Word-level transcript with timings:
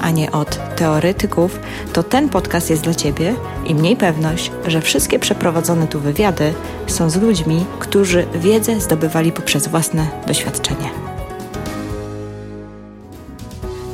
a 0.00 0.10
nie 0.10 0.32
od 0.32 0.76
teoretyków, 0.76 1.58
to 1.92 2.02
ten 2.02 2.28
podcast 2.28 2.70
jest 2.70 2.82
dla 2.82 2.94
Ciebie 2.94 3.34
i 3.66 3.74
mniej 3.74 3.96
pewność, 3.96 4.50
że 4.66 4.80
wszystkie 4.80 5.18
przeprowadzone 5.18 5.86
tu 5.86 6.00
wywiady 6.00 6.54
są 6.86 7.10
z 7.10 7.16
ludźmi, 7.16 7.64
którzy 7.78 8.26
wiedzę 8.34 8.80
zdobywali 8.80 9.32
poprzez 9.32 9.68
własne 9.68 10.06
doświadczenie. 10.26 10.90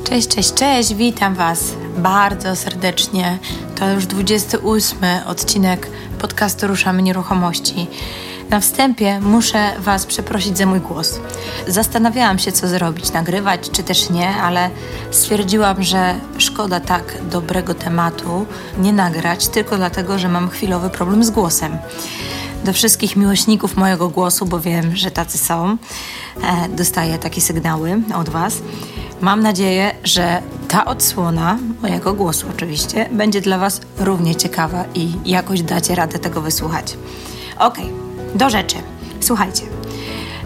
Cześć, 0.04 0.28
cześć, 0.28 0.54
cześć, 0.54 0.94
witam 0.94 1.34
Was 1.34 1.60
bardzo 1.96 2.56
serdecznie. 2.56 3.38
To 3.74 3.90
już 3.90 4.06
28 4.06 4.98
odcinek 5.26 5.90
podcastu 6.18 6.66
Ruszamy 6.66 7.02
Nieruchomości. 7.02 7.86
Na 8.54 8.60
wstępie 8.60 9.20
muszę 9.20 9.72
Was 9.78 10.06
przeprosić 10.06 10.58
za 10.58 10.66
mój 10.66 10.80
głos. 10.80 11.20
Zastanawiałam 11.68 12.38
się, 12.38 12.52
co 12.52 12.68
zrobić, 12.68 13.12
nagrywać 13.12 13.70
czy 13.70 13.82
też 13.82 14.10
nie, 14.10 14.28
ale 14.28 14.70
stwierdziłam, 15.10 15.82
że 15.82 16.14
szkoda 16.38 16.80
tak 16.80 17.18
dobrego 17.30 17.74
tematu 17.74 18.46
nie 18.78 18.92
nagrać, 18.92 19.48
tylko 19.48 19.76
dlatego, 19.76 20.18
że 20.18 20.28
mam 20.28 20.48
chwilowy 20.48 20.90
problem 20.90 21.24
z 21.24 21.30
głosem. 21.30 21.78
Do 22.64 22.72
wszystkich 22.72 23.16
miłośników 23.16 23.76
mojego 23.76 24.08
głosu, 24.08 24.46
bo 24.46 24.60
wiem, 24.60 24.96
że 24.96 25.10
tacy 25.10 25.38
są, 25.38 25.76
e, 26.42 26.68
dostaję 26.68 27.18
takie 27.18 27.40
sygnały 27.40 28.02
od 28.16 28.28
Was. 28.28 28.58
Mam 29.20 29.40
nadzieję, 29.40 29.94
że 30.04 30.42
ta 30.68 30.84
odsłona 30.84 31.58
mojego 31.82 32.12
głosu 32.12 32.46
oczywiście 32.54 33.08
będzie 33.12 33.40
dla 33.40 33.58
Was 33.58 33.80
równie 33.98 34.36
ciekawa 34.36 34.84
i 34.94 35.12
jakoś 35.24 35.62
dacie 35.62 35.94
radę 35.94 36.18
tego 36.18 36.40
wysłuchać. 36.40 36.96
Okej, 37.58 37.84
okay. 37.84 38.13
Do 38.34 38.50
rzeczy. 38.50 38.76
Słuchajcie. 39.20 39.62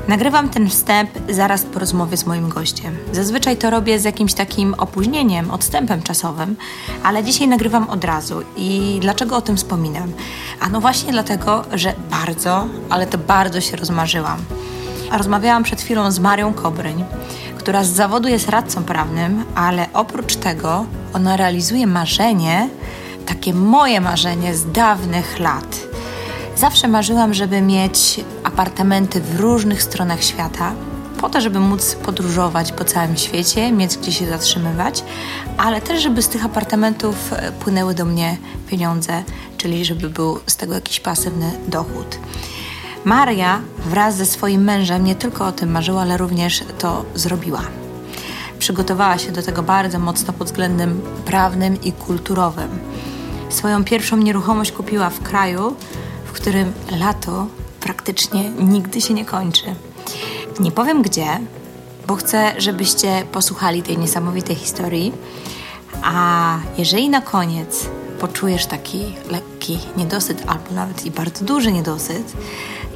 Nagrywam 0.09 0.49
ten 0.49 0.71
wstęp 0.71 1.11
zaraz 1.29 1.63
po 1.63 1.79
rozmowie 1.79 2.17
z 2.17 2.27
moim 2.27 2.49
gościem. 2.49 2.97
Zazwyczaj 3.13 3.57
to 3.57 3.71
robię 3.71 3.99
z 3.99 4.05
jakimś 4.05 4.35
takim 4.35 4.75
opóźnieniem, 4.75 5.51
odstępem 5.51 6.03
czasowym, 6.03 6.57
ale 7.03 7.25
dzisiaj 7.25 7.49
nagrywam 7.49 7.91
od 7.91 8.05
razu. 8.05 8.43
I 8.57 8.99
dlaczego 9.01 9.37
o 9.37 9.41
tym 9.41 9.57
wspominam? 9.57 10.13
A 10.61 10.69
no 10.69 10.81
właśnie 10.81 11.13
dlatego, 11.13 11.65
że 11.73 11.95
bardzo, 12.11 12.67
ale 12.91 13.07
to 13.07 13.19
bardzo 13.19 13.61
się 13.61 13.77
rozmarzyłam. 13.77 14.39
Rozmawiałam 15.13 15.63
przed 15.63 15.81
chwilą 15.81 16.11
z 16.11 16.19
Marią 16.19 16.55
Kobryń, 16.55 17.05
która 17.59 17.85
z 17.85 17.89
zawodu 17.89 18.29
jest 18.29 18.49
radcą 18.49 18.85
prawnym, 18.85 19.45
ale 19.55 19.87
oprócz 19.93 20.37
tego 20.37 20.85
ona 21.15 21.37
realizuje 21.37 21.87
marzenie, 21.87 22.69
takie 23.27 23.55
moje 23.55 24.01
marzenie 24.01 24.55
z 24.55 24.73
dawnych 24.73 25.39
lat– 25.39 25.81
Zawsze 26.59 26.89
marzyłam, 26.89 27.35
żeby 27.35 27.61
mieć 27.61 28.21
apartamenty 28.45 29.21
w 29.21 29.41
różnych 29.41 29.83
stronach 29.83 30.25
świata, 30.25 30.73
po 31.21 31.29
to, 31.29 31.41
żeby 31.41 31.61
móc 31.61 31.95
podróżować 31.95 32.73
po 32.73 32.85
całym 32.85 33.17
świecie, 33.17 33.73
mieć 33.73 33.97
gdzie 33.97 34.13
się 34.13 34.27
zatrzymywać, 34.27 35.05
ale 35.59 35.81
też, 35.81 36.03
żeby 36.03 36.23
z 36.23 36.29
tych 36.29 36.45
apartamentów 36.45 37.33
e, 37.33 37.53
płynęły 37.53 37.95
do 37.95 38.05
mnie 38.05 38.37
pieniądze, 38.69 39.23
czyli 39.57 39.85
żeby 39.85 40.11
był 40.11 40.41
z 40.47 40.57
tego 40.57 40.75
jakiś 40.75 41.01
pasywny 41.01 41.51
dochód. 41.69 42.19
Maria 43.05 43.61
wraz 43.87 44.17
ze 44.17 44.27
swoim 44.27 44.65
mężem 44.65 45.05
nie 45.05 45.15
tylko 45.15 45.47
o 45.47 45.53
tym 45.53 45.71
marzyła, 45.71 46.03
ale 46.03 46.17
również 46.17 46.65
to 46.79 47.05
zrobiła. 47.15 47.63
Przygotowała 48.59 49.19
się 49.19 49.33
do 49.33 49.43
tego 49.43 49.63
bardzo 49.63 49.99
mocno 49.99 50.33
pod 50.33 50.47
względem 50.47 51.01
prawnym 51.25 51.83
i 51.83 51.93
kulturowym. 51.93 52.79
Swoją 53.49 53.85
pierwszą 53.85 54.17
nieruchomość 54.17 54.73
kupiła 54.73 55.11
w 55.11 55.21
kraju, 55.21 55.77
w 56.29 56.33
którym 56.33 56.73
lato 56.99 57.47
praktycznie 57.81 58.51
nigdy 58.51 59.01
się 59.01 59.15
nie 59.15 59.25
kończy. 59.25 59.65
Nie 60.61 60.73
powiem 60.73 61.03
gdzie, 61.03 61.41
bo 62.07 62.17
chcę, 62.17 62.53
żebyście 62.59 63.25
posłuchali 63.33 63.83
tej 63.83 63.99
niesamowitej 63.99 64.57
historii. 64.57 65.13
A 66.03 66.59
jeżeli 66.79 67.09
na 67.09 67.21
koniec 67.21 67.87
poczujesz 68.21 68.67
taki 68.67 69.05
lekki 69.31 69.79
niedosyt, 69.97 70.43
albo 70.47 70.75
nawet 70.75 71.07
i 71.07 71.11
bardzo 71.11 71.45
duży 71.45 71.73
niedosyt, 71.73 72.33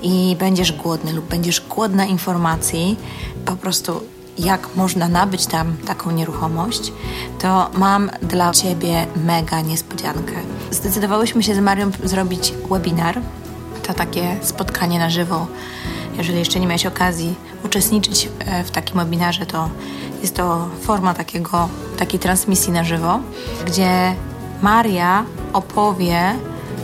i 0.03 0.37
będziesz 0.39 0.73
głodny 0.73 1.13
lub 1.13 1.25
będziesz 1.25 1.61
głodna 1.61 2.05
informacji, 2.05 2.97
po 3.45 3.57
prostu 3.57 4.01
jak 4.39 4.77
można 4.77 5.09
nabyć 5.09 5.47
tam 5.47 5.77
taką 5.87 6.11
nieruchomość, 6.11 6.93
to 7.39 7.71
mam 7.75 8.11
dla 8.23 8.53
Ciebie 8.53 9.07
mega 9.17 9.61
niespodziankę. 9.61 10.33
Zdecydowałyśmy 10.71 11.43
się 11.43 11.55
z 11.55 11.59
Marią 11.59 11.91
zrobić 12.05 12.55
webinar. 12.71 13.21
To 13.83 13.95
takie 13.95 14.37
spotkanie 14.43 14.99
na 14.99 15.11
żywo. 15.11 15.47
Jeżeli 16.17 16.39
jeszcze 16.39 16.61
nie 16.61 16.67
miałeś 16.67 16.87
okazji 16.87 17.35
uczestniczyć 17.65 18.29
e, 18.39 18.65
w 18.65 18.71
takim 18.71 18.97
webinarze, 18.97 19.47
to 19.47 19.69
jest 20.23 20.37
to 20.37 20.69
forma 20.81 21.15
takiego, 21.15 21.69
takiej 21.99 22.21
transmisji 22.21 22.73
na 22.73 22.85
żywo, 22.85 23.21
gdzie 23.67 24.15
Maria 24.63 25.25
opowie, 25.53 26.35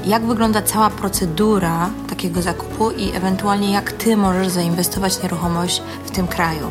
jak 0.06 0.26
wygląda 0.26 0.62
cała 0.62 0.90
procedura 0.90 1.90
takiego 2.08 2.42
zakupu 2.42 2.90
i 2.90 3.10
ewentualnie 3.16 3.72
jak 3.72 3.92
Ty 3.92 4.16
możesz 4.16 4.48
zainwestować 4.48 5.22
nieruchomość 5.22 5.82
w 6.06 6.10
tym 6.10 6.26
kraju. 6.26 6.70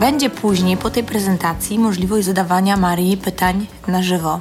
Będzie 0.00 0.30
później 0.30 0.76
po 0.76 0.90
tej 0.90 1.04
prezentacji 1.04 1.78
możliwość 1.78 2.26
zadawania 2.26 2.76
Marii 2.76 3.16
pytań 3.16 3.66
na 3.88 4.02
żywo. 4.02 4.40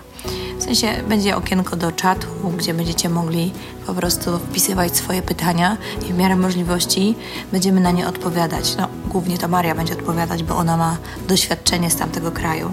W 0.60 0.64
sensie 0.64 0.88
będzie 1.10 1.36
okienko 1.36 1.76
do 1.76 1.92
czatu, 1.92 2.28
gdzie 2.58 2.74
będziecie 2.74 3.10
mogli 3.10 3.52
po 3.88 3.94
prostu 3.94 4.40
wpisywać 4.40 4.98
swoje 4.98 5.22
pytania 5.22 5.78
i 6.10 6.14
w 6.14 6.18
miarę 6.18 6.36
możliwości 6.36 7.16
będziemy 7.52 7.82
na 7.82 7.92
nie 7.92 8.08
odpowiadać. 8.08 8.76
No, 8.78 8.88
głównie 9.06 9.38
to 9.38 9.48
Maria 9.48 9.76
będzie 9.76 9.94
odpowiadać, 9.94 10.44
bo 10.44 10.58
ona 10.58 10.78
ma 10.78 10.98
doświadczenie 11.28 11.92
z 11.92 11.96
tamtego 11.96 12.32
kraju. 12.32 12.72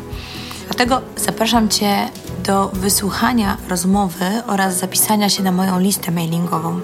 Dlatego 0.66 1.00
zapraszam 1.16 1.68
Cię 1.68 2.08
do 2.44 2.68
wysłuchania 2.68 3.56
rozmowy 3.68 4.26
oraz 4.46 4.78
zapisania 4.78 5.28
się 5.28 5.42
na 5.42 5.52
moją 5.52 5.78
listę 5.78 6.10
mailingową. 6.10 6.80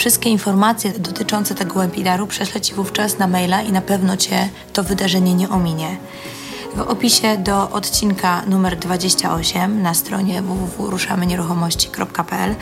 Wszystkie 0.00 0.30
informacje 0.30 0.92
dotyczące 0.92 1.54
tego 1.54 1.74
webinaru 1.74 2.26
prześlę 2.26 2.60
Ci 2.60 2.74
wówczas 2.74 3.18
na 3.18 3.26
maila 3.26 3.62
i 3.62 3.72
na 3.72 3.80
pewno 3.80 4.16
Cię 4.16 4.48
to 4.72 4.82
wydarzenie 4.82 5.34
nie 5.34 5.48
ominie. 5.48 5.96
W 6.76 6.80
opisie 6.80 7.38
do 7.38 7.70
odcinka 7.70 8.42
numer 8.46 8.76
28 8.76 9.82
na 9.82 9.94
stronie 9.94 10.42
www.ruszamynieruchomości.pl 10.42 12.54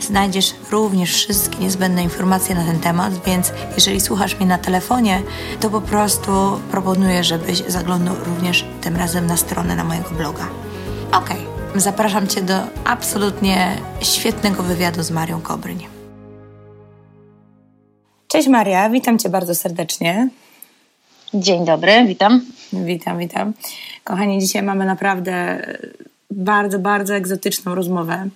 znajdziesz 0.00 0.54
również 0.70 1.14
wszystkie 1.14 1.58
niezbędne 1.58 2.02
informacje 2.02 2.54
na 2.54 2.64
ten 2.64 2.80
temat, 2.80 3.24
więc 3.26 3.52
jeżeli 3.74 4.00
słuchasz 4.00 4.36
mnie 4.36 4.46
na 4.46 4.58
telefonie, 4.58 5.22
to 5.60 5.70
po 5.70 5.80
prostu 5.80 6.60
proponuję, 6.70 7.24
żebyś 7.24 7.62
zaglądał 7.68 8.14
również 8.24 8.64
tym 8.80 8.96
razem 8.96 9.26
na 9.26 9.36
stronę 9.36 9.76
na 9.76 9.84
mojego 9.84 10.10
bloga. 10.10 10.48
Ok, 11.12 11.30
zapraszam 11.74 12.26
Cię 12.26 12.42
do 12.42 12.54
absolutnie 12.84 13.78
świetnego 14.02 14.62
wywiadu 14.62 15.02
z 15.02 15.10
Marią 15.10 15.40
Kobryń. 15.40 15.95
Cześć 18.28 18.48
Maria, 18.48 18.90
witam 18.90 19.18
Cię 19.18 19.28
bardzo 19.28 19.54
serdecznie. 19.54 20.28
Dzień 21.34 21.64
dobry, 21.64 22.04
witam. 22.06 22.40
Witam, 22.72 23.18
witam. 23.18 23.52
Kochani, 24.04 24.40
dzisiaj 24.40 24.62
mamy 24.62 24.84
naprawdę 24.84 25.66
bardzo, 26.30 26.78
bardzo 26.78 27.14
egzotyczną 27.14 27.74
rozmowę, 27.74 28.28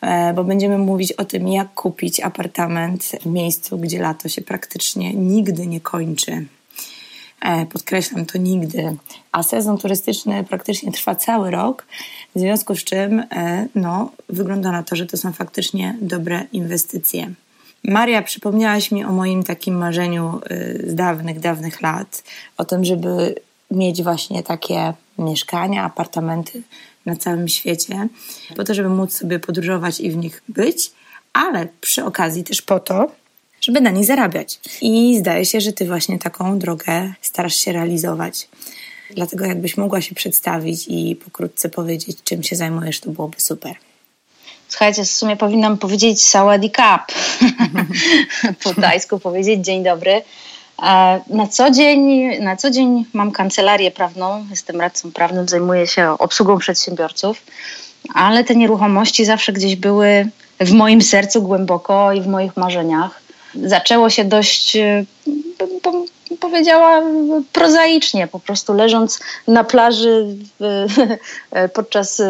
e, 0.00 0.32
bo 0.34 0.44
będziemy 0.44 0.78
mówić 0.78 1.12
o 1.12 1.24
tym, 1.24 1.48
jak 1.48 1.74
kupić 1.74 2.20
apartament 2.20 3.04
w 3.04 3.26
miejscu, 3.26 3.78
gdzie 3.78 3.98
lato 3.98 4.28
się 4.28 4.42
praktycznie 4.42 5.14
nigdy 5.14 5.66
nie 5.66 5.80
kończy. 5.80 6.46
E, 7.40 7.66
podkreślam 7.66 8.26
to 8.26 8.38
nigdy. 8.38 8.96
A 9.32 9.42
sezon 9.42 9.78
turystyczny 9.78 10.44
praktycznie 10.44 10.92
trwa 10.92 11.14
cały 11.14 11.50
rok, 11.50 11.86
w 12.36 12.40
związku 12.40 12.74
z 12.74 12.84
czym 12.84 13.20
e, 13.20 13.66
no, 13.74 14.12
wygląda 14.28 14.72
na 14.72 14.82
to, 14.82 14.96
że 14.96 15.06
to 15.06 15.16
są 15.16 15.32
faktycznie 15.32 15.96
dobre 16.00 16.46
inwestycje. 16.52 17.34
Maria, 17.84 18.22
przypomniałaś 18.22 18.90
mi 18.90 19.04
o 19.04 19.12
moim 19.12 19.42
takim 19.42 19.78
marzeniu 19.78 20.40
y, 20.50 20.84
z 20.86 20.94
dawnych, 20.94 21.40
dawnych 21.40 21.82
lat, 21.82 22.22
o 22.56 22.64
tym, 22.64 22.84
żeby 22.84 23.34
mieć 23.70 24.02
właśnie 24.02 24.42
takie 24.42 24.92
mieszkania, 25.18 25.84
apartamenty 25.84 26.62
na 27.06 27.16
całym 27.16 27.48
świecie, 27.48 28.08
po 28.56 28.64
to, 28.64 28.74
żeby 28.74 28.88
móc 28.88 29.18
sobie 29.18 29.38
podróżować 29.38 30.00
i 30.00 30.10
w 30.10 30.16
nich 30.16 30.42
być, 30.48 30.92
ale 31.32 31.68
przy 31.80 32.04
okazji 32.04 32.44
też 32.44 32.62
po 32.62 32.80
to, 32.80 33.10
żeby 33.60 33.80
na 33.80 33.90
nich 33.90 34.04
zarabiać. 34.04 34.60
I 34.80 35.18
zdaje 35.18 35.44
się, 35.44 35.60
że 35.60 35.72
ty 35.72 35.86
właśnie 35.86 36.18
taką 36.18 36.58
drogę 36.58 37.12
starasz 37.22 37.56
się 37.56 37.72
realizować. 37.72 38.48
Dlatego 39.14 39.44
jakbyś 39.44 39.76
mogła 39.76 40.00
się 40.00 40.14
przedstawić 40.14 40.84
i 40.88 41.16
pokrótce 41.16 41.68
powiedzieć, 41.68 42.22
czym 42.24 42.42
się 42.42 42.56
zajmujesz, 42.56 43.00
to 43.00 43.10
byłoby 43.10 43.40
super. 43.40 43.76
Słuchajcie, 44.72 45.04
w 45.04 45.08
sumie 45.08 45.36
powinnam 45.36 45.78
powiedzieć 45.78 46.22
Sawadee 46.26 46.70
Cup. 46.70 47.16
po 48.64 48.80
tajsku 48.80 49.18
powiedzieć 49.18 49.64
dzień 49.64 49.84
dobry. 49.84 50.22
Na 51.26 51.46
co, 51.50 51.70
dzień, 51.70 52.22
na 52.40 52.56
co 52.56 52.70
dzień 52.70 53.04
mam 53.12 53.32
kancelarię 53.32 53.90
prawną, 53.90 54.46
jestem 54.50 54.80
radcą 54.80 55.12
prawnym, 55.12 55.48
zajmuję 55.48 55.86
się 55.86 56.18
obsługą 56.18 56.58
przedsiębiorców, 56.58 57.42
ale 58.14 58.44
te 58.44 58.54
nieruchomości 58.54 59.24
zawsze 59.24 59.52
gdzieś 59.52 59.76
były 59.76 60.28
w 60.60 60.72
moim 60.72 61.02
sercu 61.02 61.42
głęboko 61.42 62.12
i 62.12 62.20
w 62.20 62.26
moich 62.26 62.56
marzeniach. 62.56 63.20
Zaczęło 63.54 64.10
się 64.10 64.24
dość, 64.24 64.76
e, 64.76 65.04
bym 65.82 66.06
powiedziała, 66.40 67.02
prozaicznie, 67.52 68.26
po 68.26 68.40
prostu 68.40 68.72
leżąc 68.72 69.20
na 69.48 69.64
plaży 69.64 70.36
podczas 71.74 72.22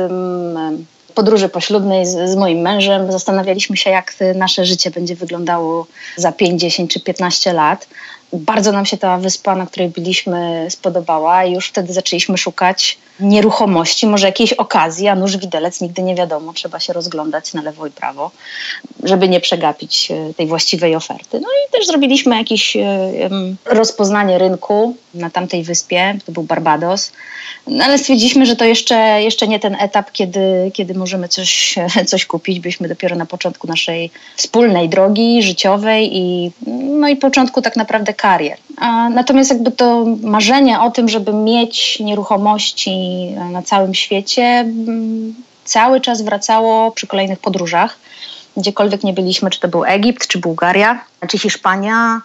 podróży 1.15 1.49
poślubnej 1.49 2.07
z, 2.07 2.31
z, 2.31 2.37
moim 2.37 2.59
mężem 2.59 3.13
zastanawialiśmy 3.13 3.77
się, 3.77 3.91
jak 3.91 4.15
nasze 4.35 4.65
życie 4.65 4.91
będzie 4.91 5.17
wyglądało 5.17 5.87
za 6.17 6.33
5, 6.33 6.61
10 6.61 6.93
czy 6.93 7.01
15 7.01 7.53
lat. 7.53 7.89
Bardzo 8.33 8.73
nam 8.73 8.87
się 8.87 8.99
ta 8.99 9.19
wyspa, 9.19 9.55
na 9.55 9.67
której 9.67 9.89
byliśmy, 9.89 10.67
spodobała 10.71 11.45
i 11.45 11.53
już 11.53 11.69
wtedy 11.69 11.93
zaczęliśmy 11.93 12.39
szukać 12.39 12.99
nieruchomości, 13.23 14.07
może 14.07 14.27
jakiejś 14.27 14.53
okazji, 14.53 15.09
a 15.09 15.15
nóż 15.15 15.37
widelec 15.37 15.81
nigdy 15.81 16.03
nie 16.03 16.15
wiadomo, 16.15 16.53
trzeba 16.53 16.81
się 16.81 16.93
rozglądać 16.93 17.55
na 17.55 17.63
lewo 17.63 17.87
i 17.87 17.91
prawo, 17.91 18.31
żeby 19.03 19.29
nie 19.29 19.41
przegapić 19.41 20.11
e, 20.11 20.35
tej 20.35 20.47
właściwej 20.47 20.97
oferty. 20.97 21.41
No 21.41 21.49
i 21.49 21.73
też 21.73 21.87
zrobiliśmy 21.87 22.37
jakieś 22.37 22.77
e, 22.77 23.11
rozpoznanie 23.65 24.39
rynku 24.39 24.97
na 25.15 25.31
tamtej 25.31 25.63
wyspie, 25.65 26.19
to 26.27 26.33
był 26.33 26.43
Barbados, 26.43 27.13
no 27.67 27.85
ale 27.85 27.99
stwierdziliśmy, 27.99 28.47
że 28.47 28.57
to 28.57 28.65
jeszcze, 28.65 29.23
jeszcze 29.23 29.49
nie 29.49 29.61
ten 29.61 29.77
etap, 29.81 30.13
kiedy, 30.13 30.71
kiedy 30.75 30.95
możemy 30.95 31.29
coś, 31.29 31.75
coś 32.11 32.27
kupić. 32.27 32.61
Byliśmy 32.61 32.89
dopiero 32.89 33.17
na 33.17 33.27
początku 33.27 33.67
naszej 33.67 34.11
wspólnej 34.37 34.89
drogi 34.89 35.43
życiowej 35.43 36.17
i, 36.17 36.53
no 37.01 37.09
i 37.09 37.17
początku 37.17 37.63
tak 37.63 37.77
naprawdę 37.77 38.15
karier. 38.15 38.59
A, 38.77 39.09
natomiast 39.09 39.51
jakby 39.51 39.71
to 39.71 40.05
marzenie 40.23 40.81
o 40.81 40.91
tym, 40.91 41.09
żeby 41.09 41.33
mieć 41.33 42.01
nieruchomości 42.01 42.91
na 43.51 43.63
całym 43.63 43.95
świecie, 43.95 44.43
mm, 44.43 45.35
cały 45.65 46.01
czas 46.01 46.23
wracało 46.23 46.91
przy 46.91 47.07
kolejnych 47.07 47.39
podróżach. 47.39 47.99
Gdziekolwiek 48.57 49.05
nie 49.05 49.13
byliśmy, 49.13 49.51
czy 49.51 49.61
to 49.61 49.69
był 49.69 49.85
Egipt, 49.85 50.27
czy 50.27 50.39
Bułgaria, 50.39 51.05
czy 51.29 51.39
Hiszpania, 51.39 52.21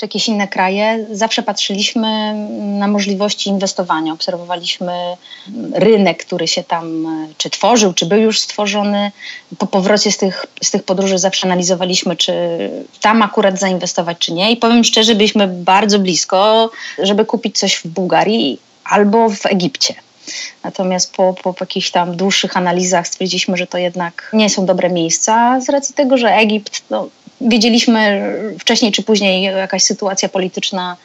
czy 0.00 0.06
jakieś 0.06 0.28
inne 0.28 0.48
kraje, 0.48 1.06
zawsze 1.12 1.42
patrzyliśmy 1.42 2.34
na 2.78 2.88
możliwości 2.88 3.50
inwestowania. 3.50 4.12
Obserwowaliśmy 4.12 4.92
rynek, 5.72 6.24
który 6.24 6.48
się 6.48 6.62
tam 6.62 7.06
czy 7.36 7.50
tworzył, 7.50 7.92
czy 7.92 8.06
był 8.06 8.20
już 8.20 8.40
stworzony. 8.40 9.12
Po 9.58 9.66
powrocie 9.66 10.12
z 10.12 10.16
tych, 10.16 10.46
z 10.62 10.70
tych 10.70 10.82
podróży 10.82 11.18
zawsze 11.18 11.46
analizowaliśmy, 11.46 12.16
czy 12.16 12.32
tam 13.00 13.22
akurat 13.22 13.58
zainwestować, 13.58 14.18
czy 14.18 14.32
nie. 14.32 14.52
I 14.52 14.56
powiem 14.56 14.84
szczerze, 14.84 15.14
byliśmy 15.14 15.48
bardzo 15.48 15.98
blisko, 15.98 16.70
żeby 16.98 17.24
kupić 17.24 17.58
coś 17.58 17.76
w 17.76 17.86
Bułgarii 17.86 18.58
albo 18.84 19.30
w 19.30 19.46
Egipcie. 19.46 19.94
Natomiast 20.64 21.14
po, 21.14 21.34
po, 21.42 21.54
jakichś 21.60 21.90
tam 21.90 22.16
dłuższych 22.16 22.56
analizach 22.56 23.08
stwierdziliśmy, 23.08 23.56
że 23.56 23.66
to 23.66 23.78
jednak 23.78 24.30
nie 24.32 24.50
są 24.50 24.66
dobre 24.66 24.90
miejsca 24.90 25.60
z 25.60 25.68
racji 25.68 25.94
tego, 25.94 26.18
że 26.18 26.28
Egipt, 26.28 26.82
no, 26.90 27.08
wiedzieliśmy 27.40 28.32
wcześniej 28.58 28.92
czy 28.92 29.02
później 29.02 29.42
jakaś 29.42 29.82
sytuacja 29.82 30.28
polityczna 30.28 30.96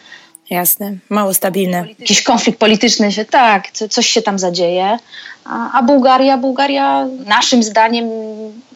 Jasne, 0.49 0.97
mało 1.09 1.33
stabilne. 1.33 1.85
Jakiś 1.99 2.23
konflikt 2.23 2.59
polityczny 2.59 3.11
się, 3.11 3.25
tak, 3.25 3.71
coś 3.71 4.07
się 4.07 4.21
tam 4.21 4.39
zadzieje. 4.39 4.97
A, 5.45 5.79
a, 5.79 5.83
Bułgaria, 5.83 6.37
Bułgaria 6.37 7.07
naszym 7.25 7.63
zdaniem 7.63 8.09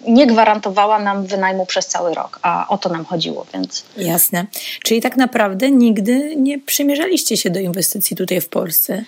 nie 0.08 0.28
gwarantowała 0.28 1.00
nam 1.00 1.26
wynajmu 1.26 1.66
przez 1.66 1.88
cały 1.88 2.14
rok, 2.14 2.40
a 2.42 2.68
o 2.68 2.78
to 2.78 2.90
nam 2.90 3.06
chodziło, 3.06 3.46
więc... 3.54 3.86
Jasne. 3.98 4.46
Czyli 4.84 5.02
tak 5.02 5.18
naprawdę 5.18 5.72
nigdy 5.72 6.36
nie 6.36 6.60
przymierzaliście 6.60 7.38
się 7.38 7.50
do 7.50 7.60
inwestycji 7.60 8.18
tutaj 8.18 8.42
w 8.42 8.50
Polsce? 8.50 9.04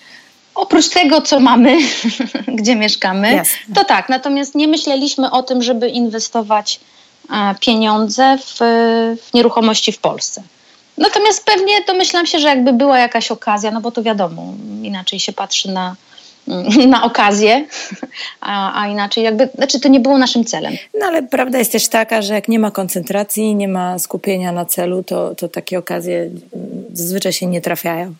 Oprócz 0.54 0.88
tego, 0.88 1.22
co 1.22 1.40
mamy, 1.40 1.78
gdzie 2.58 2.76
mieszkamy, 2.76 3.32
Jasne. 3.32 3.74
to 3.74 3.84
tak. 3.84 4.08
Natomiast 4.08 4.54
nie 4.54 4.68
myśleliśmy 4.68 5.30
o 5.30 5.42
tym, 5.42 5.62
żeby 5.62 5.88
inwestować 5.88 6.80
e, 7.30 7.54
pieniądze 7.60 8.38
w, 8.38 8.56
w 9.22 9.34
nieruchomości 9.34 9.92
w 9.92 9.98
Polsce. 9.98 10.42
Natomiast 10.98 11.44
pewnie 11.44 11.72
domyślam 11.86 12.26
się, 12.26 12.38
że 12.38 12.48
jakby 12.48 12.72
była 12.72 12.98
jakaś 12.98 13.30
okazja, 13.30 13.70
no 13.70 13.80
bo 13.80 13.90
to 13.90 14.02
wiadomo, 14.02 14.54
inaczej 14.82 15.20
się 15.20 15.32
patrzy 15.32 15.70
na, 15.70 15.96
na 16.88 17.04
okazję, 17.04 17.64
a, 18.40 18.82
a, 18.82 18.88
inaczej 18.88 19.24
jakby, 19.24 19.48
znaczy 19.54 19.80
to 19.80 19.88
nie 19.88 20.00
było 20.00 20.18
naszym 20.18 20.44
celem. 20.44 20.76
No 21.00 21.06
ale 21.06 21.22
prawda 21.22 21.58
jest 21.58 21.72
też 21.72 21.88
taka, 21.88 22.22
że 22.22 22.34
jak 22.34 22.48
nie 22.48 22.58
ma 22.58 22.70
koncentracji, 22.70 23.54
nie 23.54 23.68
ma 23.68 23.98
skupienia 23.98 24.52
na 24.52 24.64
celu, 24.64 25.02
to, 25.02 25.34
to 25.34 25.48
takie 25.48 25.78
okazje 25.78 26.30
zazwyczaj 26.92 27.32
się 27.32 27.46
nie 27.46 27.60
trafiają. 27.60 28.14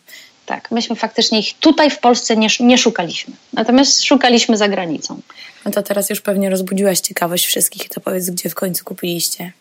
Tak, 0.46 0.70
myśmy 0.70 0.96
faktycznie 0.96 1.38
ich 1.38 1.58
tutaj 1.58 1.90
w 1.90 1.98
Polsce 1.98 2.36
nie, 2.36 2.48
nie 2.60 2.78
szukaliśmy. 2.78 3.34
Natomiast 3.52 4.04
szukaliśmy 4.04 4.56
za 4.56 4.68
granicą. 4.68 5.20
No 5.64 5.70
to 5.70 5.82
teraz 5.82 6.10
już 6.10 6.20
pewnie 6.20 6.50
rozbudziłaś 6.50 7.00
ciekawość 7.00 7.46
wszystkich. 7.46 7.88
To 7.88 8.00
powiedz, 8.00 8.30
gdzie 8.30 8.50
w 8.50 8.54
końcu 8.54 8.84
kupiliście? 8.84 9.52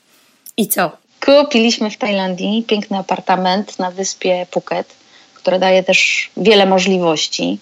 I 0.57 0.68
co? 0.68 0.92
Kupiliśmy 1.25 1.89
w 1.89 1.98
Tajlandii 1.98 2.63
piękny 2.63 2.98
apartament 2.98 3.80
na 3.80 3.92
wyspie 3.92 4.48
Phuket, 4.51 4.88
który 5.33 5.60
daje 5.60 5.83
też 5.83 6.30
wiele 6.38 6.66
możliwości. 6.66 7.60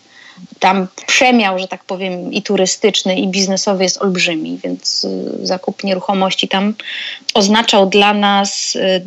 Tam 0.60 0.88
przemiał, 1.08 1.60
że 1.60 1.68
tak 1.68 1.84
powiem, 1.84 2.34
i 2.34 2.42
turystyczny, 2.42 3.16
i 3.16 3.28
biznesowy 3.28 3.84
jest 3.84 4.02
olbrzymi, 4.02 4.60
więc 4.64 5.04
y, 5.04 5.48
zakup 5.48 5.84
nieruchomości 5.84 6.48
tam 6.48 6.74
oznaczał 7.34 7.90
dla 7.90 8.14
nas 8.14 8.76
y, 8.76 9.06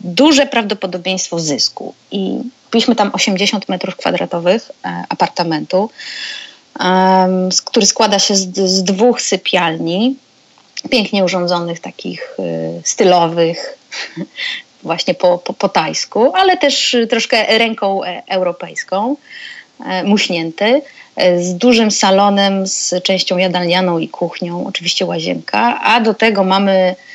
duże 0.00 0.46
prawdopodobieństwo 0.46 1.40
zysku. 1.40 1.94
I 2.10 2.38
kupiliśmy 2.70 2.96
tam 2.96 3.10
80 3.12 3.68
metrów 3.68 3.96
kwadratowych 3.96 4.70
e, 4.84 5.04
apartamentu, 5.08 5.90
który 7.64 7.86
składa 7.86 8.18
się 8.18 8.36
z, 8.36 8.58
z 8.58 8.84
dwóch 8.84 9.22
sypialni, 9.22 10.16
pięknie 10.90 11.24
urządzonych, 11.24 11.80
takich 11.80 12.36
e, 12.38 12.42
stylowych, 12.84 13.78
właśnie 14.82 15.14
po, 15.14 15.38
po, 15.38 15.52
po 15.52 15.68
tajsku, 15.68 16.32
ale 16.34 16.56
też 16.56 16.96
troszkę 17.08 17.58
ręką 17.58 18.04
e, 18.04 18.22
europejską, 18.28 19.16
muśnięty, 20.04 20.82
z 21.36 21.54
dużym 21.54 21.90
salonem, 21.90 22.66
z 22.66 22.94
częścią 23.02 23.38
jadalnianą 23.38 23.98
i 23.98 24.08
kuchnią, 24.08 24.66
oczywiście 24.66 25.06
łazienka, 25.06 25.80
a 25.82 26.00
do 26.00 26.14
tego 26.14 26.44
mamy 26.44 26.94
E, 26.94 27.09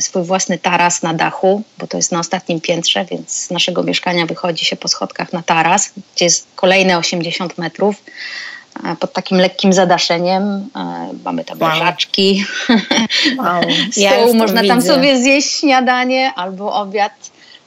swój 0.00 0.22
własny 0.22 0.58
taras 0.58 1.02
na 1.02 1.14
dachu, 1.14 1.62
bo 1.78 1.86
to 1.86 1.96
jest 1.96 2.12
na 2.12 2.18
ostatnim 2.18 2.60
piętrze, 2.60 3.04
więc 3.04 3.30
z 3.30 3.50
naszego 3.50 3.82
mieszkania 3.82 4.26
wychodzi 4.26 4.64
się 4.64 4.76
po 4.76 4.88
schodkach 4.88 5.32
na 5.32 5.42
taras, 5.42 5.92
gdzie 6.14 6.24
jest 6.24 6.46
kolejne 6.56 6.98
80 6.98 7.58
metrów 7.58 8.02
e, 8.84 8.96
pod 8.96 9.12
takim 9.12 9.38
lekkim 9.38 9.72
zadaszeniem. 9.72 10.42
E, 10.76 11.08
mamy 11.24 11.44
tam 11.44 11.60
wow. 11.60 11.70
leżaczki. 11.70 12.44
Wow. 13.38 13.62
Ja 13.96 14.34
można 14.34 14.62
tam 14.64 14.80
widzę. 14.80 14.94
sobie 14.94 15.22
zjeść 15.22 15.58
śniadanie 15.58 16.32
albo 16.36 16.72
obiad, 16.72 17.12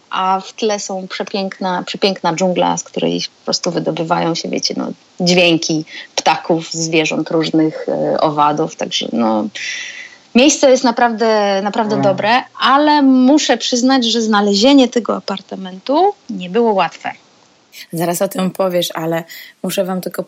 a 0.09 0.41
w 0.45 0.53
tle 0.53 0.79
są 0.79 1.07
przepiękna, 1.07 1.83
przepiękna 1.83 2.33
dżungla, 2.33 2.77
z 2.77 2.83
której 2.83 3.21
po 3.39 3.45
prostu 3.45 3.71
wydobywają 3.71 4.35
się, 4.35 4.49
wiecie, 4.49 4.73
no, 4.77 4.91
dźwięki 5.19 5.85
ptaków, 6.15 6.73
zwierząt, 6.73 7.29
różnych 7.29 7.85
owadów, 8.19 8.75
także 8.75 9.07
no 9.13 9.45
Miejsce 10.35 10.71
jest 10.71 10.83
naprawdę, 10.83 11.61
naprawdę 11.61 11.93
mm. 11.93 12.03
dobre, 12.03 12.29
ale 12.59 13.01
muszę 13.01 13.57
przyznać, 13.57 14.05
że 14.05 14.21
znalezienie 14.21 14.87
tego 14.87 15.15
apartamentu 15.15 16.13
nie 16.29 16.49
było 16.49 16.73
łatwe. 16.73 17.11
Zaraz 17.93 18.21
o 18.21 18.27
tym 18.27 18.51
powiesz, 18.51 18.89
ale 18.93 19.23
muszę 19.63 19.85
Wam 19.85 20.01
tylko 20.01 20.25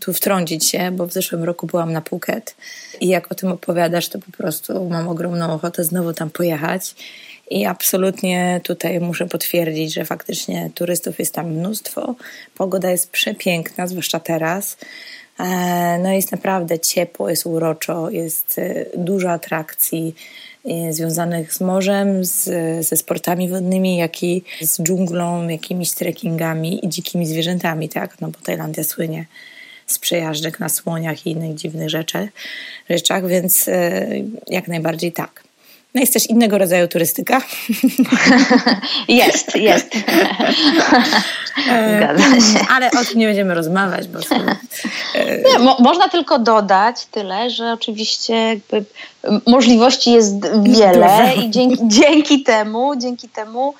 tu 0.00 0.12
wtrącić 0.12 0.68
się, 0.68 0.90
bo 0.90 1.06
w 1.06 1.12
zeszłym 1.12 1.44
roku 1.44 1.66
byłam 1.66 1.92
na 1.92 2.00
Phuket 2.00 2.56
i 3.00 3.08
jak 3.08 3.32
o 3.32 3.34
tym 3.34 3.52
opowiadasz, 3.52 4.08
to 4.08 4.18
po 4.18 4.32
prostu 4.32 4.88
mam 4.88 5.08
ogromną 5.08 5.52
ochotę 5.52 5.84
znowu 5.84 6.12
tam 6.12 6.30
pojechać. 6.30 6.94
I 7.50 7.66
absolutnie 7.66 8.60
tutaj 8.64 9.00
muszę 9.00 9.26
potwierdzić, 9.26 9.94
że 9.94 10.04
faktycznie 10.04 10.70
turystów 10.74 11.18
jest 11.18 11.34
tam 11.34 11.50
mnóstwo. 11.50 12.14
Pogoda 12.54 12.90
jest 12.90 13.10
przepiękna, 13.10 13.86
zwłaszcza 13.86 14.20
teraz. 14.20 14.76
E, 15.42 15.98
no 15.98 16.12
jest 16.12 16.32
naprawdę 16.32 16.78
ciepło, 16.78 17.30
jest 17.30 17.46
uroczo, 17.46 18.10
jest 18.10 18.58
e, 18.58 18.86
dużo 18.96 19.30
atrakcji 19.30 20.14
e, 20.64 20.92
związanych 20.92 21.54
z 21.54 21.60
morzem, 21.60 22.24
z, 22.24 22.44
ze 22.86 22.96
sportami 22.96 23.48
wodnymi, 23.48 23.96
jak 23.96 24.22
i 24.22 24.44
z 24.60 24.82
dżunglą, 24.82 25.48
jakimiś 25.48 25.92
trekkingami 25.92 26.86
i 26.86 26.88
dzikimi 26.88 27.26
zwierzętami, 27.26 27.88
tak? 27.88 28.20
No 28.20 28.28
bo 28.28 28.38
Tajlandia 28.38 28.84
słynie 28.84 29.26
z 29.86 29.98
przejażdżek 29.98 30.60
na 30.60 30.68
słoniach 30.68 31.26
i 31.26 31.30
innych 31.30 31.54
dziwnych 31.54 31.90
rzeczy, 31.90 32.28
rzeczach, 32.90 33.26
więc 33.26 33.70
jak 34.48 34.68
najbardziej 34.68 35.12
tak. 35.12 35.41
No 35.94 36.00
jest 36.00 36.12
też 36.12 36.30
innego 36.30 36.58
rodzaju 36.58 36.88
turystyka. 36.88 37.40
jest, 39.08 39.56
jest. 39.56 39.94
Zgadza 41.96 42.22
się. 42.22 42.66
Ale 42.70 42.90
o 42.90 43.04
tym 43.04 43.18
nie 43.18 43.26
będziemy 43.26 43.54
rozmawiać, 43.54 44.08
bo 44.08 44.18
nie, 45.52 45.58
mo 45.58 45.76
można 45.80 46.08
tylko 46.08 46.38
dodać 46.38 47.06
tyle, 47.06 47.50
że 47.50 47.72
oczywiście 47.72 48.60
możliwości 49.46 50.12
jest 50.12 50.62
wiele 50.62 51.34
i 51.36 51.50
dzięki, 51.50 51.78
dzięki 51.82 52.42
temu, 52.42 52.96
dzięki 52.96 53.28
temu 53.28 53.74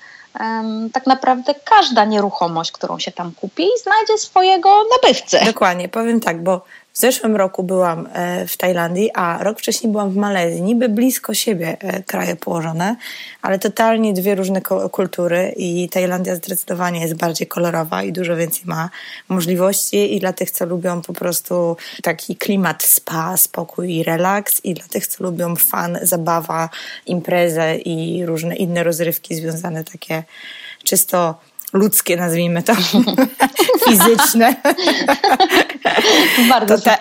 tak 0.93 1.07
naprawdę 1.07 1.55
każda 1.65 2.05
nieruchomość, 2.05 2.73
którą 2.73 2.99
się 2.99 3.13
tam 3.13 3.33
kupi, 3.33 3.67
znajdzie 3.83 4.19
swojego 4.19 4.85
nabywcę. 4.93 5.45
Dokładnie, 5.45 5.89
powiem 5.89 6.21
tak, 6.21 6.43
bo 6.43 6.65
w 6.93 6.99
zeszłym 6.99 7.37
roku 7.37 7.63
byłam 7.63 8.09
e, 8.13 8.47
w 8.47 8.57
Tajlandii, 8.57 9.11
a 9.15 9.43
rok 9.43 9.59
wcześniej 9.59 9.93
byłam 9.93 10.11
w 10.11 10.17
Malezji. 10.17 10.63
Niby 10.63 10.89
blisko 10.89 11.35
siebie 11.35 11.77
e, 11.81 12.03
kraje 12.03 12.37
położone, 12.37 12.97
ale 13.43 13.59
totalnie 13.59 14.13
dwie 14.13 14.35
różne 14.35 14.61
kultury 14.93 15.55
i 15.57 15.89
Tajlandia 15.89 16.37
zdecydowanie 16.37 17.01
jest 17.01 17.15
bardziej 17.15 17.47
kolorowa 17.47 18.03
i 18.03 18.13
dużo 18.13 18.37
więcej 18.37 18.63
ma 18.67 18.91
możliwości 19.29 20.17
i 20.17 20.21
dla 20.21 20.33
tych, 20.33 20.51
co 20.51 20.67
lubią 20.67 21.03
po 21.03 21.13
prostu 21.13 21.77
taki 22.03 22.37
klimat 22.37 22.83
spa, 22.83 23.37
spokój 23.37 23.95
i 23.95 24.03
relaks 24.03 24.65
i 24.65 24.75
dla 24.75 24.85
tych, 24.89 25.07
co 25.07 25.25
lubią 25.25 25.57
fan, 25.57 25.99
zabawa, 26.03 26.69
imprezę 27.07 27.77
i 27.77 28.27
różne 28.27 28.57
inne 28.57 28.85
rozrywki 28.85 29.35
związane 29.35 29.85
takie 29.85 30.23
czysto 30.85 31.35
ludzkie, 31.73 32.17
nazwijmy 32.17 32.63
to, 32.63 32.75
fizyczne. 33.89 34.57
Bardzo 36.49 36.79
to 36.79 36.83
te, 36.83 36.97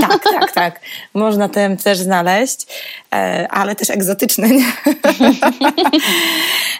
Tak, 0.00 0.22
tak, 0.22 0.52
tak. 0.52 0.80
Można 1.14 1.48
tam 1.48 1.76
też 1.76 1.98
znaleźć, 1.98 2.66
e, 3.12 3.48
ale 3.50 3.76
też 3.76 3.90
egzotyczne. 3.90 4.48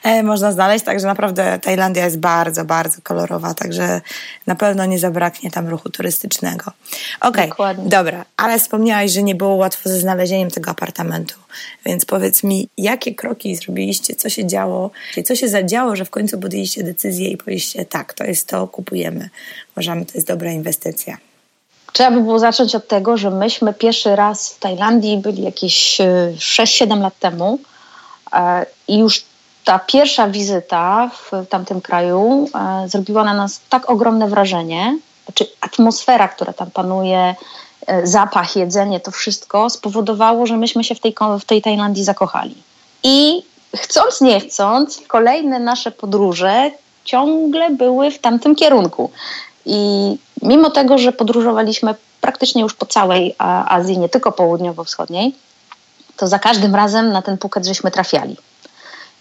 E, 0.02 0.22
można 0.22 0.52
znaleźć, 0.52 0.84
także 0.84 1.06
naprawdę 1.06 1.58
Tajlandia 1.58 2.04
jest 2.04 2.18
bardzo, 2.18 2.64
bardzo 2.64 2.98
kolorowa, 3.02 3.54
także 3.54 4.00
na 4.46 4.54
pewno 4.54 4.86
nie 4.86 4.98
zabraknie 4.98 5.50
tam 5.50 5.68
ruchu 5.68 5.90
turystycznego. 5.90 6.72
Okej, 7.20 7.50
okay, 7.50 7.74
dobra, 7.78 8.24
ale 8.36 8.58
wspomniałaś, 8.58 9.10
że 9.10 9.22
nie 9.22 9.34
było 9.34 9.54
łatwo 9.54 9.88
ze 9.88 10.00
znalezieniem 10.00 10.50
tego 10.50 10.70
apartamentu, 10.70 11.34
więc 11.86 12.04
powiedz 12.04 12.42
mi, 12.42 12.68
jakie 12.78 13.14
kroki 13.14 13.56
zrobiliście, 13.56 14.14
co 14.14 14.28
się 14.28 14.46
działo, 14.46 14.90
co 15.24 15.36
się 15.36 15.48
zadziało, 15.48 15.96
że 15.96 16.04
w 16.04 16.10
końcu 16.10 16.38
podjęliście 16.38 16.82
decyzję 16.82 17.28
i 17.28 17.35
powiedzieliście 17.36 17.84
tak, 17.84 18.14
to 18.14 18.24
jest 18.24 18.48
to, 18.48 18.68
kupujemy, 18.68 19.30
uważamy, 19.76 20.06
to 20.06 20.12
jest 20.14 20.26
dobra 20.26 20.52
inwestycja. 20.52 21.16
Trzeba 21.96 22.10
by 22.10 22.20
było 22.20 22.38
zacząć 22.38 22.74
od 22.74 22.88
tego, 22.88 23.16
że 23.16 23.30
myśmy 23.30 23.74
pierwszy 23.74 24.16
raz 24.16 24.54
w 24.54 24.58
Tajlandii 24.58 25.18
byli 25.18 25.42
jakieś 25.42 25.98
6-7 26.38 26.92
e, 26.92 27.00
lat 27.00 27.18
temu 27.18 27.58
e, 28.32 28.66
i 28.88 28.98
już 28.98 29.24
ta 29.64 29.78
pierwsza 29.78 30.28
wizyta 30.28 31.10
w 31.14 31.46
tamtym 31.46 31.80
kraju 31.80 32.48
e, 32.54 32.88
zrobiła 32.88 33.24
na 33.24 33.34
nas 33.34 33.60
tak 33.68 33.90
ogromne 33.90 34.28
wrażenie, 34.28 34.98
znaczy 35.24 35.46
atmosfera, 35.60 36.28
która 36.28 36.52
tam 36.52 36.70
panuje, 36.70 37.34
zapach, 38.02 38.56
jedzenie, 38.56 39.00
to 39.00 39.10
wszystko 39.10 39.70
spowodowało, 39.70 40.46
że 40.46 40.56
myśmy 40.56 40.84
się 40.84 40.94
w 40.94 41.00
tej, 41.00 41.14
w 41.40 41.44
tej 41.44 41.62
Tajlandii 41.62 42.04
zakochali. 42.04 42.54
I 43.02 43.42
chcąc, 43.76 44.20
nie 44.20 44.40
chcąc, 44.40 45.00
kolejne 45.08 45.58
nasze 45.58 45.90
podróże 45.90 46.70
ciągle 47.06 47.70
były 47.70 48.10
w 48.10 48.18
tamtym 48.18 48.54
kierunku. 48.54 49.10
I 49.66 49.78
mimo 50.42 50.70
tego, 50.70 50.98
że 50.98 51.12
podróżowaliśmy 51.12 51.94
praktycznie 52.20 52.62
już 52.62 52.74
po 52.74 52.86
całej 52.86 53.34
Azji, 53.38 53.98
nie 53.98 54.08
tylko 54.08 54.32
południowo-wschodniej, 54.32 55.34
to 56.16 56.28
za 56.28 56.38
każdym 56.38 56.74
razem 56.74 57.12
na 57.12 57.22
ten 57.22 57.38
Phuket 57.38 57.66
żeśmy 57.66 57.90
trafiali. 57.90 58.36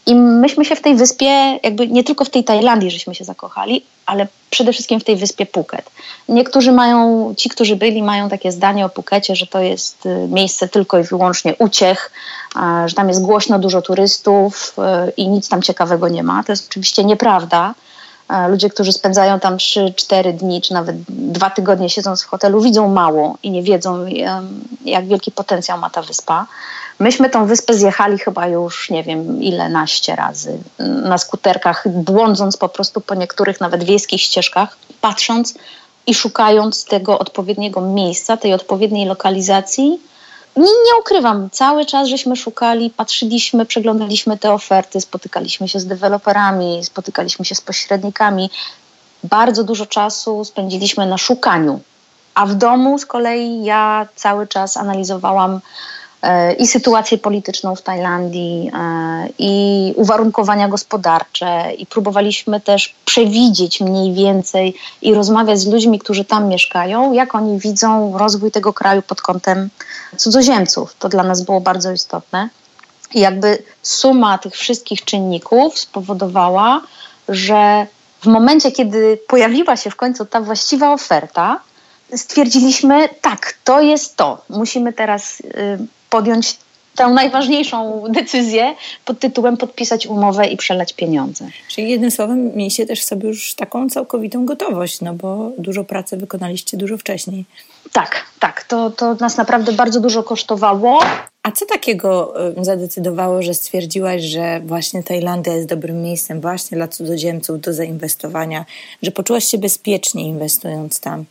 I 0.05 0.15
myśmy 0.15 0.65
się 0.65 0.75
w 0.75 0.81
tej 0.81 0.95
wyspie, 0.95 1.59
jakby 1.63 1.87
nie 1.87 2.03
tylko 2.03 2.25
w 2.25 2.29
tej 2.29 2.43
Tajlandii 2.43 2.91
żeśmy 2.91 3.15
się 3.15 3.23
zakochali, 3.23 3.85
ale 4.05 4.27
przede 4.49 4.73
wszystkim 4.73 4.99
w 4.99 5.03
tej 5.03 5.15
wyspie 5.15 5.45
Phuket. 5.45 5.91
Niektórzy 6.29 6.71
mają, 6.71 7.33
ci, 7.37 7.49
którzy 7.49 7.75
byli, 7.75 8.03
mają 8.03 8.29
takie 8.29 8.51
zdanie 8.51 8.85
o 8.85 8.89
Phukecie, 8.89 9.35
że 9.35 9.47
to 9.47 9.59
jest 9.59 10.05
y, 10.05 10.27
miejsce 10.27 10.67
tylko 10.67 10.99
i 10.99 11.03
wyłącznie 11.03 11.55
uciech, 11.59 12.11
że 12.85 12.95
tam 12.95 13.07
jest 13.07 13.21
głośno, 13.21 13.59
dużo 13.59 13.81
turystów 13.81 14.75
y, 15.07 15.11
i 15.11 15.27
nic 15.27 15.49
tam 15.49 15.61
ciekawego 15.61 16.07
nie 16.07 16.23
ma. 16.23 16.43
To 16.43 16.51
jest 16.51 16.69
oczywiście 16.69 17.03
nieprawda. 17.03 17.73
Ludzie, 18.49 18.69
którzy 18.69 18.91
spędzają 18.91 19.39
tam 19.39 19.57
3-4 19.57 20.33
dni, 20.33 20.61
czy 20.61 20.73
nawet 20.73 20.95
dwa 21.09 21.49
tygodnie 21.49 21.89
siedząc 21.89 22.23
w 22.23 22.25
hotelu, 22.25 22.61
widzą 22.61 22.89
mało 22.89 23.37
i 23.43 23.51
nie 23.51 23.63
wiedzą, 23.63 24.05
jak 24.85 25.07
wielki 25.07 25.31
potencjał 25.31 25.77
ma 25.77 25.89
ta 25.89 26.01
wyspa. 26.01 26.47
Myśmy 26.99 27.29
tą 27.29 27.45
wyspę 27.45 27.73
zjechali 27.73 28.17
chyba 28.17 28.47
już 28.47 28.89
nie 28.89 29.03
wiem 29.03 29.43
ile 29.43 29.69
naście 29.69 30.15
razy 30.15 30.57
na 30.79 31.17
skuterkach, 31.17 31.87
błądząc 31.89 32.57
po 32.57 32.69
prostu 32.69 33.01
po 33.01 33.15
niektórych 33.15 33.61
nawet 33.61 33.83
wiejskich 33.83 34.21
ścieżkach, 34.21 34.77
patrząc 35.01 35.53
i 36.07 36.13
szukając 36.13 36.85
tego 36.85 37.19
odpowiedniego 37.19 37.81
miejsca, 37.81 38.37
tej 38.37 38.53
odpowiedniej 38.53 39.05
lokalizacji. 39.05 39.99
Nie, 40.55 40.63
nie 40.63 40.99
ukrywam, 40.99 41.49
cały 41.49 41.85
czas 41.85 42.07
żeśmy 42.07 42.35
szukali, 42.35 42.89
patrzyliśmy, 42.89 43.65
przeglądaliśmy 43.65 44.37
te 44.37 44.53
oferty, 44.53 45.01
spotykaliśmy 45.01 45.67
się 45.67 45.79
z 45.79 45.85
deweloperami, 45.85 46.83
spotykaliśmy 46.83 47.45
się 47.45 47.55
z 47.55 47.61
pośrednikami. 47.61 48.49
Bardzo 49.23 49.63
dużo 49.63 49.85
czasu 49.85 50.45
spędziliśmy 50.45 51.05
na 51.05 51.17
szukaniu. 51.17 51.79
A 52.35 52.45
w 52.45 52.55
domu 52.55 52.99
z 52.99 53.05
kolei 53.05 53.63
ja 53.63 54.07
cały 54.15 54.47
czas 54.47 54.77
analizowałam 54.77 55.59
i 56.57 56.67
sytuację 56.67 57.17
polityczną 57.17 57.75
w 57.75 57.81
Tajlandii, 57.81 58.71
e, 58.73 59.27
i 59.39 59.93
uwarunkowania 59.95 60.67
gospodarcze, 60.67 61.73
i 61.77 61.85
próbowaliśmy 61.85 62.61
też 62.61 62.95
przewidzieć 63.05 63.81
mniej 63.81 64.13
więcej 64.13 64.75
i 65.01 65.13
rozmawiać 65.13 65.59
z 65.59 65.67
ludźmi, 65.67 65.99
którzy 65.99 66.25
tam 66.25 66.47
mieszkają, 66.47 67.13
jak 67.13 67.35
oni 67.35 67.59
widzą 67.59 68.17
rozwój 68.17 68.51
tego 68.51 68.73
kraju 68.73 69.01
pod 69.01 69.21
kątem 69.21 69.69
cudzoziemców. 70.17 70.95
To 70.99 71.09
dla 71.09 71.23
nas 71.23 71.41
było 71.41 71.61
bardzo 71.61 71.91
istotne. 71.91 72.49
I 73.13 73.19
jakby 73.19 73.63
suma 73.81 74.37
tych 74.37 74.53
wszystkich 74.53 75.03
czynników 75.03 75.79
spowodowała, 75.79 76.81
że 77.29 77.87
w 78.21 78.27
momencie, 78.27 78.71
kiedy 78.71 79.19
pojawiła 79.27 79.77
się 79.77 79.89
w 79.89 79.95
końcu 79.95 80.25
ta 80.25 80.41
właściwa 80.41 80.93
oferta, 80.93 81.59
stwierdziliśmy, 82.15 83.09
tak, 83.21 83.53
to 83.63 83.81
jest 83.81 84.15
to. 84.15 84.41
Musimy 84.49 84.93
teraz 84.93 85.39
y, 85.39 85.77
podjąć 86.15 86.57
tę 86.95 87.07
najważniejszą 87.07 88.03
decyzję 88.09 88.75
pod 89.05 89.19
tytułem 89.19 89.57
podpisać 89.57 90.07
umowę 90.07 90.47
i 90.47 90.57
przelać 90.57 90.93
pieniądze. 90.93 91.47
Czyli 91.69 91.89
jednym 91.89 92.11
słowem 92.11 92.55
mieliście 92.55 92.85
też 92.85 93.03
sobie 93.03 93.27
już 93.27 93.53
taką 93.53 93.89
całkowitą 93.89 94.45
gotowość, 94.45 95.01
no 95.01 95.13
bo 95.13 95.51
dużo 95.57 95.83
pracy 95.83 96.17
wykonaliście 96.17 96.77
dużo 96.77 96.97
wcześniej. 96.97 97.45
Tak, 97.91 98.25
tak. 98.39 98.63
To, 98.63 98.89
to 98.89 99.15
nas 99.15 99.37
naprawdę 99.37 99.71
bardzo 99.73 99.99
dużo 99.99 100.23
kosztowało. 100.23 100.99
A 101.43 101.51
co 101.51 101.65
takiego 101.65 102.33
zadecydowało, 102.61 103.41
że 103.41 103.53
stwierdziłaś, 103.53 104.23
że 104.23 104.61
właśnie 104.65 105.03
Tajlandia 105.03 105.53
jest 105.53 105.67
dobrym 105.67 106.01
miejscem 106.01 106.41
właśnie 106.41 106.77
dla 106.77 106.87
cudzoziemców 106.87 107.61
do 107.61 107.73
zainwestowania, 107.73 108.65
że 109.03 109.11
poczułaś 109.11 109.45
się 109.45 109.57
bezpiecznie 109.57 110.27
inwestując 110.27 110.99
tam? 110.99 111.25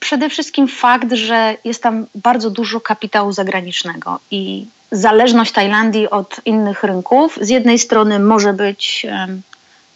Przede 0.00 0.28
wszystkim 0.28 0.68
fakt, 0.68 1.12
że 1.12 1.56
jest 1.64 1.82
tam 1.82 2.06
bardzo 2.14 2.50
dużo 2.50 2.80
kapitału 2.80 3.32
zagranicznego 3.32 4.18
i 4.30 4.66
zależność 4.90 5.52
Tajlandii 5.52 6.10
od 6.10 6.40
innych 6.44 6.82
rynków 6.82 7.38
z 7.40 7.48
jednej 7.48 7.78
strony 7.78 8.18
może 8.18 8.52
być, 8.52 9.06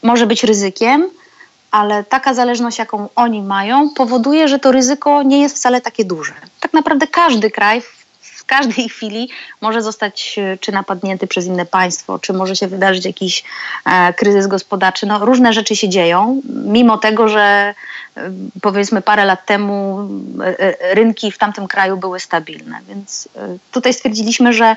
może 0.02 0.26
być 0.26 0.44
ryzykiem, 0.44 1.10
ale 1.70 2.04
taka 2.04 2.34
zależność, 2.34 2.78
jaką 2.78 3.08
oni 3.16 3.42
mają, 3.42 3.90
powoduje, 3.90 4.48
że 4.48 4.58
to 4.58 4.72
ryzyko 4.72 5.22
nie 5.22 5.40
jest 5.40 5.56
wcale 5.56 5.80
takie 5.80 6.04
duże. 6.04 6.34
Tak 6.60 6.72
naprawdę 6.72 7.06
każdy 7.06 7.50
kraj 7.50 7.82
każdej 8.50 8.88
chwili 8.88 9.28
może 9.60 9.82
zostać 9.82 10.38
e, 10.38 10.58
czy 10.58 10.72
napadnięty 10.72 11.26
przez 11.26 11.46
inne 11.46 11.66
państwo, 11.66 12.18
czy 12.18 12.32
może 12.32 12.56
się 12.56 12.66
wydarzyć 12.66 13.04
jakiś 13.04 13.44
e, 13.86 14.12
kryzys 14.12 14.46
gospodarczy. 14.46 15.06
No, 15.06 15.24
różne 15.24 15.52
rzeczy 15.52 15.76
się 15.76 15.88
dzieją, 15.88 16.42
mimo 16.64 16.98
tego, 16.98 17.28
że 17.28 17.74
e, 18.16 18.30
powiedzmy 18.62 19.02
parę 19.02 19.24
lat 19.24 19.46
temu 19.46 20.08
rynki 20.92 21.32
w 21.32 21.38
tamtym 21.38 21.68
kraju 21.68 21.96
były 21.96 22.20
stabilne. 22.20 22.80
Więc 22.88 23.28
tutaj 23.70 23.94
stwierdziliśmy, 23.94 24.52
że 24.52 24.76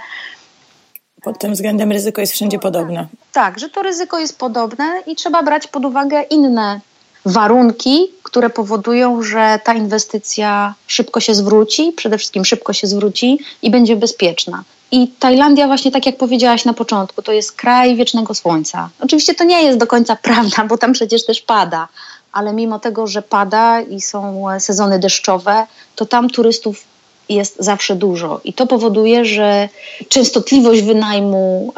pod 1.23 1.39
tym 1.39 1.53
względem 1.53 1.91
ryzyko 1.91 2.21
jest 2.21 2.33
wszędzie 2.33 2.59
podobne. 2.59 3.07
Tak, 3.31 3.59
że 3.59 3.69
to 3.69 3.81
ryzyko 3.81 4.19
jest 4.19 4.39
podobne 4.39 5.01
i 5.07 5.15
trzeba 5.15 5.43
brać 5.43 5.67
pod 5.67 5.85
uwagę 5.85 6.21
inne 6.21 6.79
warunki, 7.25 8.07
które 8.23 8.49
powodują, 8.49 9.23
że 9.23 9.59
ta 9.63 9.73
inwestycja 9.73 10.73
szybko 10.87 11.19
się 11.19 11.35
zwróci, 11.35 11.93
przede 11.95 12.17
wszystkim 12.17 12.45
szybko 12.45 12.73
się 12.73 12.87
zwróci 12.87 13.39
i 13.61 13.71
będzie 13.71 13.95
bezpieczna. 13.95 14.63
I 14.91 15.07
Tajlandia, 15.07 15.67
właśnie 15.67 15.91
tak 15.91 16.05
jak 16.05 16.17
powiedziałaś 16.17 16.65
na 16.65 16.73
początku, 16.73 17.21
to 17.21 17.31
jest 17.31 17.51
kraj 17.51 17.95
wiecznego 17.95 18.33
słońca. 18.33 18.89
Oczywiście 18.99 19.35
to 19.35 19.43
nie 19.43 19.63
jest 19.63 19.79
do 19.79 19.87
końca 19.87 20.15
prawda, 20.21 20.65
bo 20.65 20.77
tam 20.77 20.93
przecież 20.93 21.25
też 21.25 21.41
pada, 21.41 21.87
ale 22.31 22.53
mimo 22.53 22.79
tego, 22.79 23.07
że 23.07 23.21
pada 23.21 23.81
i 23.81 24.01
są 24.01 24.45
sezony 24.59 24.99
deszczowe, 24.99 25.67
to 25.95 26.05
tam 26.05 26.29
turystów 26.29 26.92
jest 27.29 27.55
zawsze 27.59 27.95
dużo 27.95 28.41
i 28.43 28.53
to 28.53 28.67
powoduje, 28.67 29.25
że 29.25 29.69
częstotliwość 30.09 30.81
wynajmu 30.81 31.73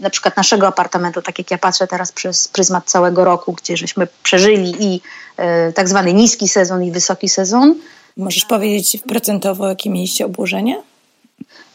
na 0.00 0.10
przykład 0.10 0.36
naszego 0.36 0.66
apartamentu, 0.66 1.22
tak 1.22 1.38
jak 1.38 1.50
ja 1.50 1.58
patrzę 1.58 1.86
teraz 1.86 2.12
przez 2.12 2.48
pryzmat 2.48 2.84
całego 2.84 3.24
roku, 3.24 3.52
gdzie 3.52 3.76
żeśmy 3.76 4.06
przeżyli 4.22 4.74
i 4.80 5.00
e, 5.36 5.72
tak 5.72 5.88
zwany 5.88 6.12
niski 6.12 6.48
sezon 6.48 6.84
i 6.84 6.92
wysoki 6.92 7.28
sezon. 7.28 7.74
Możesz 8.16 8.44
powiedzieć 8.44 9.02
procentowo, 9.08 9.68
jakie 9.68 9.90
mieliście 9.90 10.26
obłożenie? 10.26 10.82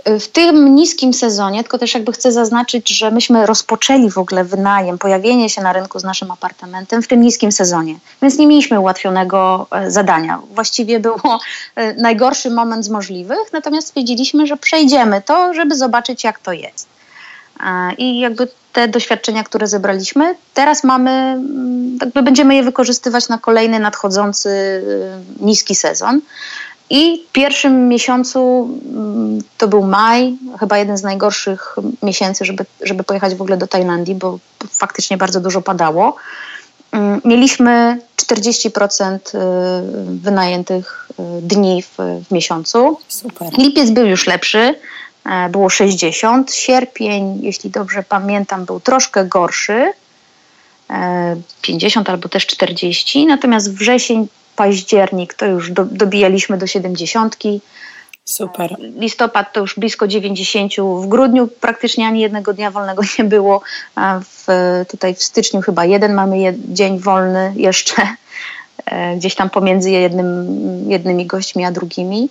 W 0.05 0.27
tym 0.27 0.75
niskim 0.75 1.13
sezonie, 1.13 1.63
tylko 1.63 1.77
też 1.77 1.93
jakby 1.93 2.11
chcę 2.11 2.31
zaznaczyć, 2.31 2.89
że 2.89 3.11
myśmy 3.11 3.45
rozpoczęli 3.45 4.11
w 4.11 4.17
ogóle 4.17 4.43
wynajem, 4.43 4.97
pojawienie 4.97 5.49
się 5.49 5.61
na 5.61 5.73
rynku 5.73 5.99
z 5.99 6.03
naszym 6.03 6.31
apartamentem 6.31 7.01
w 7.01 7.07
tym 7.07 7.21
niskim 7.21 7.51
sezonie, 7.51 7.95
więc 8.21 8.37
nie 8.37 8.47
mieliśmy 8.47 8.79
ułatwionego 8.79 9.67
e, 9.71 9.91
zadania. 9.91 10.41
Właściwie 10.53 10.99
było 10.99 11.39
e, 11.75 11.93
najgorszy 11.93 12.49
moment 12.49 12.85
z 12.85 12.89
możliwych, 12.89 13.53
natomiast 13.53 13.87
stwierdziliśmy, 13.87 14.47
że 14.47 14.57
przejdziemy 14.57 15.21
to, 15.21 15.53
żeby 15.53 15.75
zobaczyć 15.75 16.23
jak 16.23 16.39
to 16.39 16.53
jest. 16.53 16.87
E, 17.59 17.93
I 17.93 18.19
jakby 18.19 18.47
te 18.73 18.87
doświadczenia, 18.87 19.43
które 19.43 19.67
zebraliśmy, 19.67 20.35
teraz 20.53 20.83
mamy, 20.83 21.11
mm, 21.11 21.97
jakby 22.01 22.21
będziemy 22.21 22.55
je 22.55 22.63
wykorzystywać 22.63 23.29
na 23.29 23.37
kolejny 23.37 23.79
nadchodzący 23.79 24.83
niski 25.39 25.75
sezon. 25.75 26.21
I 26.89 27.25
w 27.29 27.31
pierwszym 27.31 27.87
miesiącu, 27.87 28.69
mm, 28.93 29.39
to 29.57 29.67
był 29.67 29.83
maj, 29.83 30.37
chyba 30.59 30.77
jeden 30.77 30.97
z 30.97 31.03
najgorszych 31.03 31.75
miesięcy, 32.03 32.45
żeby, 32.45 32.65
żeby 32.81 33.03
pojechać 33.03 33.35
w 33.35 33.41
ogóle 33.41 33.57
do 33.57 33.67
Tajlandii, 33.67 34.15
bo 34.15 34.39
faktycznie 34.69 35.17
bardzo 35.17 35.41
dużo 35.41 35.61
padało. 35.61 36.15
Mm, 36.91 37.21
mieliśmy 37.25 37.99
40% 38.15 39.35
y, 39.35 39.39
wynajętych 40.21 41.09
y, 41.19 41.41
dni 41.41 41.83
w, 41.83 41.97
w 42.27 42.31
miesiącu. 42.31 42.97
Super. 43.07 43.57
Lipiec 43.57 43.89
był 43.89 44.05
już 44.05 44.27
lepszy, 44.27 44.75
e, 45.25 45.49
było 45.49 45.69
60. 45.69 46.53
Sierpień, 46.53 47.39
jeśli 47.41 47.69
dobrze 47.69 48.03
pamiętam, 48.03 48.65
był 48.65 48.79
troszkę 48.79 49.25
gorszy, 49.25 49.93
50 51.61 52.09
e, 52.09 52.11
albo 52.11 52.29
też 52.29 52.45
40. 52.47 53.25
Natomiast 53.25 53.73
wrzesień 53.73 54.27
październik 54.55 55.33
to 55.33 55.45
już 55.45 55.71
do, 55.71 55.85
dobijaliśmy 55.85 56.57
do 56.57 56.67
70. 56.67 57.35
Super. 58.25 58.75
Listopad 58.79 59.53
to 59.53 59.59
już 59.59 59.75
blisko 59.75 60.07
90. 60.07 60.73
W 60.75 61.07
grudniu 61.07 61.47
praktycznie 61.47 62.07
ani 62.07 62.21
jednego 62.21 62.53
dnia 62.53 62.71
wolnego 62.71 63.03
nie 63.19 63.25
było. 63.25 63.61
A 63.95 64.19
w, 64.23 64.45
tutaj 64.87 65.15
w 65.15 65.23
styczniu 65.23 65.61
chyba 65.61 65.85
jeden 65.85 66.13
mamy 66.13 66.39
jed, 66.39 66.55
dzień 66.73 66.99
wolny 66.99 67.53
jeszcze, 67.55 68.01
e, 68.85 69.15
gdzieś 69.15 69.35
tam 69.35 69.49
pomiędzy 69.49 69.91
jednym, 69.91 70.47
jednymi 70.91 71.25
gośćmi 71.25 71.65
a 71.65 71.71
drugimi. 71.71 72.29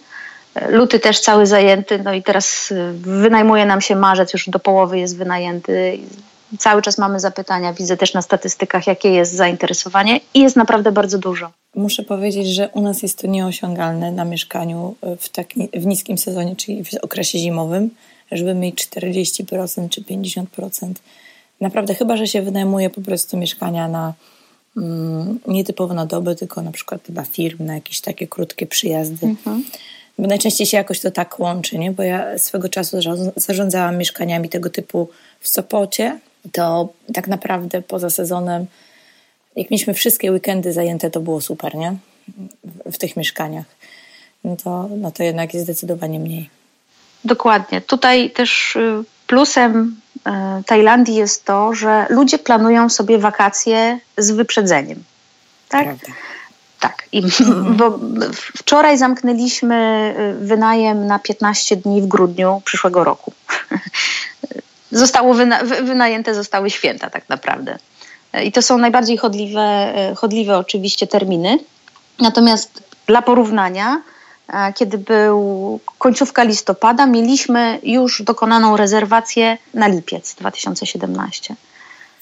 E, 0.55 0.71
luty 0.71 1.01
też 1.01 1.21
cały 1.21 1.47
zajęty, 1.47 1.99
no 1.99 2.15
i 2.15 2.23
teraz 2.23 2.73
e, 2.73 2.93
wynajmuje 2.93 3.67
nam 3.67 3.81
się 3.81 3.97
marzec, 3.97 4.33
już 4.33 4.49
do 4.49 4.59
połowy 4.59 4.99
jest 4.99 5.17
wynajęty 5.17 5.99
cały 6.59 6.83
czas 6.83 6.99
mamy 6.99 7.21
zapytania. 7.21 7.73
Widzę 7.73 7.97
też 7.97 8.15
na 8.15 8.23
statystykach, 8.23 8.87
jakie 8.87 9.11
jest 9.11 9.33
zainteresowanie 9.33 10.21
i 10.35 10.41
jest 10.41 10.57
naprawdę 10.57 10.93
bardzo 10.93 11.19
dużo. 11.19 11.51
Muszę 11.75 12.03
powiedzieć, 12.03 12.47
że 12.49 12.69
u 12.69 12.81
nas 12.81 13.03
jest 13.03 13.19
to 13.19 13.27
nieosiągalne 13.27 14.13
na 14.13 14.25
mieszkaniu 14.25 14.95
w, 15.21 15.29
tak, 15.29 15.47
w 15.75 15.87
niskim 15.87 16.19
sezonie, 16.19 16.57
czyli 16.57 16.85
w 16.85 16.95
okresie 17.03 17.39
zimowym, 17.39 17.91
żeby 18.33 18.55
mieć 18.55 18.87
40% 18.87 19.89
czy 19.89 20.03
50%. 20.03 20.93
Naprawdę, 21.61 21.95
chyba 21.95 22.17
że 22.17 22.27
się 22.27 22.43
wynajmuje 22.43 22.91
po 22.91 23.01
prostu 23.01 23.37
mieszkania 23.37 23.89
na 23.89 24.15
mm, 24.77 25.39
nie 25.47 25.65
typowo 25.65 25.95
na 25.95 26.07
dobę, 26.07 26.35
tylko 26.35 26.63
na 26.63 26.73
przykład 26.73 27.01
dla 27.09 27.23
firm, 27.23 27.65
na 27.65 27.75
jakieś 27.75 28.01
takie 28.01 28.27
krótkie 28.27 28.67
przyjazdy. 28.67 29.27
Mhm. 29.27 29.65
Bo 30.19 30.27
najczęściej 30.27 30.67
się 30.67 30.77
jakoś 30.77 31.01
to 31.01 31.11
tak 31.11 31.41
łączy, 31.41 31.79
nie? 31.79 31.93
Bo 31.93 32.03
ja 32.03 32.39
swego 32.39 32.69
czasu 32.69 32.97
zarządzałam 33.37 33.97
mieszkaniami 33.97 34.49
tego 34.49 34.71
typu 34.71 35.09
w 35.41 35.49
Sopocie, 35.49 36.19
to 36.53 36.89
tak 37.15 37.29
naprawdę 37.29 37.83
poza 37.83 38.11
sezonem, 38.11 38.67
jak 39.57 39.71
mieliśmy 39.71 39.95
wszystkie 39.95 40.33
weekendy 40.33 40.73
zajęte, 40.73 41.11
to 41.11 41.21
było 41.21 41.41
super, 41.41 41.75
nie? 41.75 41.97
W, 42.65 42.93
w 42.93 42.99
tych 42.99 43.17
mieszkaniach. 43.17 43.67
No 44.45 44.57
to, 44.57 44.89
no 44.97 45.11
to 45.11 45.23
jednak 45.23 45.55
jest 45.55 45.67
zdecydowanie 45.67 46.21
mniej. 46.21 46.51
Dokładnie. 47.25 47.81
Tutaj 47.81 48.31
też 48.31 48.77
y, 48.77 49.05
plusem 49.27 49.97
y, 50.17 50.65
Tajlandii 50.65 51.15
jest 51.15 51.45
to, 51.45 51.75
że 51.75 52.07
ludzie 52.11 52.39
planują 52.39 52.89
sobie 52.89 53.19
wakacje 53.19 53.99
z 54.19 54.31
wyprzedzeniem. 54.31 55.05
Tak? 55.69 55.85
Prawda. 55.85 56.07
Tak. 56.81 57.09
I, 57.13 57.23
bo 57.79 57.99
wczoraj 58.33 58.99
zamknęliśmy 58.99 60.15
y, 60.43 60.47
wynajem 60.47 61.07
na 61.07 61.19
15 61.19 61.77
dni 61.77 62.03
w 62.03 62.07
grudniu 62.07 62.63
przyszłego 62.65 63.05
roku. 63.05 63.33
zostało 64.95 65.35
wyna 65.35 65.59
wynajęte 65.65 66.35
zostały 66.35 66.71
święta 66.71 67.11
tak 67.11 67.29
naprawdę. 67.29 67.79
I 68.45 68.53
to 68.53 68.63
są 68.63 68.79
najbardziej 68.79 69.17
chodliwe, 69.17 69.61
e, 69.61 70.15
chodliwe 70.15 70.59
oczywiście 70.59 71.07
terminy. 71.07 71.59
Natomiast 72.21 72.83
dla 73.07 73.23
porównania, 73.23 74.03
e, 74.49 74.73
kiedy 74.73 74.99
był 74.99 75.81
końcówka 75.99 76.43
listopada, 76.43 77.07
mieliśmy 77.07 77.79
już 77.83 78.23
dokonaną 78.23 78.77
rezerwację 78.77 79.59
na 79.75 79.87
lipiec 79.87 80.35
2017. 80.35 81.55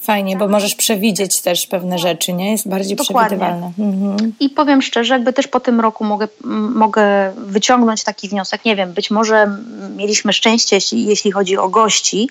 Fajnie, 0.02 0.36
bo 0.36 0.48
możesz 0.48 0.74
przewidzieć 0.74 1.40
też 1.40 1.66
pewne 1.66 1.98
rzeczy, 1.98 2.32
nie? 2.32 2.50
Jest 2.52 2.68
bardziej 2.68 2.96
Dokładnie. 2.96 3.38
przewidywalne. 3.38 3.72
Mhm. 3.78 4.32
I 4.40 4.50
powiem 4.50 4.82
szczerze, 4.82 5.14
jakby 5.14 5.32
też 5.32 5.48
po 5.48 5.60
tym 5.60 5.80
roku 5.80 6.04
mogę, 6.04 6.28
mogę 6.74 7.32
wyciągnąć 7.36 8.04
taki 8.04 8.28
wniosek. 8.28 8.64
Nie 8.64 8.76
wiem, 8.76 8.92
być 8.92 9.10
może 9.10 9.58
mieliśmy 9.96 10.32
szczęście, 10.32 10.76
jeśli, 10.76 11.04
jeśli 11.06 11.32
chodzi 11.32 11.58
o 11.58 11.68
gości, 11.68 12.28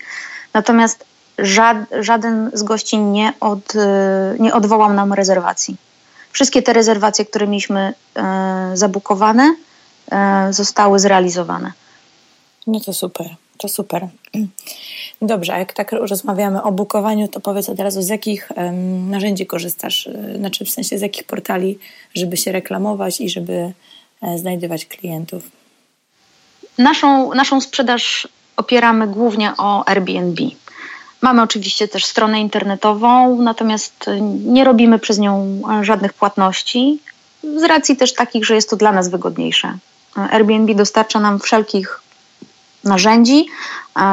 natomiast 0.53 1.05
żad, 1.37 1.77
żaden 1.99 2.51
z 2.53 2.63
gości 2.63 2.97
nie, 2.97 3.33
od, 3.39 3.73
nie 4.39 4.53
odwołał 4.53 4.93
nam 4.93 5.13
rezerwacji. 5.13 5.75
Wszystkie 6.31 6.61
te 6.61 6.73
rezerwacje, 6.73 7.25
które 7.25 7.47
mieliśmy 7.47 7.93
e, 8.15 8.71
zabukowane, 8.73 9.55
e, 10.11 10.53
zostały 10.53 10.99
zrealizowane. 10.99 11.71
No 12.67 12.79
to 12.79 12.93
super, 12.93 13.35
to 13.61 13.67
super. 13.67 14.07
Dobrze, 15.21 15.53
a 15.53 15.59
jak 15.59 15.73
tak 15.73 15.91
rozmawiamy 15.91 16.63
o 16.63 16.71
bukowaniu, 16.71 17.27
to 17.27 17.39
powiedz 17.39 17.69
od 17.69 17.79
razu, 17.79 18.01
z 18.01 18.07
jakich 18.07 18.49
um, 18.55 19.09
narzędzi 19.09 19.45
korzystasz, 19.45 20.07
e, 20.07 20.37
znaczy 20.37 20.65
w 20.65 20.69
sensie 20.69 20.97
z 20.97 21.01
jakich 21.01 21.23
portali, 21.23 21.79
żeby 22.15 22.37
się 22.37 22.51
reklamować 22.51 23.21
i 23.21 23.29
żeby 23.29 23.73
e, 24.21 24.37
znajdywać 24.37 24.85
klientów? 24.85 25.43
Naszą, 26.77 27.33
naszą 27.33 27.61
sprzedaż 27.61 28.27
opieramy 28.57 29.07
głównie 29.07 29.53
o 29.57 29.87
Airbnb. 29.87 30.43
Mamy 31.21 31.41
oczywiście 31.41 31.87
też 31.87 32.05
stronę 32.05 32.41
internetową, 32.41 33.41
natomiast 33.41 34.05
nie 34.45 34.63
robimy 34.63 34.99
przez 34.99 35.19
nią 35.19 35.61
żadnych 35.81 36.13
płatności, 36.13 36.99
z 37.43 37.63
racji 37.63 37.97
też 37.97 38.13
takich, 38.13 38.45
że 38.45 38.55
jest 38.55 38.69
to 38.69 38.75
dla 38.75 38.91
nas 38.91 39.09
wygodniejsze. 39.09 39.77
Airbnb 40.15 40.75
dostarcza 40.75 41.19
nam 41.19 41.39
wszelkich 41.39 42.01
narzędzi, 42.83 43.47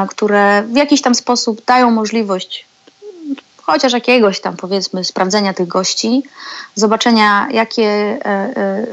które 0.09 0.63
w 0.63 0.75
jakiś 0.75 1.01
tam 1.01 1.15
sposób 1.15 1.65
dają 1.65 1.91
możliwość 1.91 2.69
chociaż 3.71 3.93
jakiegoś 3.93 4.41
tam 4.41 4.57
powiedzmy 4.57 5.03
sprawdzenia 5.03 5.53
tych 5.53 5.67
gości, 5.67 6.23
zobaczenia 6.75 7.47
jakie, 7.51 7.83
e, 7.83 8.25
e, 8.25 8.87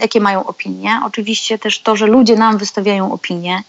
jakie 0.00 0.20
mają 0.20 0.46
opinie. 0.46 1.00
Oczywiście 1.04 1.58
też 1.58 1.80
to, 1.80 1.96
że 1.96 2.06
ludzie 2.06 2.36
nam 2.36 2.58
wystawiają 2.58 3.12
opinie. 3.12 3.62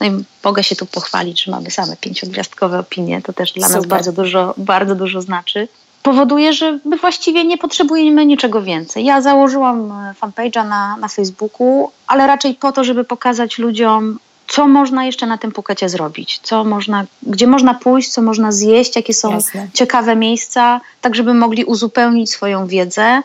No 0.00 0.06
i 0.06 0.24
mogę 0.44 0.64
się 0.64 0.76
tu 0.76 0.86
pochwalić, 0.86 1.44
że 1.44 1.50
mamy 1.50 1.70
same 1.70 1.96
pięciogwiazdkowe 1.96 2.78
opinie. 2.78 3.22
To 3.22 3.32
też 3.32 3.52
dla 3.52 3.66
Super. 3.66 3.80
nas 3.80 3.86
bardzo 3.86 4.12
dużo, 4.12 4.54
bardzo 4.56 4.94
dużo 4.94 5.22
znaczy 5.22 5.68
powoduje, 6.02 6.52
że 6.52 6.78
my 6.84 6.96
właściwie 6.96 7.44
nie 7.44 7.58
potrzebujemy 7.58 8.26
niczego 8.26 8.62
więcej. 8.62 9.04
Ja 9.04 9.22
założyłam 9.22 9.92
e, 9.92 10.14
fanpage'a 10.20 10.68
na, 10.68 10.96
na 10.96 11.08
Facebooku, 11.08 11.90
ale 12.06 12.26
raczej 12.26 12.54
po 12.54 12.72
to, 12.72 12.84
żeby 12.84 13.04
pokazać 13.04 13.58
ludziom, 13.58 14.18
co 14.50 14.68
można 14.68 15.04
jeszcze 15.04 15.26
na 15.26 15.38
tym 15.38 15.52
Pukecie 15.52 15.88
zrobić, 15.88 16.40
co 16.42 16.64
można, 16.64 17.04
gdzie 17.22 17.46
można 17.46 17.74
pójść, 17.74 18.10
co 18.10 18.22
można 18.22 18.52
zjeść, 18.52 18.96
jakie 18.96 19.14
są 19.14 19.30
Jasne. 19.30 19.68
ciekawe 19.74 20.16
miejsca, 20.16 20.80
tak 21.00 21.14
żeby 21.14 21.34
mogli 21.34 21.64
uzupełnić 21.64 22.30
swoją 22.30 22.66
wiedzę 22.66 23.22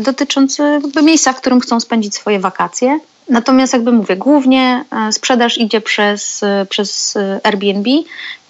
dotyczące 0.00 0.80
miejsca, 1.02 1.32
w 1.32 1.40
którym 1.40 1.60
chcą 1.60 1.80
spędzić 1.80 2.14
swoje 2.14 2.40
wakacje. 2.40 3.00
Natomiast 3.28 3.72
jakby 3.72 3.92
mówię, 3.92 4.16
głównie 4.16 4.84
e, 4.90 5.12
sprzedaż 5.12 5.58
idzie 5.58 5.80
przez, 5.80 6.42
e, 6.42 6.66
przez 6.68 7.16
e, 7.16 7.40
Airbnb 7.42 7.90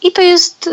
i 0.03 0.13
to 0.13 0.23
jest 0.23 0.71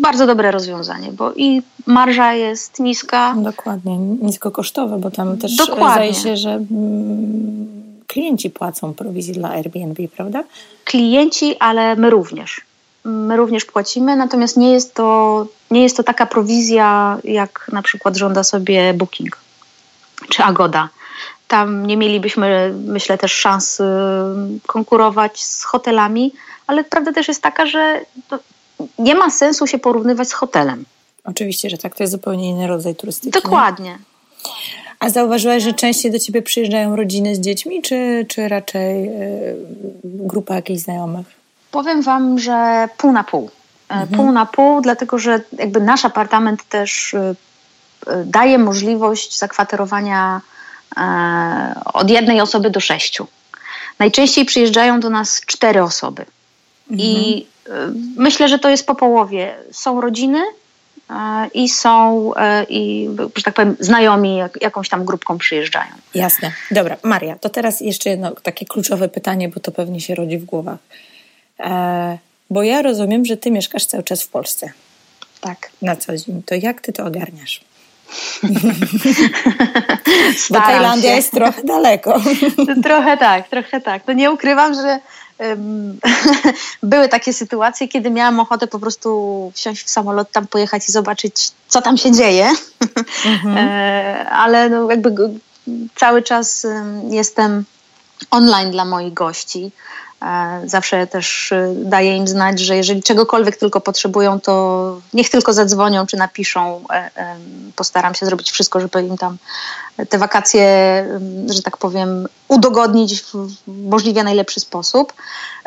bardzo 0.00 0.26
dobre 0.26 0.50
rozwiązanie, 0.50 1.12
bo 1.12 1.32
i 1.32 1.62
marża 1.86 2.32
jest 2.32 2.80
niska. 2.80 3.34
Dokładnie, 3.38 3.98
niskokosztowe, 3.98 4.98
bo 4.98 5.10
tam 5.10 5.38
też 5.38 5.56
Dokładnie. 5.56 5.92
zdaje 5.92 6.14
się, 6.14 6.36
że 6.36 6.50
mm, 6.50 7.85
klienci 8.16 8.50
płacą 8.50 8.94
prowizję 8.94 9.34
dla 9.34 9.48
Airbnb, 9.50 10.08
prawda? 10.16 10.44
Klienci, 10.84 11.56
ale 11.58 11.96
my 11.96 12.10
również. 12.10 12.60
My 13.04 13.36
również 13.36 13.64
płacimy, 13.64 14.16
natomiast 14.16 14.56
nie 14.56 14.72
jest 14.72 14.94
to, 14.94 15.46
nie 15.70 15.82
jest 15.82 15.96
to 15.96 16.02
taka 16.02 16.26
prowizja, 16.26 17.18
jak 17.24 17.70
na 17.72 17.82
przykład 17.82 18.16
żąda 18.16 18.44
sobie 18.44 18.94
Booking 18.94 19.38
czy 20.28 20.42
Agoda. 20.42 20.88
tam 21.48 21.86
nie 21.86 21.96
mielibyśmy, 21.96 22.74
myślę, 22.86 23.18
też 23.18 23.32
szans 23.32 23.80
y, 23.80 23.84
konkurować 24.66 25.44
z 25.44 25.64
hotelami, 25.64 26.32
ale 26.66 26.84
prawda 26.84 27.12
też 27.12 27.28
jest 27.28 27.42
taka, 27.42 27.66
że 27.66 28.00
nie 28.98 29.14
ma 29.14 29.30
sensu 29.30 29.66
się 29.66 29.78
porównywać 29.78 30.28
z 30.28 30.32
hotelem. 30.32 30.84
Oczywiście, 31.24 31.70
że 31.70 31.78
tak, 31.78 31.94
to 31.94 32.02
jest 32.02 32.12
zupełnie 32.12 32.48
inny 32.48 32.66
rodzaj 32.66 32.94
turystyki. 32.94 33.40
Dokładnie. 33.42 33.98
A 35.00 35.10
zauważyłaś, 35.10 35.62
że 35.62 35.72
częściej 35.72 36.12
do 36.12 36.18
ciebie 36.18 36.42
przyjeżdżają 36.42 36.96
rodziny 36.96 37.34
z 37.34 37.40
dziećmi, 37.40 37.82
czy, 37.82 38.26
czy 38.28 38.48
raczej 38.48 39.08
y, 39.08 39.56
grupa 40.04 40.54
jakichś 40.54 40.80
znajomych? 40.80 41.26
Powiem 41.70 42.02
wam, 42.02 42.38
że 42.38 42.88
pół 42.96 43.12
na 43.12 43.24
pół. 43.24 43.50
E, 43.88 43.94
mhm. 43.94 44.08
Pół 44.08 44.32
na 44.32 44.46
pół, 44.46 44.80
dlatego 44.80 45.18
że 45.18 45.40
jakby 45.58 45.80
nasz 45.80 46.04
apartament 46.04 46.68
też 46.68 47.14
y, 47.14 47.18
y, 47.18 47.34
daje 48.24 48.58
możliwość 48.58 49.38
zakwaterowania 49.38 50.40
e, 50.96 51.80
od 51.94 52.10
jednej 52.10 52.40
osoby 52.40 52.70
do 52.70 52.80
sześciu. 52.80 53.26
Najczęściej 53.98 54.44
przyjeżdżają 54.44 55.00
do 55.00 55.10
nas 55.10 55.40
cztery 55.46 55.82
osoby. 55.82 56.24
Mhm. 56.90 57.10
I 57.10 57.46
myślę, 58.16 58.48
że 58.48 58.58
to 58.58 58.68
jest 58.68 58.86
po 58.86 58.94
połowie. 58.94 59.54
Są 59.72 60.00
rodziny, 60.00 60.40
i 61.54 61.68
są, 61.68 62.30
e, 62.34 62.66
i, 62.68 63.08
że 63.36 63.42
tak 63.42 63.54
powiem, 63.54 63.76
znajomi 63.80 64.36
jak, 64.36 64.62
jakąś 64.62 64.88
tam 64.88 65.04
grupką 65.04 65.38
przyjeżdżają. 65.38 65.90
Jasne. 66.14 66.52
Dobra, 66.70 66.96
Maria, 67.02 67.38
to 67.38 67.48
teraz 67.48 67.80
jeszcze 67.80 68.10
jedno 68.10 68.30
takie 68.30 68.66
kluczowe 68.66 69.08
pytanie, 69.08 69.48
bo 69.48 69.60
to 69.60 69.72
pewnie 69.72 70.00
się 70.00 70.14
rodzi 70.14 70.38
w 70.38 70.44
głowach. 70.44 70.78
E, 71.60 72.18
bo 72.50 72.62
ja 72.62 72.82
rozumiem, 72.82 73.24
że 73.24 73.36
ty 73.36 73.50
mieszkasz 73.50 73.86
cały 73.86 74.02
czas 74.02 74.22
w 74.22 74.28
Polsce. 74.28 74.70
Tak. 75.40 75.70
Na 75.82 75.96
co 75.96 76.16
dzień. 76.16 76.42
To 76.46 76.54
jak 76.54 76.80
ty 76.80 76.92
to 76.92 77.04
ogarniasz? 77.04 77.60
Bo 80.50 80.60
Tajlandia 80.60 81.10
się. 81.10 81.16
jest 81.16 81.32
trochę 81.32 81.62
daleko. 81.62 82.20
trochę 82.84 83.16
tak, 83.16 83.48
trochę 83.48 83.80
tak. 83.80 84.02
No 84.06 84.12
nie 84.12 84.30
ukrywam, 84.30 84.74
że 84.74 85.00
były 86.82 87.08
takie 87.08 87.32
sytuacje, 87.32 87.88
kiedy 87.88 88.10
miałam 88.10 88.40
ochotę 88.40 88.66
po 88.66 88.78
prostu 88.78 89.52
wsiąść 89.54 89.82
w 89.86 89.90
samolot, 89.90 90.30
tam 90.30 90.46
pojechać 90.46 90.88
i 90.88 90.92
zobaczyć, 90.92 91.50
co 91.68 91.82
tam 91.82 91.96
się 91.96 92.12
dzieje. 92.12 92.50
Mhm. 93.24 93.56
E, 93.68 94.28
ale 94.30 94.70
no 94.70 94.90
jakby 94.90 95.30
cały 95.94 96.22
czas 96.22 96.66
jestem 97.10 97.64
online 98.30 98.70
dla 98.70 98.84
moich 98.84 99.14
gości. 99.14 99.70
E, 100.22 100.62
zawsze 100.64 101.06
też 101.06 101.52
y, 101.52 101.74
daję 101.76 102.16
im 102.16 102.28
znać, 102.28 102.60
że 102.60 102.76
jeżeli 102.76 103.02
czegokolwiek 103.02 103.56
tylko 103.56 103.80
potrzebują, 103.80 104.40
to 104.40 104.96
niech 105.14 105.30
tylko 105.30 105.52
zadzwonią 105.52 106.06
czy 106.06 106.16
napiszą. 106.16 106.84
E, 106.90 107.10
postaram 107.76 108.14
się 108.14 108.26
zrobić 108.26 108.50
wszystko, 108.50 108.80
żeby 108.80 109.02
im 109.02 109.18
tam 109.18 109.36
te 110.08 110.18
wakacje, 110.18 110.64
że 111.46 111.62
tak 111.62 111.76
powiem, 111.76 112.28
udogodnić 112.48 113.22
w 113.22 113.48
możliwie 113.66 114.24
najlepszy 114.24 114.60
sposób. 114.60 115.12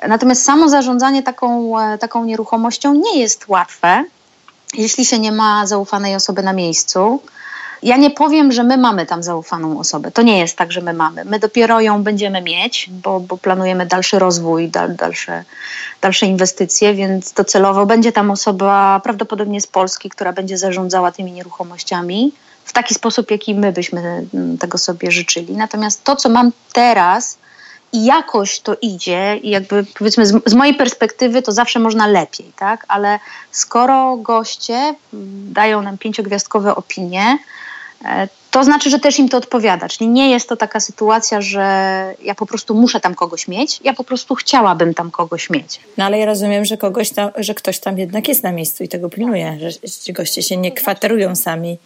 Natomiast 0.07 0.43
samo 0.43 0.69
zarządzanie 0.69 1.23
taką, 1.23 1.79
e, 1.79 1.97
taką 1.97 2.25
nieruchomością 2.25 2.93
nie 2.93 3.19
jest 3.19 3.47
łatwe, 3.47 4.03
jeśli 4.73 5.05
się 5.05 5.19
nie 5.19 5.31
ma 5.31 5.67
zaufanej 5.67 6.15
osoby 6.15 6.43
na 6.43 6.53
miejscu. 6.53 7.21
Ja 7.83 7.97
nie 7.97 8.11
powiem, 8.11 8.51
że 8.51 8.63
my 8.63 8.77
mamy 8.77 9.05
tam 9.05 9.23
zaufaną 9.23 9.79
osobę. 9.79 10.11
To 10.11 10.21
nie 10.21 10.39
jest 10.39 10.57
tak, 10.57 10.71
że 10.71 10.81
my 10.81 10.93
mamy. 10.93 11.25
My 11.25 11.39
dopiero 11.39 11.81
ją 11.81 12.03
będziemy 12.03 12.41
mieć, 12.41 12.89
bo, 12.89 13.19
bo 13.19 13.37
planujemy 13.37 13.85
dalszy 13.85 14.19
rozwój, 14.19 14.69
dal, 14.69 14.95
dalsze, 14.95 15.43
dalsze 16.01 16.25
inwestycje, 16.25 16.93
więc 16.93 17.33
docelowo 17.33 17.85
będzie 17.85 18.11
tam 18.11 18.31
osoba 18.31 19.01
prawdopodobnie 19.03 19.61
z 19.61 19.67
Polski, 19.67 20.09
która 20.09 20.33
będzie 20.33 20.57
zarządzała 20.57 21.11
tymi 21.11 21.31
nieruchomościami 21.31 22.31
w 22.65 22.73
taki 22.73 22.93
sposób, 22.93 23.31
jaki 23.31 23.55
my 23.55 23.71
byśmy 23.71 24.27
mm, 24.33 24.57
tego 24.57 24.77
sobie 24.77 25.11
życzyli. 25.11 25.53
Natomiast 25.53 26.03
to, 26.03 26.15
co 26.15 26.29
mam 26.29 26.51
teraz, 26.73 27.37
i 27.93 28.05
jakoś 28.05 28.59
to 28.59 28.75
idzie, 28.81 29.37
i 29.37 29.49
jakby 29.49 29.85
powiedzmy 29.99 30.25
z, 30.25 30.41
z, 30.45 30.53
mojej 30.53 30.75
perspektywy 30.75 31.41
to 31.41 31.51
zawsze 31.51 31.79
można 31.79 32.07
lepiej, 32.07 32.51
tak? 32.55 32.85
Ale 32.87 33.19
skoro 33.51 34.17
goście 34.17 34.73
mm, 34.73 34.95
dają 35.53 35.81
nam 35.81 35.97
pięciogwiazdkowe 35.97 36.75
opinie, 36.75 37.37
to 38.51 38.63
znaczy, 38.63 38.89
że 38.89 38.99
też 38.99 39.19
im 39.19 39.29
to 39.29 39.37
odpowiada. 39.37 39.87
Czyli 39.89 40.09
nie 40.09 40.29
jest 40.29 40.49
to 40.49 40.57
taka 40.57 40.79
sytuacja, 40.79 41.41
że 41.41 41.63
ja 42.23 42.35
po 42.35 42.45
prostu 42.45 42.75
muszę 42.75 42.99
tam 42.99 43.15
kogoś 43.15 43.47
mieć, 43.47 43.79
ja 43.83 43.93
po 43.93 44.03
prostu 44.03 44.35
chciałabym 44.35 44.93
tam 44.93 45.11
kogoś 45.11 45.49
mieć. 45.49 45.79
No 45.97 46.05
ale 46.05 46.19
ja 46.19 46.25
rozumiem, 46.25 46.65
że, 46.65 46.77
kogoś 46.77 47.09
tam, 47.09 47.29
że 47.37 47.53
ktoś 47.53 47.79
tam 47.79 47.99
jednak 47.99 48.27
jest 48.27 48.43
na 48.43 48.51
miejscu 48.51 48.83
i 48.83 48.87
tego 48.87 49.09
pilnuje, 49.09 49.57
że 49.83 50.13
goście 50.13 50.43
się 50.43 50.57
nie 50.57 50.71
kwaterują 50.71 51.35
sami. 51.35 51.77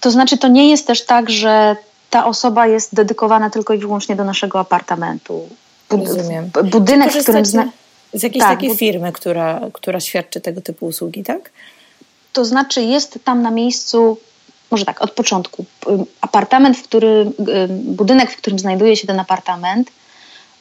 To 0.00 0.10
znaczy, 0.10 0.38
to 0.38 0.48
nie 0.48 0.70
jest 0.70 0.86
też 0.86 1.04
tak, 1.04 1.30
że 1.30 1.76
ta 2.10 2.26
osoba 2.26 2.66
jest 2.66 2.94
dedykowana 2.94 3.50
tylko 3.50 3.74
i 3.74 3.78
wyłącznie 3.78 4.16
do 4.16 4.24
naszego 4.24 4.60
apartamentu. 4.60 5.48
Rozumiem. 5.90 6.50
Budynek, 6.64 7.12
w 7.12 7.22
którym... 7.22 7.44
Zna... 7.44 7.68
Z 8.12 8.22
jakiejś 8.22 8.44
tak, 8.44 8.54
takiej 8.54 8.76
firmy, 8.76 9.12
która, 9.12 9.60
która 9.72 10.00
świadczy 10.00 10.40
tego 10.40 10.60
typu 10.60 10.86
usługi, 10.86 11.22
tak? 11.22 11.50
To 12.32 12.44
znaczy, 12.44 12.82
jest 12.82 13.18
tam 13.24 13.42
na 13.42 13.50
miejscu 13.50 14.18
może 14.70 14.84
tak, 14.84 15.02
od 15.02 15.10
początku. 15.10 15.64
Apartament, 16.20 16.78
w 16.78 16.82
którym, 16.82 17.32
budynek, 17.70 18.30
w 18.30 18.36
którym 18.36 18.58
znajduje 18.58 18.96
się 18.96 19.06
ten 19.06 19.20
apartament, 19.20 19.90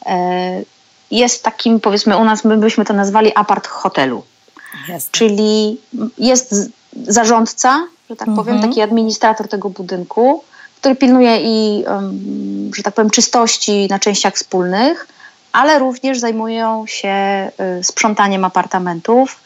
e, 0.06 0.64
jest 1.12 1.44
takim, 1.44 1.80
powiedzmy, 1.80 2.18
u 2.18 2.24
nas 2.24 2.46
my 2.46 2.58
byśmy 2.58 2.86
to 2.86 2.94
nazwali 2.94 3.32
apart 3.36 3.68
hotelu. 3.68 4.24
Jasne. 4.90 5.10
Czyli 5.12 5.78
jest 6.18 6.56
zarządca, 7.08 7.88
że 8.10 8.16
tak 8.16 8.28
powiem, 8.36 8.56
mhm. 8.56 8.62
taki 8.62 8.82
administrator 8.82 9.48
tego 9.48 9.70
budynku, 9.70 10.44
który 10.80 10.96
pilnuje 10.96 11.38
i, 11.42 11.84
że 12.76 12.84
tak 12.84 12.94
powiem, 12.94 13.10
czystości 13.10 13.88
na 13.90 14.00
częściach 14.00 14.36
wspólnych, 14.36 15.08
ale 15.52 15.80
również 15.80 16.20
zajmują 16.20 16.86
się 16.88 17.52
y, 17.80 17.84
sprzątaniem 17.84 18.46
apartamentów, 18.46 19.40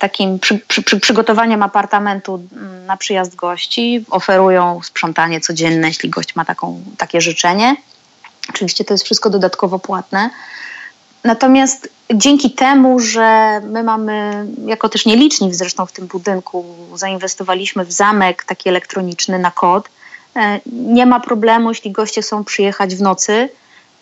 takim 0.00 0.38
przy, 0.38 0.58
przy, 0.58 0.82
przy 0.82 1.00
przygotowaniem 1.00 1.62
apartamentu 1.62 2.42
na 2.86 2.96
przyjazd 2.96 3.34
gości. 3.34 4.04
Oferują 4.10 4.80
sprzątanie 4.82 5.40
codzienne, 5.40 5.88
jeśli 5.88 6.10
gość 6.10 6.36
ma 6.36 6.44
taką, 6.44 6.82
takie 6.98 7.20
życzenie. 7.20 7.76
Oczywiście 8.50 8.84
to 8.84 8.94
jest 8.94 9.04
wszystko 9.04 9.30
dodatkowo 9.30 9.78
płatne. 9.78 10.30
Natomiast 11.24 11.88
dzięki 12.14 12.50
temu, 12.50 12.98
że 12.98 13.60
my 13.64 13.82
mamy, 13.82 14.46
jako 14.66 14.88
też 14.88 15.06
nieliczni 15.06 15.54
zresztą 15.54 15.86
w 15.86 15.92
tym 15.92 16.06
budynku, 16.06 16.64
zainwestowaliśmy 16.94 17.84
w 17.84 17.92
zamek 17.92 18.44
taki 18.44 18.68
elektroniczny 18.68 19.38
na 19.38 19.50
kod, 19.50 19.88
e, 20.36 20.60
nie 20.66 21.06
ma 21.06 21.20
problemu, 21.20 21.68
jeśli 21.68 21.92
goście 21.92 22.22
chcą 22.22 22.44
przyjechać 22.44 22.94
w 22.94 23.00
nocy, 23.00 23.48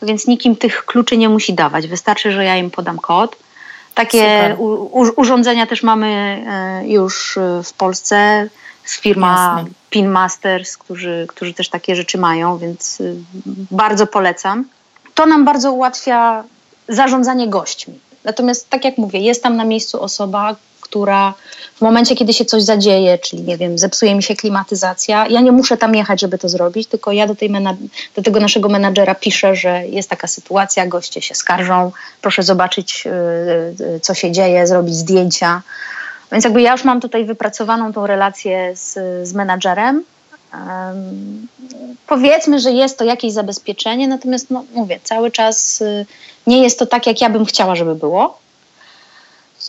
więc 0.02 0.26
nikim 0.26 0.56
tych 0.56 0.84
kluczy 0.84 1.16
nie 1.16 1.28
musi 1.28 1.54
dawać. 1.54 1.86
Wystarczy, 1.86 2.32
że 2.32 2.44
ja 2.44 2.56
im 2.56 2.70
podam 2.70 2.98
kod 2.98 3.36
takie 4.04 4.56
u, 4.58 5.20
urządzenia 5.20 5.66
też 5.66 5.82
mamy 5.82 6.06
e, 6.06 6.88
już 6.88 7.36
e, 7.36 7.62
w 7.64 7.72
Polsce. 7.72 8.48
Z 8.84 9.00
firma 9.00 9.56
Jasne. 9.56 9.70
Pinmasters, 9.90 10.76
którzy, 10.76 11.26
którzy 11.28 11.54
też 11.54 11.68
takie 11.68 11.96
rzeczy 11.96 12.18
mają, 12.18 12.58
więc 12.58 13.00
e, 13.00 13.04
bardzo 13.70 14.06
polecam. 14.06 14.64
To 15.14 15.26
nam 15.26 15.44
bardzo 15.44 15.72
ułatwia 15.72 16.44
zarządzanie 16.88 17.48
gośćmi. 17.48 17.98
Natomiast, 18.24 18.70
tak 18.70 18.84
jak 18.84 18.98
mówię, 18.98 19.18
jest 19.20 19.42
tam 19.42 19.56
na 19.56 19.64
miejscu 19.64 20.02
osoba, 20.02 20.56
która 20.90 21.34
w 21.74 21.80
momencie, 21.80 22.16
kiedy 22.16 22.32
się 22.32 22.44
coś 22.44 22.62
zadzieje, 22.62 23.18
czyli 23.18 23.42
nie 23.42 23.56
wiem, 23.56 23.78
zepsuje 23.78 24.14
mi 24.14 24.22
się 24.22 24.36
klimatyzacja, 24.36 25.26
ja 25.26 25.40
nie 25.40 25.52
muszę 25.52 25.76
tam 25.76 25.94
jechać, 25.94 26.20
żeby 26.20 26.38
to 26.38 26.48
zrobić, 26.48 26.88
tylko 26.88 27.12
ja 27.12 27.26
do, 27.26 27.34
tej 27.34 27.50
do 28.16 28.22
tego 28.22 28.40
naszego 28.40 28.68
menadżera 28.68 29.14
piszę, 29.14 29.56
że 29.56 29.86
jest 29.86 30.10
taka 30.10 30.26
sytuacja, 30.26 30.86
goście 30.86 31.22
się 31.22 31.34
skarżą, 31.34 31.92
proszę 32.22 32.42
zobaczyć, 32.42 33.04
yy, 33.80 34.00
co 34.00 34.14
się 34.14 34.32
dzieje, 34.32 34.66
zrobić 34.66 34.94
zdjęcia. 34.94 35.62
Więc 36.32 36.44
jakby 36.44 36.62
ja 36.62 36.72
już 36.72 36.84
mam 36.84 37.00
tutaj 37.00 37.24
wypracowaną 37.24 37.92
tą 37.92 38.06
relację 38.06 38.76
z, 38.76 38.98
z 39.28 39.32
menadżerem. 39.34 40.04
Um, 40.52 41.48
powiedzmy, 42.06 42.60
że 42.60 42.72
jest 42.72 42.98
to 42.98 43.04
jakieś 43.04 43.32
zabezpieczenie, 43.32 44.08
natomiast 44.08 44.50
no, 44.50 44.64
mówię, 44.74 45.00
cały 45.04 45.30
czas 45.30 45.80
y, 45.80 46.06
nie 46.46 46.62
jest 46.62 46.78
to 46.78 46.86
tak, 46.86 47.06
jak 47.06 47.20
ja 47.20 47.30
bym 47.30 47.44
chciała, 47.44 47.76
żeby 47.76 47.94
było. 47.94 48.38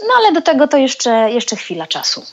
No 0.02 0.14
ale 0.18 0.32
do 0.32 0.42
tego 0.42 0.68
to 0.68 0.78
jeszcze, 0.78 1.32
jeszcze 1.32 1.56
chwila 1.56 1.88
czasu. 1.88 2.24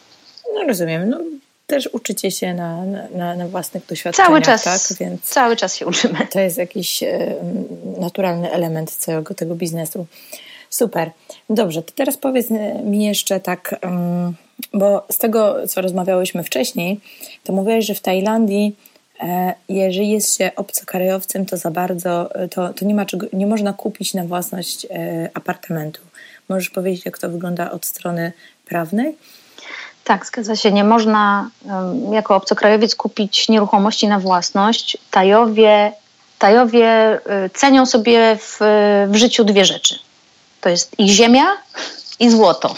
No 0.55 0.63
rozumiem. 0.67 1.11
No, 1.11 1.19
też 1.67 1.89
uczycie 1.93 2.31
się 2.31 2.55
na, 2.55 2.85
na, 3.15 3.35
na 3.37 3.49
własnych 3.49 3.87
doświadczeniach. 3.87 4.29
Cały 4.29 4.43
czas, 4.43 4.65
tak? 4.65 4.99
Więc 4.99 5.23
cały 5.23 5.57
czas 5.57 5.77
się 5.77 5.87
uczymy. 5.87 6.27
To 6.33 6.41
jest 6.41 6.59
jakiś 6.59 7.03
e, 7.03 7.35
naturalny 7.99 8.51
element 8.51 8.91
całego 8.91 9.35
tego 9.35 9.55
biznesu. 9.55 10.07
Super. 10.71 11.11
Dobrze, 11.51 11.83
to 11.83 11.93
teraz 11.95 12.17
powiedz 12.17 12.47
mi 12.85 13.05
jeszcze 13.05 13.41
tak, 13.41 13.81
bo 14.73 15.07
z 15.13 15.19
tego, 15.19 15.67
co 15.69 15.81
rozmawiałyśmy 15.81 16.45
wcześniej, 16.45 17.01
to 17.45 17.53
mówiłeś, 17.53 17.87
że 17.87 17.95
w 17.95 18.01
Tajlandii 18.01 18.77
e, 19.21 19.55
jeżeli 19.69 20.11
jest 20.11 20.39
się 20.39 20.51
obcokrajowcem, 20.57 21.47
to 21.47 21.57
za 21.57 21.71
bardzo 21.71 22.31
to, 22.51 22.75
to 22.75 22.85
nie, 22.85 22.95
ma 22.95 23.07
czego, 23.07 23.27
nie 23.33 23.47
można 23.47 23.73
kupić 23.73 24.15
na 24.15 24.25
własność 24.25 24.87
e, 24.91 25.31
apartamentu. 25.35 26.01
Możesz 26.49 26.71
powiedzieć, 26.71 27.05
jak 27.05 27.19
to 27.19 27.29
wygląda 27.29 27.71
od 27.71 27.87
strony 27.87 28.33
prawnej? 28.67 29.17
Tak, 30.05 30.27
zgadza 30.27 30.57
się. 30.57 30.73
Nie 30.73 30.85
można 30.85 31.51
jako 32.11 32.37
obcokrajowiec 32.37 32.95
kupić 32.95 33.49
nieruchomości 33.49 34.09
na 34.09 34.19
własność. 34.19 34.99
Tajowie 35.11 35.93
Tajowie 36.39 37.21
cenią 37.55 37.87
sobie 37.87 38.37
w, 38.41 38.59
w 39.09 39.17
życiu 39.17 39.45
dwie 39.45 39.65
rzeczy. 39.65 39.99
To 40.61 40.69
jest 40.69 40.99
ich 40.99 41.11
ziemia 41.11 41.47
i 42.19 42.31
złoto. 42.31 42.75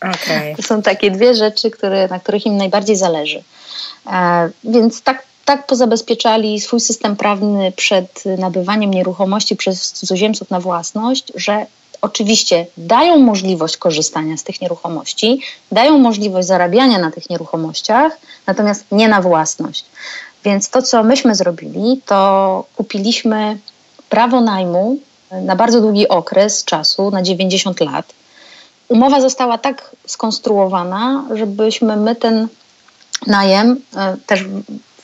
Okay. 0.00 0.54
To 0.56 0.62
są 0.62 0.82
takie 0.82 1.10
dwie 1.10 1.34
rzeczy, 1.34 1.70
które, 1.70 2.08
na 2.08 2.20
których 2.20 2.46
im 2.46 2.56
najbardziej 2.56 2.96
zależy. 2.96 3.42
E, 4.06 4.50
więc 4.64 5.02
tak, 5.02 5.22
tak 5.44 5.66
pozabezpieczali 5.66 6.60
swój 6.60 6.80
system 6.80 7.16
prawny 7.16 7.72
przed 7.76 8.24
nabywaniem 8.38 8.90
nieruchomości 8.90 9.56
przez 9.56 9.92
cudzoziemców 9.92 10.50
na 10.50 10.60
własność, 10.60 11.32
że 11.34 11.66
oczywiście 12.02 12.66
dają 12.76 13.18
możliwość 13.18 13.76
korzystania 13.76 14.36
z 14.36 14.42
tych 14.42 14.60
nieruchomości, 14.60 15.40
dają 15.72 15.98
możliwość 15.98 16.48
zarabiania 16.48 16.98
na 16.98 17.10
tych 17.10 17.30
nieruchomościach, 17.30 18.12
natomiast 18.46 18.84
nie 18.92 19.08
na 19.08 19.22
własność. 19.22 19.84
Więc 20.44 20.70
to, 20.70 20.82
co 20.82 21.02
myśmy 21.02 21.34
zrobili, 21.34 22.00
to 22.06 22.64
kupiliśmy 22.76 23.58
prawo 24.08 24.40
najmu 24.40 24.96
na 25.30 25.56
bardzo 25.56 25.80
długi 25.80 26.08
okres 26.08 26.64
czasu, 26.64 27.10
na 27.10 27.22
90 27.22 27.80
lat. 27.80 28.12
Umowa 28.88 29.20
została 29.20 29.58
tak 29.58 29.90
skonstruowana, 30.06 31.24
żebyśmy 31.34 31.96
my 31.96 32.16
ten 32.16 32.48
najem 33.26 33.80
e, 33.96 34.16
też 34.26 34.44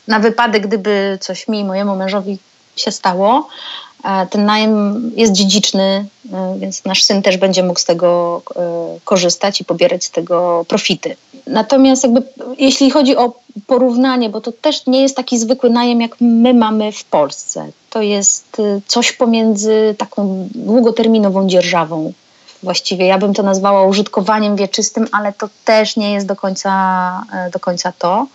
na 0.09 0.19
wypadek, 0.19 0.67
gdyby 0.67 1.19
coś 1.21 1.49
mi 1.49 1.61
i 1.61 1.65
mojemu 1.65 1.97
mężowi 1.97 2.39
się 2.77 2.91
stało, 2.91 3.49
ten 4.31 4.45
najem 4.45 5.03
jest 5.17 5.33
dziedziczny, 5.33 6.07
e, 6.33 6.57
więc 6.59 6.85
nasz 6.85 7.03
syn 7.03 7.23
też 7.23 7.37
będzie 7.37 7.63
mógł 7.63 7.81
z 7.81 7.85
tego 7.85 8.43
korzystać 9.05 9.61
i 9.61 9.65
pobierać 9.65 10.05
z 10.05 10.11
tego 10.11 10.65
profity. 10.69 11.17
Natomiast 11.47 12.03
jakby, 12.03 12.23
jeśli 12.59 12.91
chodzi 12.91 13.17
o 13.17 13.33
porównanie, 13.67 14.31
bo 14.31 14.41
to 14.41 14.53
też 14.53 14.87
nie 14.87 15.03
jest 15.03 15.17
taki 15.17 15.39
zwykły 15.39 15.71
najem, 15.71 16.01
jak 16.01 16.17
my 16.21 16.55
mamy 16.55 16.93
w 16.93 17.05
Polsce. 17.05 17.67
To 17.91 18.03
jest 18.03 18.57
coś 18.87 19.13
pomiędzy 19.13 19.95
taką 19.99 20.49
długoterminową 20.55 21.49
dzierżawą 21.49 22.13
właściwie 22.63 23.07
ja 23.07 23.19
bym 23.19 23.35
to 23.35 23.43
nazwała 23.43 23.85
użytkowaniem 23.85 24.57
wieczystym, 24.57 25.07
ale 25.13 25.33
to 25.33 25.49
też 25.65 25.97
nie 25.97 26.13
jest 26.13 26.27
do 26.27 26.37
końca, 26.37 26.73
e, 27.33 27.51
do 27.51 27.61
końca 27.61 27.93
to. 27.99 28.27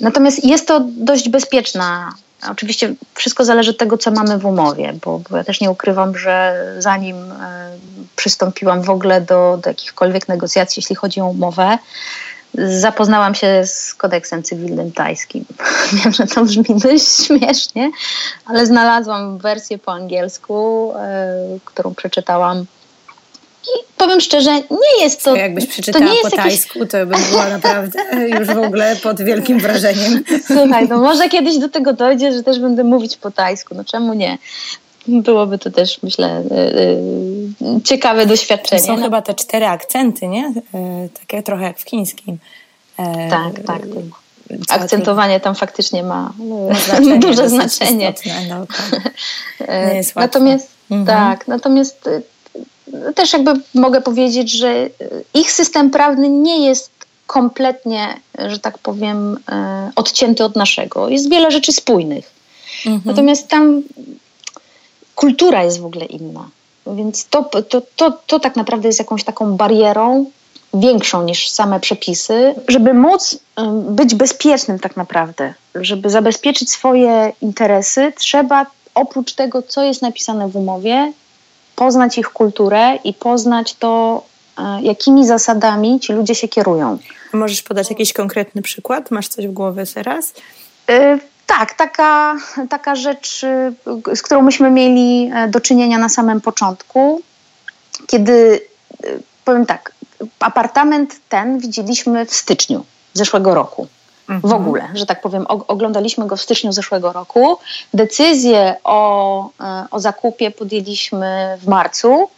Natomiast 0.00 0.44
jest 0.44 0.68
to 0.68 0.80
dość 0.86 1.28
bezpieczna. 1.28 2.12
Oczywiście 2.48 2.94
wszystko 3.14 3.44
zależy 3.44 3.70
od 3.70 3.78
tego, 3.78 3.98
co 3.98 4.10
mamy 4.10 4.38
w 4.38 4.46
umowie, 4.46 4.94
bo, 5.04 5.20
bo 5.30 5.36
ja 5.36 5.44
też 5.44 5.60
nie 5.60 5.70
ukrywam, 5.70 6.18
że 6.18 6.64
zanim 6.78 7.16
e, 7.16 7.70
przystąpiłam 8.16 8.82
w 8.82 8.90
ogóle 8.90 9.20
do, 9.20 9.58
do 9.62 9.70
jakichkolwiek 9.70 10.28
negocjacji, 10.28 10.80
jeśli 10.80 10.96
chodzi 10.96 11.20
o 11.20 11.26
umowę, 11.26 11.78
zapoznałam 12.54 13.34
się 13.34 13.66
z 13.66 13.94
kodeksem 13.94 14.42
cywilnym 14.42 14.92
tajskim. 14.92 15.44
Wiem, 15.92 16.12
że 16.12 16.26
to 16.26 16.44
brzmi 16.44 16.64
dość 16.68 17.26
śmiesznie, 17.26 17.90
ale 18.46 18.66
znalazłam 18.66 19.38
wersję 19.38 19.78
po 19.78 19.92
angielsku, 19.92 20.92
e, 20.96 21.58
którą 21.64 21.94
przeczytałam 21.94 22.66
i 23.66 23.84
powiem 23.96 24.20
szczerze, 24.20 24.54
nie 24.54 25.04
jest 25.04 25.24
to. 25.24 25.36
Jakbyś 25.36 25.66
przeczytała 25.66 26.04
to 26.04 26.10
nie 26.10 26.18
jest 26.18 26.30
po 26.30 26.36
tajsku, 26.36 26.78
jakiś... 26.78 26.92
to 26.92 27.06
bym 27.06 27.22
była 27.30 27.48
naprawdę 27.48 27.98
już 28.38 28.48
w 28.48 28.58
ogóle 28.58 28.96
pod 28.96 29.22
wielkim 29.22 29.58
wrażeniem. 29.58 30.24
Słuchaj, 30.46 30.88
no 30.88 30.98
może 30.98 31.28
kiedyś 31.28 31.58
do 31.58 31.68
tego 31.68 31.92
dojdzie, 31.92 32.32
że 32.32 32.42
też 32.42 32.58
będę 32.58 32.84
mówić 32.84 33.16
po 33.16 33.30
tajsku. 33.30 33.74
No 33.74 33.84
czemu 33.84 34.14
nie? 34.14 34.38
Byłoby 35.08 35.58
to 35.58 35.70
też, 35.70 36.02
myślę, 36.02 36.42
yy, 37.60 37.80
ciekawe 37.84 38.26
doświadczenie. 38.26 38.82
Są 38.82 38.96
no. 38.96 39.02
chyba 39.02 39.22
te 39.22 39.34
cztery 39.34 39.66
akcenty, 39.66 40.28
nie? 40.28 40.52
Yy, 40.74 41.08
takie 41.20 41.42
trochę 41.42 41.64
jak 41.64 41.78
w 41.78 41.84
chińskim. 41.84 42.38
Yy, 42.98 43.04
tak, 43.30 43.60
tak. 43.66 43.82
Akcentowanie 44.68 45.40
tam 45.40 45.54
faktycznie 45.54 46.02
ma 46.02 46.32
znaczenie, 46.86 47.18
duże 47.18 47.48
znaczenie. 47.48 48.10
Istotne, 48.10 48.46
no, 48.48 48.66
jest 49.94 50.16
natomiast, 50.16 50.68
mhm. 50.90 51.06
tak, 51.06 51.48
natomiast 51.48 52.08
też 53.14 53.32
jakby 53.32 53.52
mogę 53.74 54.00
powiedzieć, 54.00 54.50
że 54.50 54.88
ich 55.34 55.52
system 55.52 55.90
prawny 55.90 56.28
nie 56.28 56.66
jest 56.66 56.90
kompletnie, 57.26 58.20
że 58.38 58.58
tak 58.58 58.78
powiem, 58.78 59.38
e, 59.48 59.90
odcięty 59.96 60.44
od 60.44 60.56
naszego. 60.56 61.08
Jest 61.08 61.30
wiele 61.30 61.50
rzeczy 61.50 61.72
spójnych. 61.72 62.30
Mhm. 62.86 63.02
Natomiast 63.04 63.48
tam 63.48 63.82
kultura 65.14 65.64
jest 65.64 65.80
w 65.80 65.86
ogóle 65.86 66.04
inna. 66.04 66.48
Więc 66.86 67.26
to, 67.26 67.42
to, 67.44 67.82
to, 67.96 68.18
to 68.26 68.40
tak 68.40 68.56
naprawdę 68.56 68.88
jest 68.88 68.98
jakąś 68.98 69.24
taką 69.24 69.56
barierą 69.56 70.26
większą 70.74 71.24
niż 71.24 71.50
same 71.50 71.80
przepisy, 71.80 72.54
żeby 72.68 72.94
móc 72.94 73.38
e, 73.56 73.82
być 73.90 74.14
bezpiecznym 74.14 74.78
tak 74.78 74.96
naprawdę, 74.96 75.54
żeby 75.74 76.10
zabezpieczyć 76.10 76.70
swoje 76.70 77.32
interesy, 77.42 78.12
trzeba 78.16 78.66
oprócz 78.94 79.32
tego, 79.32 79.62
co 79.62 79.82
jest 79.82 80.02
napisane 80.02 80.48
w 80.48 80.56
umowie, 80.56 81.12
poznać 81.80 82.18
ich 82.18 82.28
kulturę 82.28 82.98
i 83.04 83.14
poznać 83.14 83.74
to, 83.74 84.22
e, 84.58 84.82
jakimi 84.82 85.26
zasadami 85.26 86.00
ci 86.00 86.12
ludzie 86.12 86.34
się 86.34 86.48
kierują. 86.48 86.98
Możesz 87.32 87.62
podać 87.62 87.90
jakiś 87.90 88.12
konkretny 88.12 88.62
przykład? 88.62 89.10
Masz 89.10 89.28
coś 89.28 89.46
w 89.46 89.52
głowie 89.52 89.84
teraz? 89.94 90.32
Yy, 90.88 91.18
tak, 91.46 91.74
taka, 91.74 92.36
taka 92.70 92.94
rzecz, 92.94 93.44
y, 94.12 94.16
z 94.16 94.22
którą 94.22 94.42
myśmy 94.42 94.70
mieli 94.70 95.30
e, 95.34 95.48
do 95.48 95.60
czynienia 95.60 95.98
na 95.98 96.08
samym 96.08 96.40
początku, 96.40 97.22
kiedy, 98.06 98.60
powiem 99.44 99.66
tak, 99.66 99.92
apartament 100.40 101.16
ten 101.28 101.58
widzieliśmy 101.58 102.26
w 102.26 102.34
styczniu 102.34 102.84
zeszłego 103.14 103.54
roku 103.54 103.86
w 104.42 104.52
ogóle, 104.52 104.88
że 104.94 105.06
tak 105.06 105.20
powiem. 105.20 105.46
oglądaliśmy 105.46 106.26
go 106.26 106.36
w 106.36 106.40
styczniu 106.40 106.72
zeszłego 106.72 107.12
roku. 107.12 107.58
Decyzję 107.94 108.74
o, 108.84 109.50
e, 109.60 109.84
o 109.90 110.00
zakupie 110.00 110.50
podjęliśmy 110.50 111.58
w 111.60 111.68
marcu. 111.68 112.28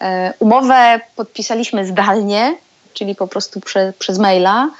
E, 0.00 0.34
umowę 0.38 1.00
podpisaliśmy 1.16 1.86
zdalnie, 1.86 2.56
czyli 2.92 3.14
po 3.14 3.26
prostu 3.26 3.60
prze, 3.60 3.92
przez 3.98 4.18
maila 4.18 4.70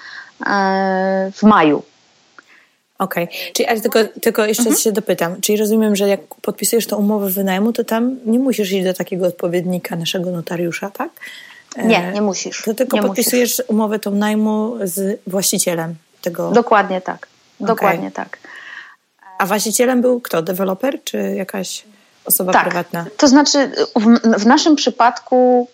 e, 0.47 1.31
w 1.35 1.43
maju. 1.43 1.83
Okej, 2.99 3.25
okay. 3.25 3.37
czyli 3.53 3.69
ale 3.69 3.81
tylko, 3.81 4.05
tylko 4.05 4.47
jeszcze 4.47 4.62
mhm. 4.62 4.81
się 4.81 4.93
dopytam. 4.93 5.40
Czyli 5.40 5.59
rozumiem, 5.59 5.97
że 5.97 6.09
jak 6.09 6.21
podpisujesz 6.43 6.87
tę 6.87 6.97
umowę 6.97 7.31
wynajmu, 7.31 7.73
to 7.73 7.85
tam 7.85 8.17
nie 8.27 8.38
musisz 8.38 8.73
iść 8.73 8.85
do 8.85 8.95
takiego 8.95 9.27
odpowiednika 9.27 9.97
naszego 9.97 10.31
notariusza, 10.31 10.90
tak? 10.90 11.11
Nie, 11.85 12.12
nie 12.14 12.23
musisz. 12.23 12.62
To 12.64 12.75
tylko 12.75 12.97
nie 12.97 13.03
podpisujesz 13.03 13.51
musisz. 13.51 13.71
umowę 13.71 13.99
tą 13.99 14.11
najmu 14.11 14.77
z 14.85 15.21
właścicielem 15.27 15.95
tego. 16.25 16.51
Dokładnie 16.51 17.01
tak. 17.01 17.27
Dokładnie 17.61 18.09
okay. 18.09 18.11
tak. 18.11 18.39
A 19.39 19.47
właścicielem 19.47 20.01
był 20.01 20.21
kto? 20.21 20.43
Deweloper 20.43 21.05
czy 21.05 21.19
jakaś 21.19 21.85
osoba 22.25 22.53
tak. 22.53 22.65
prywatna? 22.65 23.05
To 23.17 23.29
znaczy, 23.29 23.73
w, 23.97 24.19
w 24.39 24.47
naszym 24.47 24.77
przypadku 24.77 25.69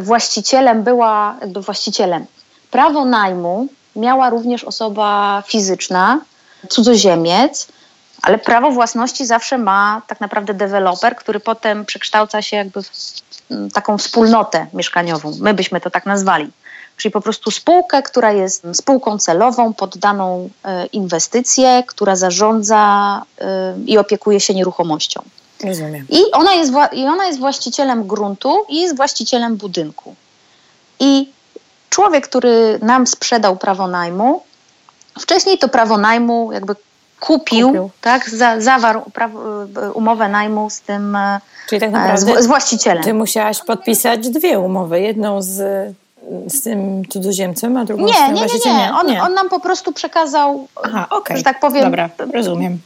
właścicielem 0.00 0.82
była 0.82 1.36
jakby 1.40 1.60
właścicielem. 1.60 2.26
Prawo 2.70 3.04
najmu 3.04 3.68
miała 3.96 4.30
również 4.30 4.64
osoba 4.64 5.42
fizyczna, 5.46 6.20
cudzoziemiec, 6.68 7.68
ale 8.22 8.38
prawo 8.38 8.70
własności 8.70 9.26
zawsze 9.26 9.58
ma 9.58 10.02
tak 10.06 10.20
naprawdę 10.20 10.54
deweloper, 10.54 11.16
który 11.16 11.40
potem 11.40 11.84
przekształca 11.84 12.42
się 12.42 12.56
jakby 12.56 12.82
w 12.82 12.92
taką 13.72 13.98
wspólnotę 13.98 14.66
mieszkaniową. 14.72 15.32
My 15.40 15.54
byśmy 15.54 15.80
to 15.80 15.90
tak 15.90 16.06
nazwali 16.06 16.50
czyli 16.96 17.12
po 17.12 17.20
prostu 17.20 17.50
spółkę, 17.50 18.02
która 18.02 18.32
jest 18.32 18.66
spółką 18.72 19.18
celową 19.18 19.74
pod 19.74 19.98
daną 19.98 20.48
e, 20.64 20.86
inwestycję, 20.86 21.82
która 21.86 22.16
zarządza 22.16 23.22
e, 23.38 23.74
i 23.86 23.98
opiekuje 23.98 24.40
się 24.40 24.54
nieruchomością. 24.54 25.22
Rozumiem. 25.64 26.06
I 26.08 26.32
ona, 26.32 26.54
jest, 26.54 26.72
I 26.92 27.06
ona 27.06 27.26
jest 27.26 27.38
właścicielem 27.38 28.06
gruntu 28.06 28.56
i 28.68 28.80
jest 28.80 28.96
właścicielem 28.96 29.56
budynku. 29.56 30.14
I 31.00 31.28
człowiek, 31.90 32.28
który 32.28 32.78
nam 32.82 33.06
sprzedał 33.06 33.56
prawo 33.56 33.88
najmu, 33.88 34.42
wcześniej 35.20 35.58
to 35.58 35.68
prawo 35.68 35.98
najmu 35.98 36.52
jakby 36.52 36.76
kupił, 37.20 37.66
kupił. 37.66 37.90
tak, 38.00 38.30
za, 38.30 38.60
zawarł 38.60 39.02
e, 39.82 39.92
umowę 39.92 40.28
najmu 40.28 40.70
z 40.70 40.80
tym 40.80 41.18
Czyli 41.68 41.80
tak 41.80 41.90
naprawdę 41.90 42.40
z, 42.40 42.44
z 42.44 42.46
właścicielem. 42.46 43.04
Ty 43.04 43.14
musiałaś 43.14 43.62
podpisać 43.62 44.28
dwie 44.28 44.58
umowy. 44.58 45.00
Jedną 45.00 45.42
z 45.42 45.60
z 46.46 46.62
tym 46.62 47.02
cudzoziemcem, 47.08 47.76
a 47.76 47.84
drugą 47.84 48.06
nie, 48.06 48.12
tym 48.12 48.34
nie, 48.34 48.46
nie, 48.64 48.72
nie. 48.72 48.92
On, 48.94 49.06
nie. 49.06 49.22
on 49.22 49.34
nam 49.34 49.48
po 49.48 49.60
prostu 49.60 49.92
przekazał, 49.92 50.68
Aha, 50.84 51.06
okay. 51.10 51.36
że 51.36 51.42
tak 51.42 51.60
powiem. 51.60 51.84
Dobra, 51.84 52.10
rozumiem. 52.34 52.78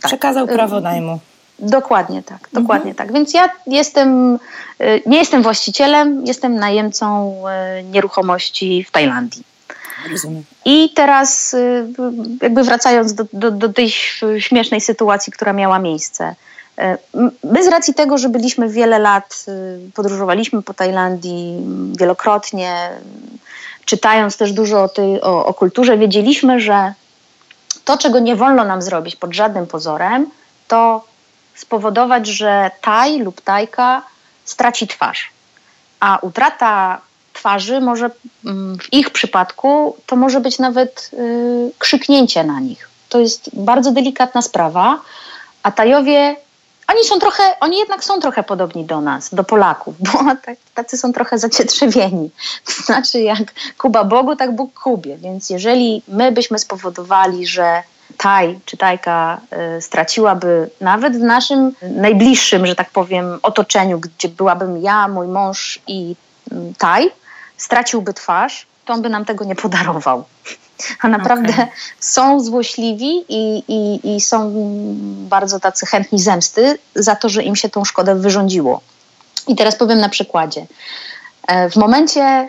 Tak. 0.00 0.08
Przekazał 0.08 0.46
prawo 0.46 0.80
najmu. 0.80 1.18
Dokładnie 1.58 2.22
tak, 2.22 2.48
dokładnie 2.52 2.90
mhm. 2.90 2.94
tak. 2.94 3.12
Więc 3.12 3.34
ja 3.34 3.48
jestem, 3.66 4.38
y, 4.80 5.02
nie 5.06 5.18
jestem 5.18 5.42
właścicielem, 5.42 6.26
jestem 6.26 6.56
najemcą 6.56 7.34
y, 7.78 7.82
nieruchomości 7.82 8.84
w 8.84 8.90
Tajlandii. 8.90 9.42
Rozumiem. 10.10 10.44
I 10.64 10.90
teraz 10.94 11.54
y, 11.54 11.86
jakby 12.42 12.62
wracając 12.62 13.14
do, 13.14 13.24
do, 13.32 13.50
do 13.50 13.72
tej 13.72 13.90
śmiesznej 14.38 14.80
sytuacji, 14.80 15.32
która 15.32 15.52
miała 15.52 15.78
miejsce. 15.78 16.34
E, 16.78 16.98
my 17.44 17.64
z 17.64 17.68
racji 17.68 17.94
tego, 17.94 18.18
że 18.18 18.28
byliśmy 18.28 18.68
wiele 18.68 18.98
lat, 18.98 19.44
y, 19.88 19.90
podróżowaliśmy 19.94 20.62
po 20.62 20.74
Tajlandii 20.74 21.66
wielokrotnie, 21.98 22.90
czytając 23.84 24.36
też 24.36 24.52
dużo 24.52 24.82
o, 24.82 24.88
tej, 24.88 25.22
o, 25.22 25.46
o 25.46 25.54
kulturze, 25.54 25.98
wiedzieliśmy, 25.98 26.60
że 26.60 26.94
to, 27.84 27.98
czego 27.98 28.18
nie 28.18 28.36
wolno 28.36 28.64
nam 28.64 28.82
zrobić 28.82 29.16
pod 29.16 29.32
żadnym 29.32 29.66
pozorem, 29.66 30.26
to 30.68 31.04
spowodować, 31.54 32.26
że 32.26 32.70
taj 32.80 33.18
lub 33.18 33.40
tajka 33.40 34.02
straci 34.44 34.88
twarz. 34.88 35.30
A 36.00 36.18
utrata 36.22 37.00
twarzy 37.32 37.80
może 37.80 38.10
w 38.80 38.92
ich 38.92 39.10
przypadku 39.10 39.96
to 40.06 40.16
może 40.16 40.40
być 40.40 40.58
nawet 40.58 41.10
y, 41.12 41.72
krzyknięcie 41.78 42.44
na 42.44 42.60
nich. 42.60 42.88
To 43.08 43.20
jest 43.20 43.50
bardzo 43.52 43.90
delikatna 43.90 44.42
sprawa, 44.42 45.00
a 45.62 45.72
Tajowie 45.72 46.36
oni 46.88 47.04
są 47.04 47.18
trochę, 47.18 47.42
oni 47.60 47.78
jednak 47.78 48.04
są 48.04 48.20
trochę 48.20 48.42
podobni 48.42 48.84
do 48.84 49.00
nas, 49.00 49.34
do 49.34 49.44
Polaków, 49.44 49.94
bo 49.98 50.18
tak, 50.44 50.56
tacy 50.74 50.98
są 50.98 51.12
trochę 51.12 51.38
zacietrzewieni. 51.38 52.30
To 52.66 52.82
znaczy 52.82 53.20
jak 53.20 53.38
Kuba 53.78 54.04
Bogu, 54.04 54.36
tak 54.36 54.52
Bóg 54.52 54.80
Kubie. 54.80 55.16
Więc 55.16 55.50
jeżeli 55.50 56.02
my 56.08 56.32
byśmy 56.32 56.58
spowodowali, 56.58 57.46
że 57.46 57.82
Taj 58.16 58.60
czy 58.64 58.76
Tajka 58.76 59.40
y, 59.76 59.80
straciłaby 59.80 60.70
nawet 60.80 61.16
w 61.16 61.22
naszym 61.22 61.72
najbliższym, 61.82 62.66
że 62.66 62.74
tak 62.74 62.90
powiem, 62.90 63.38
otoczeniu, 63.42 64.00
gdzie 64.00 64.28
byłabym 64.28 64.82
ja, 64.82 65.08
mój 65.08 65.26
mąż 65.26 65.80
i 65.86 66.16
y, 66.52 66.56
Taj, 66.78 67.10
straciłby 67.56 68.14
twarz, 68.14 68.66
to 68.84 68.92
on 68.92 69.02
by 69.02 69.08
nam 69.08 69.24
tego 69.24 69.44
nie 69.44 69.56
podarował. 69.56 70.24
A 71.00 71.08
naprawdę 71.08 71.52
okay. 71.52 71.66
są 72.00 72.40
złośliwi 72.40 73.24
i, 73.28 73.62
i, 73.68 74.14
i 74.16 74.20
są 74.20 74.52
bardzo 75.28 75.60
tacy 75.60 75.86
chętni 75.86 76.18
zemsty 76.18 76.78
za 76.94 77.16
to, 77.16 77.28
że 77.28 77.42
im 77.42 77.56
się 77.56 77.68
tą 77.68 77.84
szkodę 77.84 78.14
wyrządziło. 78.14 78.80
I 79.48 79.56
teraz 79.56 79.76
powiem 79.76 79.98
na 79.98 80.08
przykładzie. 80.08 80.66
E, 81.46 81.70
w 81.70 81.76
momencie, 81.76 82.48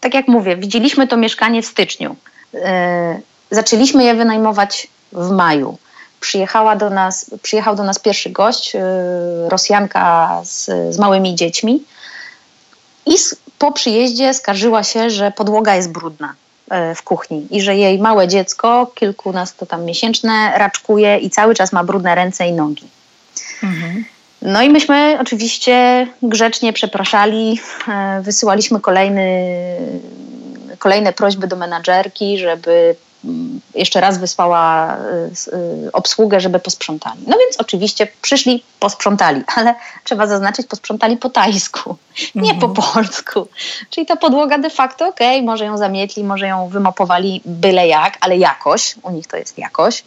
tak 0.00 0.14
jak 0.14 0.28
mówię, 0.28 0.56
widzieliśmy 0.56 1.06
to 1.06 1.16
mieszkanie 1.16 1.62
w 1.62 1.66
styczniu. 1.66 2.16
E, 2.54 3.20
zaczęliśmy 3.50 4.04
je 4.04 4.14
wynajmować 4.14 4.88
w 5.12 5.30
maju. 5.30 5.78
Przyjechała 6.20 6.76
do 6.76 6.90
nas, 6.90 7.30
przyjechał 7.42 7.76
do 7.76 7.82
nas 7.82 7.98
pierwszy 7.98 8.30
gość, 8.30 8.76
e, 8.76 8.80
Rosjanka 9.48 10.40
z, 10.44 10.64
z 10.94 10.98
małymi 10.98 11.34
dziećmi. 11.34 11.82
I 13.06 13.14
po 13.58 13.72
przyjeździe 13.72 14.34
skarżyła 14.34 14.82
się, 14.82 15.10
że 15.10 15.30
podłoga 15.30 15.74
jest 15.74 15.92
brudna 15.92 16.34
w 16.94 17.02
kuchni 17.02 17.46
i 17.50 17.62
że 17.62 17.76
jej 17.76 17.98
małe 17.98 18.28
dziecko, 18.28 18.92
kilkunasto 18.94 19.66
tam 19.66 19.84
miesięczne, 19.84 20.52
raczkuje 20.56 21.18
i 21.18 21.30
cały 21.30 21.54
czas 21.54 21.72
ma 21.72 21.84
brudne 21.84 22.14
ręce 22.14 22.48
i 22.48 22.52
nogi. 22.52 22.84
Mhm. 23.62 24.04
No 24.42 24.62
i 24.62 24.70
myśmy 24.70 25.18
oczywiście 25.20 26.06
grzecznie 26.22 26.72
przepraszali, 26.72 27.60
e, 27.88 28.20
wysyłaliśmy 28.22 28.80
kolejny, 28.80 29.56
kolejne 30.78 31.12
prośby 31.12 31.46
do 31.46 31.56
menadżerki, 31.56 32.38
żeby 32.38 32.96
jeszcze 33.74 34.00
raz 34.00 34.18
wysłała 34.18 34.96
y, 34.96 35.56
y, 35.86 35.92
obsługę, 35.92 36.40
żeby 36.40 36.58
posprzątali. 36.58 37.20
No 37.26 37.36
więc 37.38 37.56
oczywiście 37.58 38.08
przyszli, 38.22 38.64
posprzątali, 38.80 39.42
ale 39.56 39.74
trzeba 40.04 40.26
zaznaczyć, 40.26 40.66
posprzątali 40.66 41.16
po 41.16 41.30
tajsku, 41.30 41.96
nie 42.34 42.54
po 42.54 42.66
mhm. 42.66 42.92
polsku. 42.92 43.48
Czyli 43.90 44.06
ta 44.06 44.16
podłoga 44.16 44.58
de 44.58 44.70
facto, 44.70 45.08
okej, 45.08 45.36
okay, 45.36 45.46
może 45.46 45.64
ją 45.64 45.78
zamietli, 45.78 46.24
może 46.24 46.46
ją 46.46 46.68
wymopowali 46.68 47.42
byle 47.44 47.88
jak, 47.88 48.18
ale 48.20 48.36
jakoś, 48.36 48.94
u 49.02 49.10
nich 49.10 49.26
to 49.26 49.36
jest 49.36 49.58
jakoś. 49.58 50.04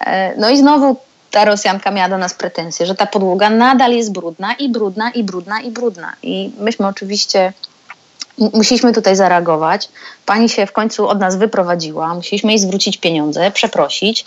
E, 0.00 0.36
no 0.36 0.50
i 0.50 0.58
znowu 0.58 0.96
ta 1.30 1.44
Rosjanka 1.44 1.90
miała 1.90 2.08
do 2.08 2.18
nas 2.18 2.34
pretensje, 2.34 2.86
że 2.86 2.94
ta 2.94 3.06
podłoga 3.06 3.50
nadal 3.50 3.92
jest 3.92 4.12
brudna 4.12 4.54
i 4.54 4.68
brudna 4.68 5.10
i 5.10 5.24
brudna 5.24 5.60
i 5.60 5.70
brudna. 5.70 6.12
I 6.22 6.52
myśmy 6.58 6.86
oczywiście 6.86 7.52
Musieliśmy 8.38 8.92
tutaj 8.92 9.16
zareagować. 9.16 9.88
Pani 10.26 10.48
się 10.48 10.66
w 10.66 10.72
końcu 10.72 11.08
od 11.08 11.20
nas 11.20 11.36
wyprowadziła, 11.36 12.14
musieliśmy 12.14 12.52
jej 12.52 12.58
zwrócić 12.58 12.96
pieniądze, 12.96 13.50
przeprosić 13.50 14.24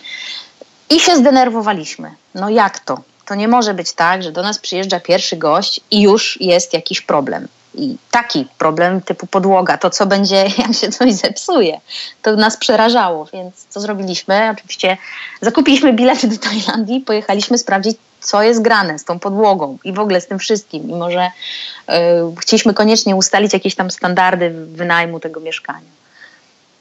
i 0.89 0.99
się 0.99 1.15
zdenerwowaliśmy. 1.15 2.11
No 2.35 2.49
jak 2.49 2.79
to? 2.79 2.97
To 3.25 3.35
nie 3.35 3.47
może 3.47 3.73
być 3.73 3.93
tak, 3.93 4.23
że 4.23 4.31
do 4.31 4.41
nas 4.41 4.59
przyjeżdża 4.59 4.99
pierwszy 4.99 5.37
gość 5.37 5.81
i 5.91 6.01
już 6.01 6.41
jest 6.41 6.73
jakiś 6.73 7.01
problem. 7.01 7.47
I 7.75 7.95
taki 8.11 8.47
problem 8.57 9.01
typu 9.01 9.27
podłoga, 9.27 9.77
to 9.77 9.89
co 9.89 10.05
będzie, 10.05 10.35
jak 10.57 10.73
się 10.73 10.89
coś 10.89 11.13
zepsuje, 11.13 11.79
to 12.21 12.35
nas 12.35 12.57
przerażało. 12.57 13.27
Więc 13.33 13.65
co 13.69 13.79
zrobiliśmy? 13.79 14.49
Oczywiście 14.53 14.97
zakupiliśmy 15.41 15.93
bilety 15.93 16.27
do 16.27 16.37
Tajlandii, 16.37 17.01
pojechaliśmy 17.01 17.57
sprawdzić, 17.57 17.97
co 18.21 18.43
jest 18.43 18.61
grane 18.61 18.99
z 18.99 19.05
tą 19.05 19.19
podłogą 19.19 19.77
i 19.83 19.93
w 19.93 19.99
ogóle 19.99 20.21
z 20.21 20.27
tym 20.27 20.39
wszystkim. 20.39 20.89
I 20.89 20.95
może 20.95 21.25
y, 21.25 21.93
chcieliśmy 22.39 22.73
koniecznie 22.73 23.15
ustalić 23.15 23.53
jakieś 23.53 23.75
tam 23.75 23.91
standardy 23.91 24.49
wynajmu 24.49 25.19
tego 25.19 25.39
mieszkania. 25.39 25.89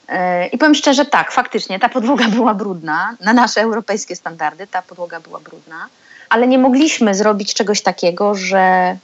Y, 0.08 0.14
I 0.46 0.58
powiem 0.58 0.74
szczerze, 0.74 1.04
tak, 1.04 1.32
faktycznie 1.32 1.78
ta 1.78 1.88
podłoga 1.88 2.28
była 2.28 2.54
brudna. 2.54 3.16
Na 3.20 3.32
nasze 3.32 3.60
europejskie 3.60 4.16
standardy 4.16 4.66
ta 4.66 4.82
podłoga 4.82 5.20
była 5.20 5.40
brudna, 5.40 5.86
ale 6.28 6.46
nie 6.46 6.58
mogliśmy 6.58 7.14
zrobić 7.14 7.54
czegoś 7.54 7.82
takiego, 7.82 8.34
że 8.34 8.96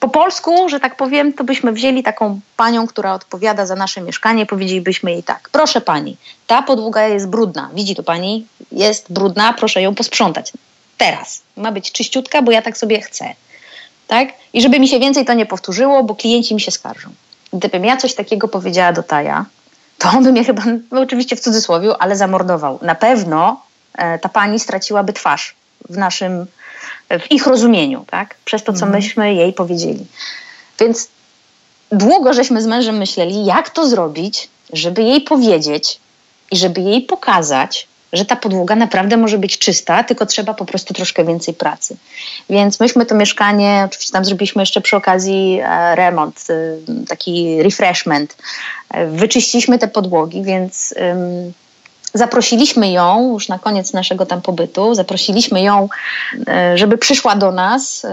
po 0.00 0.08
polsku, 0.08 0.68
że 0.68 0.80
tak 0.80 0.96
powiem, 0.96 1.32
to 1.32 1.44
byśmy 1.44 1.72
wzięli 1.72 2.02
taką 2.02 2.40
panią, 2.56 2.86
która 2.86 3.14
odpowiada 3.14 3.66
za 3.66 3.74
nasze 3.74 4.00
mieszkanie, 4.00 4.46
powiedzielibyśmy 4.46 5.12
jej 5.12 5.22
tak: 5.22 5.48
Proszę 5.52 5.80
pani, 5.80 6.16
ta 6.46 6.62
podłoga 6.62 7.02
jest 7.02 7.28
brudna. 7.28 7.70
Widzi 7.74 7.96
to 7.96 8.02
pani? 8.02 8.46
Jest 8.72 9.12
brudna, 9.12 9.52
proszę 9.52 9.82
ją 9.82 9.94
posprzątać 9.94 10.52
teraz. 10.98 11.42
Ma 11.56 11.72
być 11.72 11.92
czyściutka, 11.92 12.42
bo 12.42 12.52
ja 12.52 12.62
tak 12.62 12.78
sobie 12.78 13.00
chcę. 13.00 13.34
Tak? 14.06 14.28
I 14.52 14.62
żeby 14.62 14.80
mi 14.80 14.88
się 14.88 15.00
więcej 15.00 15.24
to 15.24 15.34
nie 15.34 15.46
powtórzyło, 15.46 16.02
bo 16.02 16.14
klienci 16.14 16.54
mi 16.54 16.60
się 16.60 16.70
skarżą. 16.70 17.10
Gdybym 17.52 17.84
ja 17.84 17.96
coś 17.96 18.14
takiego 18.14 18.48
powiedziała 18.48 18.92
do 18.92 19.02
Taja, 19.02 19.46
to 19.98 20.08
on 20.08 20.24
by 20.24 20.32
mnie 20.32 20.44
chyba, 20.44 20.62
no 20.90 21.00
oczywiście 21.00 21.36
w 21.36 21.40
cudzysłowie, 21.40 21.90
ale 21.98 22.16
zamordował. 22.16 22.78
Na 22.82 22.94
pewno 22.94 23.62
e, 23.94 24.18
ta 24.18 24.28
pani 24.28 24.60
straciłaby 24.60 25.12
twarz 25.12 25.54
w 25.90 25.96
naszym, 25.96 26.46
w 27.10 27.30
ich 27.32 27.46
rozumieniu, 27.46 28.04
tak? 28.10 28.34
Przez 28.44 28.64
to, 28.64 28.72
co 28.72 28.86
mhm. 28.86 28.92
myśmy 28.92 29.34
jej 29.34 29.52
powiedzieli. 29.52 30.06
Więc 30.80 31.08
długo 31.92 32.32
żeśmy 32.32 32.62
z 32.62 32.66
mężem 32.66 32.96
myśleli, 32.96 33.44
jak 33.44 33.70
to 33.70 33.88
zrobić, 33.88 34.48
żeby 34.72 35.02
jej 35.02 35.20
powiedzieć 35.20 36.00
i 36.50 36.56
żeby 36.56 36.80
jej 36.80 37.02
pokazać, 37.02 37.88
że 38.12 38.24
ta 38.24 38.36
podłoga 38.36 38.74
naprawdę 38.74 39.16
może 39.16 39.38
być 39.38 39.58
czysta, 39.58 40.04
tylko 40.04 40.26
trzeba 40.26 40.54
po 40.54 40.64
prostu 40.64 40.94
troszkę 40.94 41.24
więcej 41.24 41.54
pracy. 41.54 41.96
Więc 42.50 42.80
myśmy 42.80 43.06
to 43.06 43.14
mieszkanie, 43.14 43.82
oczywiście 43.86 44.12
tam 44.12 44.24
zrobiliśmy 44.24 44.62
jeszcze 44.62 44.80
przy 44.80 44.96
okazji 44.96 45.60
e, 45.62 45.94
remont, 45.94 46.44
e, 46.50 46.54
taki 47.08 47.62
refreshment. 47.62 48.36
E, 48.90 49.06
wyczyściliśmy 49.06 49.78
te 49.78 49.88
podłogi, 49.88 50.42
więc 50.42 50.94
zaprosiliśmy 52.14 52.90
ją 52.90 53.32
już 53.32 53.48
na 53.48 53.58
koniec 53.58 53.92
naszego 53.92 54.26
tam 54.26 54.42
pobytu, 54.42 54.94
zaprosiliśmy 54.94 55.62
ją, 55.62 55.88
żeby 56.74 56.98
przyszła 56.98 57.36
do 57.36 57.52
nas, 57.52 58.06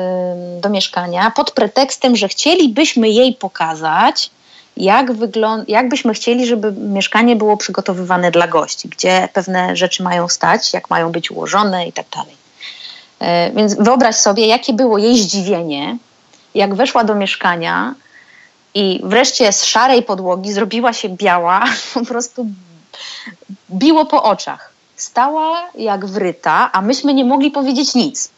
do 0.62 0.70
mieszkania, 0.70 1.32
pod 1.32 1.52
pretekstem, 1.52 2.16
że 2.16 2.28
chcielibyśmy 2.28 3.10
jej 3.10 3.34
pokazać, 3.34 4.30
jak, 4.78 5.14
wygląd- 5.14 5.64
jak 5.68 5.90
byśmy 5.90 6.14
chcieli, 6.14 6.46
żeby 6.46 6.72
mieszkanie 6.72 7.36
było 7.36 7.58
przygotowywane 7.58 8.32
dla 8.32 8.48
gości, 8.48 8.90
gdzie 8.90 9.30
pewne 9.34 9.76
rzeczy 9.76 10.04
mają 10.04 10.28
stać, 10.28 10.74
jak 10.74 10.90
mają 10.90 11.12
być 11.12 11.32
ułożone 11.32 11.88
i 11.88 11.94
tak 11.94 12.06
dalej. 12.16 12.36
E, 13.20 13.52
więc 13.52 13.76
wyobraź 13.76 14.16
sobie, 14.16 14.48
jakie 14.48 14.74
było 14.74 14.98
jej 14.98 15.18
zdziwienie, 15.18 15.98
jak 16.56 16.76
weszła 16.76 17.04
do 17.04 17.16
mieszkania 17.16 17.96
i 18.74 19.02
wreszcie 19.04 19.52
z 19.52 19.64
szarej 19.66 20.04
podłogi 20.04 20.54
zrobiła 20.54 20.94
się 20.94 21.10
biała, 21.10 21.66
po 21.94 22.06
prostu 22.06 22.48
biło 23.72 24.06
po 24.06 24.24
oczach. 24.24 24.72
Stała 24.96 25.70
jak 25.76 26.06
wryta, 26.06 26.70
a 26.72 26.82
myśmy 26.82 27.14
nie 27.14 27.26
mogli 27.26 27.52
powiedzieć 27.52 27.96
nic. 27.96 28.30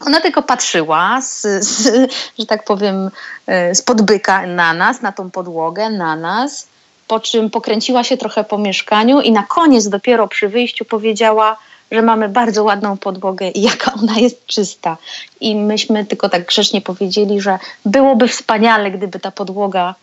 Ona 0.00 0.20
tylko 0.20 0.42
patrzyła, 0.42 1.20
z, 1.20 1.42
z, 1.64 2.12
że 2.38 2.46
tak 2.46 2.64
powiem, 2.64 3.10
e, 3.46 3.74
z 3.74 3.82
podbyka 3.82 4.46
na 4.46 4.72
nas, 4.72 5.02
na 5.02 5.12
tą 5.12 5.30
podłogę, 5.30 5.90
na 5.90 6.16
nas, 6.16 6.66
po 7.08 7.20
czym 7.20 7.50
pokręciła 7.50 8.04
się 8.04 8.16
trochę 8.16 8.44
po 8.44 8.58
mieszkaniu 8.58 9.20
i 9.20 9.32
na 9.32 9.42
koniec 9.42 9.88
dopiero 9.88 10.28
przy 10.28 10.48
wyjściu 10.48 10.84
powiedziała, 10.84 11.56
że 11.92 12.02
mamy 12.02 12.28
bardzo 12.28 12.64
ładną 12.64 12.96
podłogę 12.96 13.48
i 13.48 13.62
jaka 13.62 13.92
ona 14.02 14.18
jest 14.18 14.46
czysta. 14.46 14.96
I 15.40 15.56
myśmy 15.56 16.04
tylko 16.04 16.28
tak 16.28 16.46
grzecznie 16.46 16.80
powiedzieli, 16.80 17.40
że 17.40 17.58
byłoby 17.84 18.28
wspaniale, 18.28 18.90
gdyby 18.90 19.20
ta 19.20 19.30
podłoga 19.30 19.94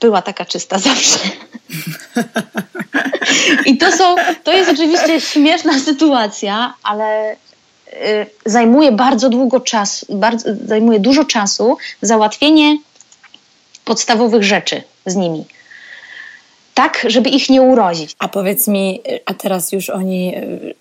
była 0.00 0.22
taka 0.22 0.44
czysta 0.44 0.78
zawsze. 0.88 1.18
I 3.66 3.78
to 3.78 3.92
są, 3.92 4.16
to 4.44 4.52
jest 4.52 4.70
oczywiście 4.70 5.20
śmieszna 5.20 5.80
sytuacja, 5.80 6.74
ale 6.82 7.36
zajmuje 8.46 8.92
bardzo 8.92 9.28
długo 9.28 9.60
czasu, 9.60 10.06
bardzo, 10.08 10.48
zajmuje 10.64 11.00
dużo 11.00 11.24
czasu 11.24 11.76
załatwienie 12.02 12.78
podstawowych 13.84 14.42
rzeczy 14.42 14.82
z 15.06 15.16
nimi. 15.16 15.44
Tak, 16.78 17.06
żeby 17.06 17.30
ich 17.30 17.48
nie 17.48 17.62
urozić. 17.62 18.16
A 18.18 18.28
powiedz 18.28 18.68
mi, 18.68 19.00
a 19.26 19.34
teraz 19.34 19.72
już 19.72 19.90
oni, 19.90 20.34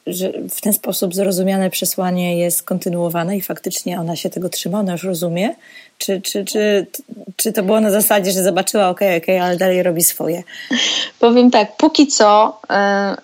że 0.08 0.32
w 0.50 0.62
ten 0.62 0.74
sposób 0.74 1.16
zrozumiane 1.16 1.70
przesłanie 1.70 2.38
jest 2.38 2.64
kontynuowane 2.64 3.38
i 3.38 3.42
faktycznie 3.42 4.00
ona 4.00 4.16
się 4.16 4.30
tego 4.30 4.50
trzyma, 4.50 4.80
ona 4.80 4.92
już 4.92 5.04
rozumie? 5.04 5.56
Czy, 5.98 6.22
czy, 6.22 6.46
czy, 6.46 6.88
czy 7.36 7.54
to 7.54 7.64
było 7.64 7.82
na 7.82 7.92
zasadzie, 7.92 8.32
że 8.32 8.44
zobaczyła, 8.44 8.90
okej, 8.90 9.08
okay, 9.08 9.18
okej, 9.18 9.36
okay, 9.36 9.48
ale 9.48 9.58
dalej 9.58 9.84
robi 9.84 10.04
swoje? 10.04 10.44
Powiem 11.20 11.52
tak, 11.52 11.78
póki 11.78 12.08
co, 12.08 12.60
yy, 12.70 12.76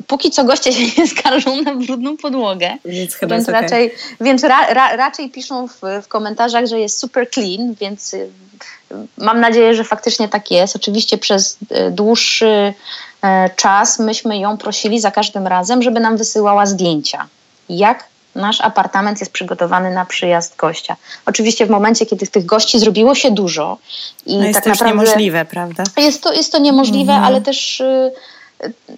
póki 0.08 0.32
co 0.32 0.44
goście 0.44 0.74
się 0.74 1.02
nie 1.02 1.08
skarżą 1.08 1.62
na 1.62 1.76
brudną 1.76 2.18
podłogę. 2.18 2.78
Więc 2.86 3.16
chyba 3.16 3.36
więc 3.36 3.48
raczej, 3.48 3.86
okay. 3.88 3.98
więc 4.22 4.44
ra, 4.44 4.74
ra, 4.74 4.96
raczej 4.96 5.30
piszą 5.30 5.68
w, 5.68 5.82
w 6.04 6.08
komentarzach, 6.08 6.66
że 6.66 6.80
jest 6.80 7.00
super 7.00 7.30
clean, 7.30 7.74
więc 7.74 8.16
mam 9.18 9.40
nadzieję, 9.40 9.76
że 9.76 9.84
faktycznie 9.84 10.30
tak 10.30 10.52
jest. 10.52 10.76
Oczywiście 10.76 11.18
przez 11.18 11.58
yy, 11.72 11.92
dłuższy 11.92 12.74
czas 13.56 14.00
myśmy 14.00 14.38
ją 14.38 14.58
prosili 14.58 15.00
za 15.00 15.12
każdym 15.12 15.48
razem, 15.48 15.84
żeby 15.84 16.00
nam 16.00 16.18
wysyłała 16.18 16.66
zdjęcia. 16.66 17.28
Jak 17.70 18.06
nasz 18.36 18.62
apartament 18.62 19.20
jest 19.20 19.32
przygotowany 19.32 19.92
na 19.92 20.06
przyjazd 20.06 20.56
gościa. 20.56 20.96
Oczywiście 21.26 21.66
w 21.66 21.70
momencie, 21.70 22.06
kiedy 22.06 22.28
tych 22.28 22.46
gości 22.46 22.80
zrobiło 22.80 23.16
się 23.16 23.32
dużo 23.32 23.78
i 24.26 24.38
no 24.38 24.44
jest 24.44 24.54
tak 24.54 24.64
to 24.64 24.70
naprawdę 24.70 24.96
niemożliwe, 24.96 25.46
prawda? 25.46 25.84
Jest 25.98 26.24
to, 26.24 26.34
jest 26.34 26.52
to 26.52 26.60
niemożliwe, 26.60 27.14
mhm. 27.14 27.24
ale 27.28 27.42
też 27.42 27.80
y, 27.80 28.12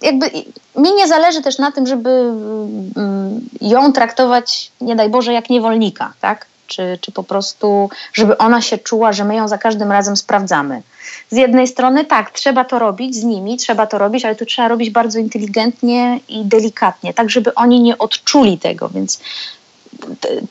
jakby 0.02 0.30
mi 0.76 0.94
nie 0.94 1.08
zależy 1.08 1.42
też 1.42 1.58
na 1.58 1.72
tym, 1.72 1.86
żeby 1.86 2.10
mm, 2.96 3.48
ją 3.60 3.92
traktować, 3.92 4.70
nie 4.80 4.96
daj 4.96 5.08
Boże, 5.08 5.32
jak 5.32 5.50
niewolnika, 5.50 6.12
tak? 6.20 6.46
Czy, 6.66 6.98
czy 7.00 7.12
po 7.12 7.22
prostu, 7.22 7.90
żeby 8.12 8.38
ona 8.38 8.60
się 8.60 8.78
czuła, 8.78 9.12
że 9.12 9.24
my 9.24 9.36
ją 9.36 9.48
za 9.48 9.58
każdym 9.58 9.92
razem 9.92 10.16
sprawdzamy. 10.16 10.82
Z 11.30 11.36
jednej 11.36 11.68
strony 11.68 12.04
tak, 12.04 12.30
trzeba 12.30 12.64
to 12.64 12.78
robić 12.78 13.14
z 13.14 13.24
nimi, 13.24 13.56
trzeba 13.56 13.86
to 13.86 13.98
robić, 13.98 14.24
ale 14.24 14.34
to 14.34 14.46
trzeba 14.46 14.68
robić 14.68 14.90
bardzo 14.90 15.18
inteligentnie 15.18 16.20
i 16.28 16.44
delikatnie, 16.44 17.14
tak 17.14 17.30
żeby 17.30 17.54
oni 17.54 17.80
nie 17.80 17.98
odczuli 17.98 18.58
tego, 18.58 18.88
więc 18.88 19.20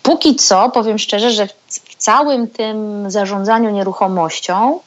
póki 0.04 0.36
co 0.36 0.70
powiem 0.70 1.00
szczerze, 1.00 1.32
że 1.32 1.48
w 1.68 1.96
całym 1.98 2.48
tym 2.48 3.12
zarządzaniu 3.12 3.70
nieruchomością 3.70 4.80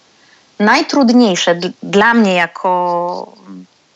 najtrudniejsze 0.58 1.60
dla 1.82 2.14
mnie 2.14 2.34
jako 2.34 3.32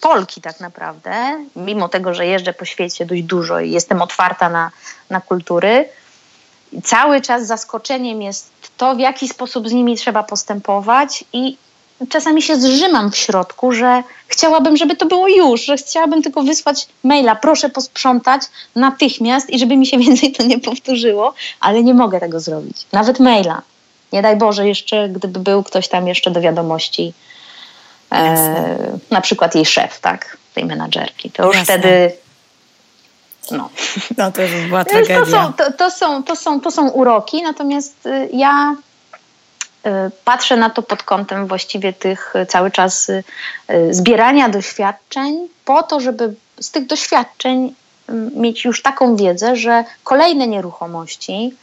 Polki 0.01 0.41
tak 0.41 0.61
naprawdę, 0.61 1.13
mimo 1.57 1.89
tego, 1.89 2.15
że 2.15 2.27
jeżdżę 2.27 2.53
po 2.53 2.65
świecie 2.65 3.07
dość 3.07 3.23
dużo 3.23 3.61
i 3.61 3.71
jestem 3.71 4.03
otwarta 4.03 4.49
na, 4.49 4.71
na 5.11 5.21
kultury, 5.21 5.89
cały 6.85 7.21
czas 7.21 7.47
zaskoczeniem 7.47 8.23
jest 8.23 8.51
to, 8.77 8.95
w 8.95 8.99
jaki 8.99 9.29
sposób 9.29 9.69
z 9.69 9.73
nimi 9.73 9.97
trzeba 9.97 10.23
postępować 10.23 11.25
i 11.33 11.57
czasami 12.09 12.43
się 12.43 12.57
zrzymam 12.57 13.11
w 13.11 13.17
środku, 13.17 13.73
że 13.73 14.03
chciałabym, 14.29 14.77
żeby 14.77 14.97
to 14.97 15.07
było 15.07 15.29
już, 15.29 15.65
że 15.65 15.77
chciałabym 15.77 16.23
tylko 16.23 16.43
wysłać 16.43 16.87
maila, 17.05 17.37
proszę 17.37 17.69
posprzątać 17.69 18.43
natychmiast 18.77 19.51
i 19.51 19.59
żeby 19.59 19.77
mi 19.77 19.87
się 19.87 19.99
więcej 20.07 20.33
to 20.33 20.43
nie 20.43 20.59
powtórzyło, 20.59 21.35
ale 21.61 21.83
nie 21.83 21.95
mogę 21.95 22.21
tego 22.21 22.41
zrobić. 22.41 22.87
Nawet 22.93 23.21
maila. 23.21 23.63
Nie 24.13 24.23
daj 24.23 24.37
Boże, 24.37 24.69
jeszcze 24.69 25.09
gdyby 25.09 25.41
był 25.41 25.63
ktoś 25.63 25.89
tam 25.89 26.09
jeszcze 26.09 26.31
do 26.31 26.41
wiadomości, 26.41 27.13
e, 28.13 28.99
na 29.11 29.21
przykład 29.21 29.55
jej 29.55 29.67
szef, 29.67 30.01
tak, 30.01 30.37
tej 30.55 30.65
menadżerki, 30.65 31.31
to 31.31 31.47
już 31.47 31.57
Jasne. 31.57 31.79
wtedy 31.79 32.13
no. 33.51 33.71
no 34.19 34.33
to 34.33 34.43
już 34.43 34.67
była 34.69 34.85
tragedia. 34.85 35.21
To 35.21 35.27
są, 35.27 35.53
to, 35.53 35.73
to, 35.73 35.91
są, 35.91 36.23
to, 36.23 36.37
są, 36.37 36.61
to 36.61 36.71
są 36.71 36.89
uroki, 36.89 37.43
natomiast 37.43 38.07
y, 38.07 38.29
ja 38.33 38.77
y, 39.87 39.91
patrzę 40.25 40.57
na 40.57 40.71
to 40.71 40.83
pod 40.83 41.03
kątem 41.03 41.47
właściwie 41.47 41.93
tych 41.93 42.37
y, 42.37 42.47
cały 42.47 42.71
czas 42.71 43.11
zbierania 43.91 44.49
doświadczeń 44.49 45.49
po 45.65 45.83
to, 45.83 46.01
żeby 46.01 46.35
z 46.61 46.71
tych 46.71 46.87
doświadczeń 46.87 47.75
mieć 48.35 48.65
już 48.65 48.83
taką 48.83 49.17
wiedzę, 49.17 49.57
że 49.57 49.85
kolejne 50.05 50.47
nieruchomości, 50.47 51.55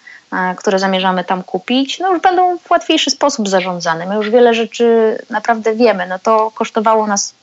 które 0.58 0.80
zamierzamy 0.80 1.24
tam 1.24 1.44
kupić, 1.44 2.00
no 2.00 2.14
już 2.14 2.22
będą 2.22 2.58
w 2.58 2.72
łatwiejszy 2.72 3.12
sposób 3.12 3.50
zarządzane. 3.50 4.06
My 4.06 4.16
już 4.16 4.30
wiele 4.30 4.54
rzeczy 4.54 5.18
naprawdę 5.30 5.76
wiemy. 5.76 6.08
No 6.08 6.20
to 6.20 6.52
kosztowało 6.56 7.08
nas 7.08 7.34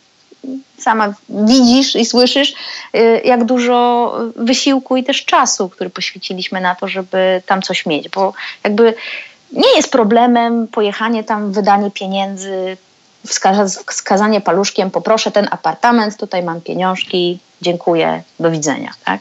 sama 0.79 1.15
widzisz 1.29 1.97
i 1.97 2.05
słyszysz, 2.05 2.55
y, 2.97 3.21
jak 3.25 3.45
dużo 3.45 4.13
wysiłku 4.37 4.97
i 4.97 5.05
też 5.05 5.25
czasu, 5.25 5.69
który 5.69 5.91
poświęciliśmy 5.91 6.61
na 6.61 6.75
to, 6.75 6.89
żeby 6.89 7.43
tam 7.47 7.63
coś 7.63 7.87
mieć, 7.87 8.09
bo 8.09 8.33
jakby 8.65 8.95
nie 9.53 9.77
jest 9.77 9.93
problemem 9.93 10.69
pojechanie 10.69 11.25
tam, 11.25 11.53
wydanie 11.53 11.91
pieniędzy, 11.91 12.77
wskazanie 13.87 14.41
paluszkiem, 14.41 14.91
poproszę 14.91 15.31
ten 15.31 15.49
apartament, 15.51 16.17
tutaj 16.17 16.43
mam 16.43 16.61
pieniążki, 16.61 17.39
dziękuję, 17.63 18.23
do 18.41 18.51
widzenia, 18.51 18.93
tak? 19.05 19.21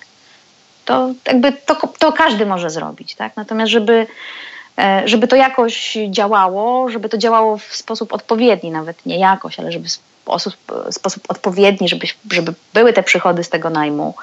To 0.85 1.09
jakby 1.27 1.51
to, 1.51 1.75
to 1.99 2.11
każdy 2.11 2.45
może 2.45 2.69
zrobić, 2.69 3.15
tak? 3.15 3.35
Natomiast 3.35 3.71
żeby 3.71 4.07
e, 4.77 5.01
żeby 5.05 5.27
to 5.27 5.35
jakoś 5.35 5.97
działało, 6.09 6.89
żeby 6.89 7.09
to 7.09 7.17
działało 7.17 7.57
w 7.57 7.75
sposób 7.75 8.13
odpowiedni, 8.13 8.71
nawet 8.71 9.05
nie 9.05 9.19
jakoś, 9.19 9.59
ale 9.59 9.71
żeby 9.71 9.89
sposób, 10.25 10.55
sposób 10.91 11.23
odpowiedni, 11.27 11.89
żeby, 11.89 12.07
żeby 12.31 12.53
były 12.73 12.93
te 12.93 13.03
przychody 13.03 13.43
z 13.43 13.49
tego 13.49 13.69
najmu 13.69 14.13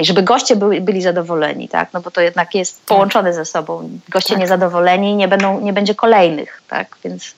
i 0.00 0.04
żeby 0.04 0.22
goście 0.22 0.56
byli, 0.56 0.80
byli 0.80 1.02
zadowoleni, 1.02 1.68
tak? 1.68 1.92
No 1.92 2.00
bo 2.00 2.10
to 2.10 2.20
jednak 2.20 2.54
jest 2.54 2.76
tak. 2.76 2.86
połączone 2.86 3.34
ze 3.34 3.44
sobą. 3.44 3.90
Goście 4.08 4.34
tak. 4.34 4.40
niezadowoleni 4.40 5.16
nie, 5.16 5.28
będą, 5.28 5.60
nie 5.60 5.72
będzie 5.72 5.94
kolejnych, 5.94 6.62
tak? 6.68 6.96
Więc 7.04 7.34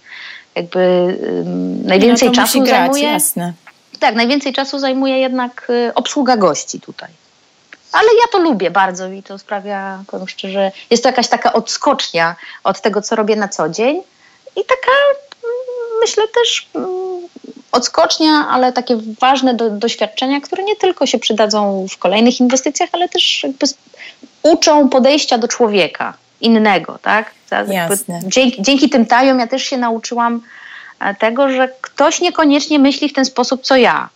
jakby 0.55 0.79
um, 1.23 1.87
najwięcej 1.87 2.29
no 2.29 2.35
czasu 2.35 2.61
grać, 2.61 2.71
zajmuje. 2.71 3.03
Jasne. 3.03 3.53
Tak, 4.01 4.15
najwięcej 4.15 4.53
czasu 4.53 4.79
zajmuje 4.79 5.19
jednak 5.19 5.67
y, 5.71 5.95
obsługa 5.95 6.37
gości 6.37 6.81
tutaj. 6.81 7.11
Ale 7.93 8.09
ja 8.09 8.33
to 8.33 8.39
lubię 8.39 8.71
bardzo 8.71 9.09
i 9.09 9.23
to 9.23 9.39
sprawia, 9.39 10.03
powiem 10.07 10.29
szczerze, 10.29 10.73
jest 10.91 11.03
to 11.03 11.09
jakaś 11.09 11.29
taka 11.29 11.53
odskocznia 11.53 12.37
od 12.65 12.81
tego, 12.81 13.03
co 13.03 13.17
robię 13.17 13.37
na 13.37 13.49
co 13.49 13.69
dzień 13.69 14.03
i 14.57 14.65
taka 14.65 14.93
myślę 16.01 16.25
też 16.29 16.69
mm, 16.75 17.29
odskocznia, 17.73 18.49
ale 18.51 18.73
takie 18.73 18.99
ważne 19.21 19.55
do, 19.55 19.71
doświadczenia, 19.71 20.41
które 20.41 20.65
nie 20.65 20.77
tylko 20.77 21.07
się 21.07 21.19
przydadzą 21.19 21.87
w 21.91 21.99
kolejnych 21.99 22.41
inwestycjach, 22.41 22.91
ale 22.93 23.09
też 23.09 23.43
jakby 23.43 23.67
uczą 24.43 24.89
podejścia 24.89 25.39
do 25.39 25.49
człowieka 25.49 26.15
innego, 26.41 26.99
tak? 27.03 27.31
Jasne. 27.75 28.21
Dzięki, 28.25 28.63
dzięki 28.63 28.91
tym 28.91 29.07
tajom 29.07 29.39
ja 29.39 29.47
też 29.47 29.63
się 29.63 29.77
nauczyłam 29.77 30.41
e, 31.01 31.15
tego, 31.15 31.49
że 31.49 31.69
ktoś 31.81 32.21
niekoniecznie 32.21 32.79
myśli 32.79 33.09
w 33.09 33.13
ten 33.13 33.25
sposób, 33.25 33.63
co 33.63 33.77
ja 33.77 34.09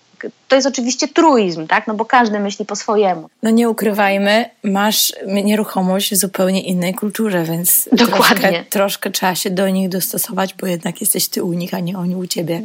to 0.49 0.57
jest 0.57 0.69
oczywiście 0.69 1.09
truizm, 1.09 1.67
tak? 1.67 1.87
No 1.87 1.95
bo 1.95 2.05
każdy 2.05 2.41
myśli 2.41 2.64
po 2.64 2.77
swojemu. 2.77 3.29
No 3.43 3.51
nie 3.51 3.69
ukrywajmy, 3.69 4.51
masz 4.64 5.12
nieruchomość 5.27 6.12
w 6.12 6.17
zupełnie 6.17 6.62
innej 6.62 6.95
kulturze, 6.95 7.45
więc 7.45 7.89
Dokładnie. 7.93 8.49
Troszkę, 8.49 8.64
troszkę 8.71 9.11
trzeba 9.11 9.35
się 9.35 9.51
do 9.51 9.69
nich 9.69 9.89
dostosować, 9.89 10.55
bo 10.55 10.67
jednak 10.67 11.01
jesteś 11.01 11.29
ty 11.29 11.43
u 11.43 11.53
nich, 11.53 11.75
a 11.75 11.81
nie 11.81 11.99
oni 11.99 12.17
u 12.17 12.27
ciebie. 12.27 12.62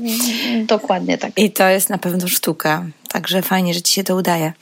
Dokładnie 0.66 1.18
tak. 1.18 1.32
I 1.38 1.52
to 1.52 1.68
jest 1.68 1.90
na 1.90 1.98
pewno 1.98 2.28
sztuka, 2.28 2.86
także 3.10 3.42
fajnie, 3.42 3.74
że 3.74 3.82
ci 3.82 3.94
się 3.94 4.04
to 4.04 4.16
udaje. 4.16 4.54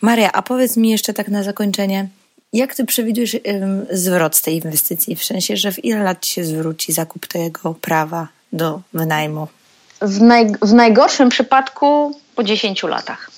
Maria, 0.00 0.32
a 0.32 0.42
powiedz 0.42 0.76
mi 0.76 0.90
jeszcze 0.90 1.12
tak 1.12 1.28
na 1.28 1.42
zakończenie, 1.42 2.08
jak 2.52 2.74
ty 2.74 2.84
przewidujesz 2.84 3.36
um, 3.44 3.86
zwrot 3.90 4.36
z 4.36 4.42
tej 4.42 4.54
inwestycji? 4.54 5.16
W 5.16 5.24
sensie, 5.24 5.56
że 5.56 5.72
w 5.72 5.84
ile 5.84 6.02
lat 6.02 6.26
się 6.26 6.44
zwróci 6.44 6.92
zakup 6.92 7.26
tego 7.26 7.74
prawa 7.74 8.28
do 8.52 8.80
wynajmu? 8.94 9.48
W, 10.02 10.20
naj, 10.20 10.46
w 10.62 10.72
najgorszym 10.72 11.28
przypadku 11.28 12.20
po 12.36 12.44
10 12.44 12.82
latach. 12.82 13.30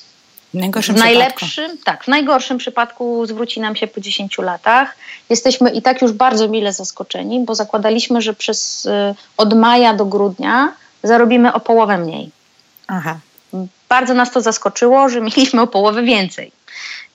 W 0.54 0.54
najgorszym 0.54 0.94
w 0.94 0.98
najlepszym, 0.98 1.78
tak, 1.84 2.04
w 2.04 2.08
najgorszym 2.08 2.58
przypadku 2.58 3.26
zwróci 3.26 3.60
nam 3.60 3.76
się 3.76 3.86
po 3.86 4.00
10 4.00 4.38
latach. 4.38 4.96
Jesteśmy 5.30 5.70
i 5.70 5.82
tak 5.82 6.02
już 6.02 6.12
bardzo 6.12 6.48
mile 6.48 6.72
zaskoczeni, 6.72 7.40
bo 7.40 7.54
zakładaliśmy, 7.54 8.22
że 8.22 8.34
przez 8.34 8.86
y, 8.86 9.14
od 9.36 9.54
maja 9.54 9.94
do 9.94 10.04
grudnia 10.04 10.72
zarobimy 11.02 11.52
o 11.52 11.60
połowę 11.60 11.98
mniej. 11.98 12.30
Aha. 12.86 13.18
Bardzo 13.88 14.14
nas 14.14 14.32
to 14.32 14.40
zaskoczyło, 14.40 15.08
że 15.08 15.20
mieliśmy 15.20 15.62
o 15.62 15.66
połowę 15.66 16.02
więcej. 16.02 16.52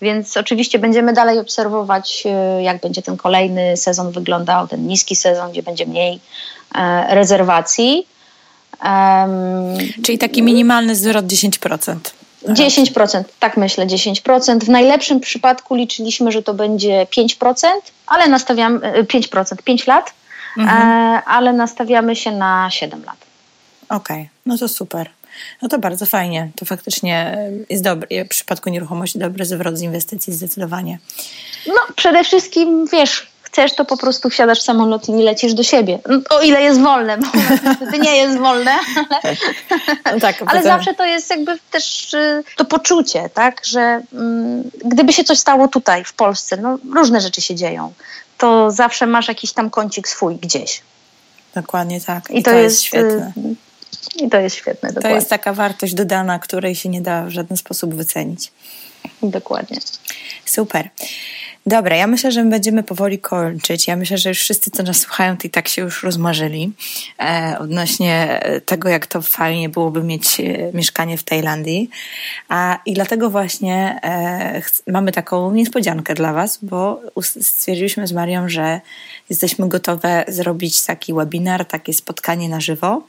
Więc 0.02 0.38
oczywiście 0.38 0.80
będziemy 0.80 1.14
dalej 1.14 1.40
obserwować, 1.40 2.24
y, 2.60 2.64
jak 2.64 2.82
będzie 2.82 3.02
ten 3.02 3.18
kolejny 3.18 3.78
sezon 3.78 4.12
wyglądał, 4.12 4.68
ten 4.68 4.88
niski 4.88 5.16
sezon, 5.16 5.52
gdzie 5.52 5.64
będzie 5.64 5.86
mniej 5.86 6.20
e, 6.76 7.16
rezerwacji. 7.16 8.08
Um, 8.86 9.78
Czyli 10.04 10.18
taki 10.18 10.44
minimalny 10.44 10.96
zwrot 10.96 11.26
10%. 11.26 11.98
10%, 12.48 13.24
tak 13.40 13.58
myślę, 13.58 13.88
10%. 13.88 14.60
W 14.60 14.70
najlepszym 14.70 15.20
przypadku 15.20 15.76
liczyliśmy, 15.76 16.32
że 16.32 16.44
to 16.44 16.54
będzie 16.54 17.08
5%, 17.18 17.68
ale 18.08 18.28
nastawiamy 18.28 18.80
5%, 19.04 19.56
5 19.64 19.88
lat, 19.88 20.14
mhm. 20.58 20.82
e, 20.82 21.24
ale 21.26 21.54
nastawiamy 21.54 22.16
się 22.16 22.32
na 22.32 22.70
7 22.72 23.04
lat. 23.06 23.18
Okej, 23.90 24.18
okay. 24.18 24.30
no 24.46 24.58
to 24.58 24.68
super. 24.68 25.10
No 25.62 25.70
to 25.70 25.80
bardzo 25.80 26.06
fajnie. 26.06 26.50
To 26.56 26.66
faktycznie 26.66 27.38
jest 27.70 27.84
dobry, 27.84 28.26
w 28.26 28.28
przypadku 28.28 28.70
nieruchomości 28.70 29.20
dobry 29.20 29.46
zwrot 29.46 29.78
z 29.78 29.82
inwestycji 29.82 30.34
zdecydowanie. 30.34 31.00
No 31.68 31.80
przede 31.96 32.24
wszystkim, 32.24 32.88
wiesz, 32.92 33.28
chcesz, 33.54 33.76
to 33.76 33.86
po 33.86 33.97
prostu 33.97 34.30
wsiadasz 34.30 34.60
w 34.60 34.62
samolot 34.62 35.10
i 35.10 35.12
lecisz 35.12 35.54
do 35.54 35.64
siebie. 35.64 35.99
No, 36.10 36.20
o 36.30 36.41
ile 36.41 36.62
jest 36.62 36.82
wolne, 36.82 37.18
bo 37.18 37.28
niestety 37.70 37.99
nie 37.99 38.16
jest 38.16 38.38
wolne, 38.38 38.72
ale, 40.04 40.16
no 40.16 40.20
tak, 40.20 40.36
ale 40.41 40.45
potem... 40.45 40.64
zawsze 40.64 40.93
to 40.93 41.06
jest 41.06 41.30
jakby 41.30 41.60
też 41.72 42.14
y, 42.14 42.43
to 42.56 42.66
poczucie, 42.66 43.30
tak, 43.34 43.66
że 43.66 44.01
mm, 44.14 44.64
gdyby 44.86 45.14
się 45.14 45.24
coś 45.24 45.39
stało 45.39 45.68
tutaj 45.68 46.04
w 46.04 46.14
Polsce, 46.14 46.58
no 46.58 46.78
różne 46.93 47.22
rzeczy 47.22 47.41
się 47.41 47.56
dzieją, 47.56 47.93
to 48.38 48.72
zawsze 48.72 49.08
masz 49.08 49.28
jakiś 49.28 49.54
tam 49.54 49.70
kącik 49.70 50.08
swój 50.08 50.36
gdzieś. 50.36 50.82
Dokładnie 51.56 52.01
tak. 52.01 52.30
I, 52.30 52.39
I 52.39 52.43
to, 52.43 52.51
to, 52.51 52.58
jest, 52.58 52.76
jest 52.76 52.84
świetne. 52.84 53.32
I 54.16 54.30
to 54.30 54.39
jest 54.39 54.56
świetne. 54.56 54.89
Dokładnie. 54.89 55.10
To 55.10 55.16
jest 55.16 55.30
taka 55.30 55.54
wartość 55.54 55.93
dodana, 55.93 56.39
której 56.39 56.76
się 56.76 56.89
nie 56.89 57.01
da 57.01 57.26
w 57.26 57.30
żaden 57.30 57.58
sposób 57.58 57.95
wycenić. 57.95 58.51
Dokładnie. 59.24 59.78
Super. 60.46 60.90
Dobra, 61.66 61.96
ja 61.96 62.08
myślę, 62.08 62.32
że 62.32 62.44
będziemy 62.44 62.84
powoli 62.84 63.20
kończyć. 63.20 63.88
Ja 63.88 63.96
myślę, 63.96 64.18
że 64.18 64.30
już 64.30 64.40
wszyscy, 64.40 64.72
co 64.72 64.84
nas 64.84 64.98
słuchają, 64.98 65.36
i 65.44 65.50
tak 65.50 65.68
się 65.68 65.82
już 65.82 66.04
rozmarzyli 66.04 66.72
e, 67.20 67.56
odnośnie 67.60 68.42
tego, 68.66 68.90
jak 68.90 69.08
to 69.08 69.22
fajnie 69.22 69.70
byłoby 69.70 70.04
mieć 70.04 70.40
e, 70.40 70.44
mieszkanie 70.74 71.18
w 71.18 71.24
Tajlandii. 71.24 71.90
A, 72.50 72.80
I 72.86 72.94
dlatego 72.94 73.30
właśnie 73.30 74.00
e, 74.04 74.62
mamy 74.88 75.12
taką 75.12 75.52
niespodziankę 75.52 76.14
dla 76.14 76.34
Was, 76.34 76.60
bo 76.62 77.02
stwierdziliśmy 77.42 78.08
z 78.08 78.12
Marią, 78.12 78.50
że 78.50 78.82
jesteśmy 79.30 79.70
gotowe 79.70 80.26
zrobić 80.28 80.86
taki 80.86 81.14
webinar, 81.14 81.66
takie 81.66 81.94
spotkanie 81.94 82.50
na 82.50 82.62
żywo, 82.62 83.02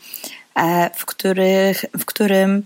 e, 0.54 0.90
w, 0.94 1.04
których, 1.04 1.84
w 1.98 2.04
którym 2.04 2.62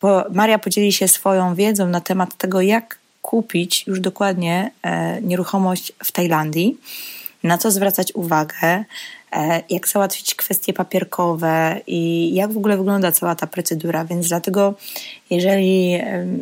bo 0.00 0.24
Maria 0.32 0.58
podzieli 0.58 0.92
się 0.92 1.08
swoją 1.08 1.54
wiedzą 1.54 1.86
na 1.88 2.00
temat 2.00 2.34
tego, 2.34 2.60
jak 2.60 2.98
kupić 3.22 3.86
już 3.86 4.00
dokładnie 4.00 4.70
e, 4.82 5.22
nieruchomość 5.22 5.92
w 6.04 6.12
Tajlandii, 6.12 6.78
na 7.42 7.58
co 7.58 7.70
zwracać 7.70 8.12
uwagę, 8.14 8.84
e, 9.32 9.62
jak 9.70 9.88
załatwić 9.88 10.34
kwestie 10.34 10.72
papierkowe 10.72 11.80
i 11.86 12.30
jak 12.34 12.52
w 12.52 12.56
ogóle 12.56 12.76
wygląda 12.76 13.12
cała 13.12 13.34
ta 13.34 13.46
procedura. 13.46 14.04
Więc 14.04 14.28
dlatego, 14.28 14.74
jeżeli 15.30 15.98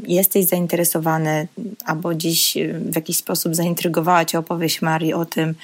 jesteś 0.07 0.47
zainteresowany 0.47 1.49
albo 1.85 2.15
dziś 2.15 2.57
w 2.75 2.97
jakiś 2.97 3.17
sposób 3.17 3.55
zaintrygowała 3.55 4.25
Cię 4.25 4.39
opowieść 4.39 4.83
Marii 4.83 5.15
o 5.15 5.25
tym, 5.25 5.55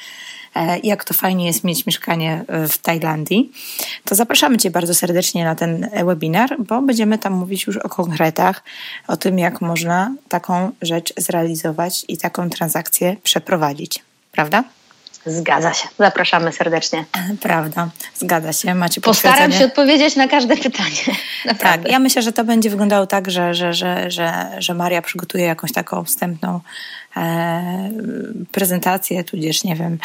jak 0.83 1.05
to 1.05 1.15
fajnie 1.15 1.47
jest 1.47 1.65
mieć 1.65 1.87
mieszkanie 1.87 2.45
e, 2.49 2.69
w 2.69 2.79
Tajlandii, 2.79 3.53
to 4.05 4.15
zapraszamy 4.15 4.59
Cię 4.59 4.71
bardzo 4.71 4.95
serdecznie 4.95 5.45
na 5.45 5.55
ten 5.55 5.91
webinar, 6.05 6.57
bo 6.59 6.83
będziemy 6.83 7.19
tam 7.19 7.33
mówić 7.33 7.67
już 7.67 7.77
o 7.77 7.89
konkretach, 7.89 8.63
o 9.09 9.17
tym, 9.17 9.39
jak 9.39 9.61
można 9.61 10.15
taką 10.29 10.71
rzecz 10.83 11.13
zrealizować 11.17 12.05
i 12.09 12.17
taką 12.17 12.51
transakcję 12.51 13.17
przeprowadzić. 13.23 14.05
Prawda? 14.33 14.65
Zgadza 15.27 15.75
się. 15.75 15.89
Zapraszamy 15.99 16.53
serdecznie. 16.53 17.05
Prawda, 17.41 17.91
zgadza 18.15 18.53
się. 18.53 18.75
Macie 18.75 19.01
Postaram 19.01 19.53
się 19.53 19.65
odpowiedzieć 19.65 20.17
na 20.17 20.29
każde 20.29 20.57
pytanie. 20.57 21.03
Naprawdę. 21.45 21.83
Tak, 21.83 21.93
ja 21.93 21.99
myślę, 21.99 22.23
że 22.23 22.33
to 22.33 22.45
będzie 22.45 22.71
wyglądało 22.71 23.07
tak, 23.07 23.31
że, 23.31 23.55
że, 23.55 23.75
że, 23.75 24.11
że, 24.11 24.51
że 24.59 24.75
Maria 24.75 25.03
przygotuje 25.03 25.45
jakąś 25.45 25.73
taką 25.73 26.05
wstępną 26.05 26.61
e, 27.17 27.91
prezentację, 28.53 29.25
tudzież 29.25 29.65
nie 29.65 29.77
wiem, 29.77 29.99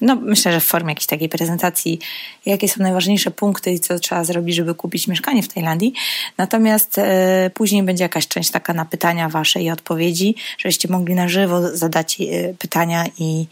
no 0.00 0.16
myślę, 0.16 0.52
że 0.52 0.60
w 0.60 0.64
formie 0.64 0.90
jakiejś 0.90 1.06
takiej 1.06 1.28
prezentacji, 1.28 1.98
jakie 2.46 2.68
są 2.68 2.82
najważniejsze 2.82 3.30
punkty 3.30 3.72
i 3.72 3.80
co 3.80 3.98
trzeba 3.98 4.24
zrobić, 4.24 4.56
żeby 4.56 4.74
kupić 4.74 5.08
mieszkanie 5.08 5.42
w 5.42 5.48
Tajlandii. 5.48 5.92
Natomiast 6.38 6.98
e, 6.98 7.50
później 7.54 7.82
będzie 7.82 8.04
jakaś 8.04 8.28
część 8.28 8.50
taka 8.50 8.74
na 8.74 8.84
pytania 8.84 9.28
wasze 9.28 9.60
i 9.60 9.70
odpowiedzi, 9.70 10.34
żebyście 10.58 10.88
mogli 10.88 11.14
na 11.14 11.28
żywo 11.28 11.76
zadać 11.76 12.20
e, 12.20 12.54
pytania 12.54 13.04
i, 13.18 13.46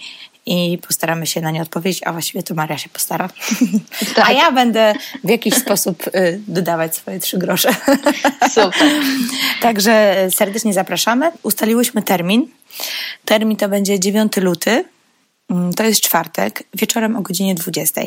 i 0.47 0.78
postaramy 0.78 1.26
się 1.26 1.40
na 1.40 1.51
nie 1.51 1.62
odpowiedzieć, 1.62 2.03
a 2.05 2.12
właściwie 2.12 2.42
to 2.42 2.55
Maria 2.55 2.78
się 2.78 2.88
postara. 2.88 3.28
Tak. 4.14 4.28
A 4.28 4.32
ja 4.32 4.53
będę 4.53 4.94
w 5.24 5.28
jakiś 5.28 5.55
sposób 5.55 6.07
y, 6.07 6.40
dodawać 6.49 6.97
swoje 6.97 7.20
trzy 7.20 7.38
grosze. 7.38 7.74
Super. 8.49 8.92
Także 9.62 10.26
serdecznie 10.30 10.72
zapraszamy. 10.72 11.32
Ustaliłyśmy 11.42 12.03
termin. 12.03 12.49
Termin 13.24 13.57
to 13.57 13.68
będzie 13.68 14.01
9 14.01 14.36
luty. 14.36 14.84
Mm, 15.51 15.74
to 15.74 15.84
jest 15.84 16.01
czwartek, 16.01 16.62
wieczorem 16.74 17.16
o 17.16 17.22
godzinie 17.22 17.55
20. 17.55 18.01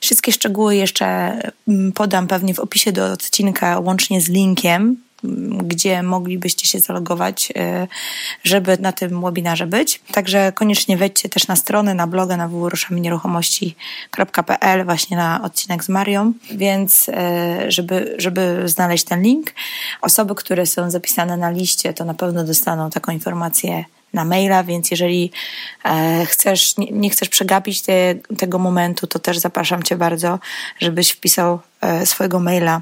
Wszystkie 0.00 0.32
szczegóły 0.32 0.76
jeszcze 0.76 1.06
mm, 1.68 1.92
podam 1.92 2.26
pewnie 2.26 2.54
w 2.54 2.60
opisie 2.60 2.92
do 2.92 3.12
odcinka, 3.12 3.78
łącznie 3.78 4.20
z 4.20 4.28
linkiem 4.28 5.03
gdzie 5.64 6.02
moglibyście 6.02 6.66
się 6.66 6.80
zalogować, 6.80 7.52
e, 7.56 7.88
żeby 8.44 8.78
na 8.78 8.92
tym 8.92 9.22
webinarze 9.22 9.66
być. 9.66 10.00
Także 10.12 10.52
koniecznie 10.52 10.96
wejdźcie 10.96 11.28
też 11.28 11.46
na 11.46 11.56
stronę, 11.56 11.94
na 11.94 12.06
bloga 12.06 12.36
na 12.36 12.48
www.ruszamynieruchomości.pl 12.48 14.84
właśnie 14.84 15.16
na 15.16 15.42
odcinek 15.42 15.84
z 15.84 15.88
Marią, 15.88 16.32
więc 16.50 17.08
e, 17.08 17.70
żeby, 17.70 18.14
żeby 18.18 18.62
znaleźć 18.64 19.04
ten 19.04 19.22
link. 19.22 19.54
Osoby, 20.00 20.34
które 20.34 20.66
są 20.66 20.90
zapisane 20.90 21.36
na 21.36 21.50
liście, 21.50 21.94
to 21.94 22.04
na 22.04 22.14
pewno 22.14 22.44
dostaną 22.44 22.90
taką 22.90 23.12
informację 23.12 23.84
na 24.12 24.24
maila, 24.24 24.64
więc 24.64 24.90
jeżeli 24.90 25.30
e, 25.84 26.26
chcesz, 26.26 26.76
nie, 26.76 26.90
nie 26.90 27.10
chcesz 27.10 27.28
przegapić 27.28 27.82
te, 27.82 28.14
tego 28.38 28.58
momentu, 28.58 29.06
to 29.06 29.18
też 29.18 29.38
zapraszam 29.38 29.82
Cię 29.82 29.96
bardzo, 29.96 30.38
żebyś 30.80 31.10
wpisał 31.10 31.60
swojego 32.04 32.40
maila 32.40 32.80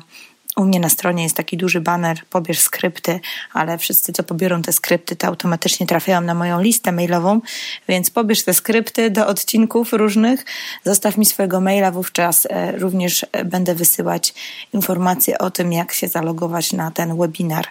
u 0.56 0.64
mnie 0.64 0.80
na 0.80 0.88
stronie 0.88 1.22
jest 1.22 1.36
taki 1.36 1.56
duży 1.56 1.80
banner, 1.80 2.20
pobierz 2.30 2.60
skrypty, 2.60 3.20
ale 3.52 3.78
wszyscy, 3.78 4.12
co 4.12 4.22
pobiorą 4.22 4.62
te 4.62 4.72
skrypty, 4.72 5.16
to 5.16 5.26
automatycznie 5.26 5.86
trafiają 5.86 6.20
na 6.20 6.34
moją 6.34 6.60
listę 6.60 6.92
mailową, 6.92 7.40
więc 7.88 8.10
pobierz 8.10 8.42
te 8.42 8.54
skrypty 8.54 9.10
do 9.10 9.26
odcinków 9.26 9.92
różnych, 9.92 10.44
zostaw 10.84 11.16
mi 11.16 11.26
swojego 11.26 11.60
maila, 11.60 11.90
wówczas 11.90 12.46
e, 12.50 12.72
również 12.72 13.26
będę 13.44 13.74
wysyłać 13.74 14.34
informacje 14.72 15.38
o 15.38 15.50
tym, 15.50 15.72
jak 15.72 15.92
się 15.92 16.08
zalogować 16.08 16.72
na 16.72 16.90
ten 16.90 17.18
webinar. 17.18 17.66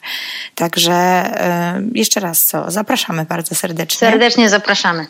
Także 0.55 0.93
e, 0.93 1.81
jeszcze 1.93 2.19
raz 2.19 2.43
co, 2.43 2.71
zapraszamy 2.71 3.25
bardzo 3.25 3.55
serdecznie. 3.55 4.07
Serdecznie 4.09 4.49
zapraszamy. 4.49 5.07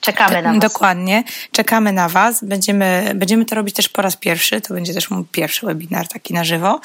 Czekamy 0.00 0.42
na 0.42 0.52
Was. 0.52 0.60
Dokładnie. 0.60 1.24
Czekamy 1.52 1.92
na 1.92 2.08
Was. 2.08 2.44
Będziemy, 2.44 3.12
będziemy 3.14 3.44
to 3.44 3.54
robić 3.54 3.74
też 3.74 3.88
po 3.88 4.02
raz 4.02 4.16
pierwszy. 4.16 4.60
To 4.60 4.74
będzie 4.74 4.94
też 4.94 5.10
mój 5.10 5.24
pierwszy 5.24 5.66
webinar 5.66 6.08
taki 6.08 6.34
na 6.34 6.44
żywo. 6.44 6.80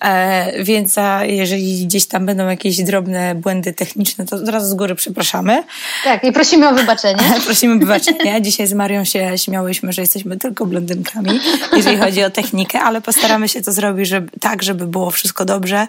E, 0.00 0.64
więc 0.64 0.98
a 0.98 1.24
jeżeli 1.24 1.86
gdzieś 1.86 2.06
tam 2.06 2.26
będą 2.26 2.48
jakieś 2.48 2.82
drobne 2.82 3.34
błędy 3.34 3.72
techniczne, 3.72 4.26
to 4.26 4.36
od 4.36 4.48
razu 4.48 4.66
z 4.66 4.74
góry 4.74 4.94
przepraszamy. 4.94 5.62
Tak, 6.04 6.24
i 6.24 6.32
prosimy 6.32 6.68
o 6.68 6.74
wybaczenie. 6.74 7.22
prosimy 7.46 7.74
o 7.74 7.78
wybaczenie. 7.78 8.42
Dzisiaj 8.42 8.66
z 8.66 8.72
Marią 8.72 9.04
się 9.04 9.38
śmiałyśmy, 9.38 9.92
że 9.92 10.02
jesteśmy 10.02 10.36
tylko 10.36 10.66
blondynkami, 10.66 11.40
jeżeli 11.76 11.98
chodzi 11.98 12.22
o 12.22 12.30
technikę, 12.30 12.80
ale 12.80 13.00
postaramy 13.00 13.48
się 13.48 13.62
to 13.62 13.72
zrobić 13.72 14.08
żeby, 14.08 14.30
tak, 14.40 14.62
żeby 14.62 14.86
było 14.86 15.10
wszystko 15.10 15.44
dobrze, 15.44 15.86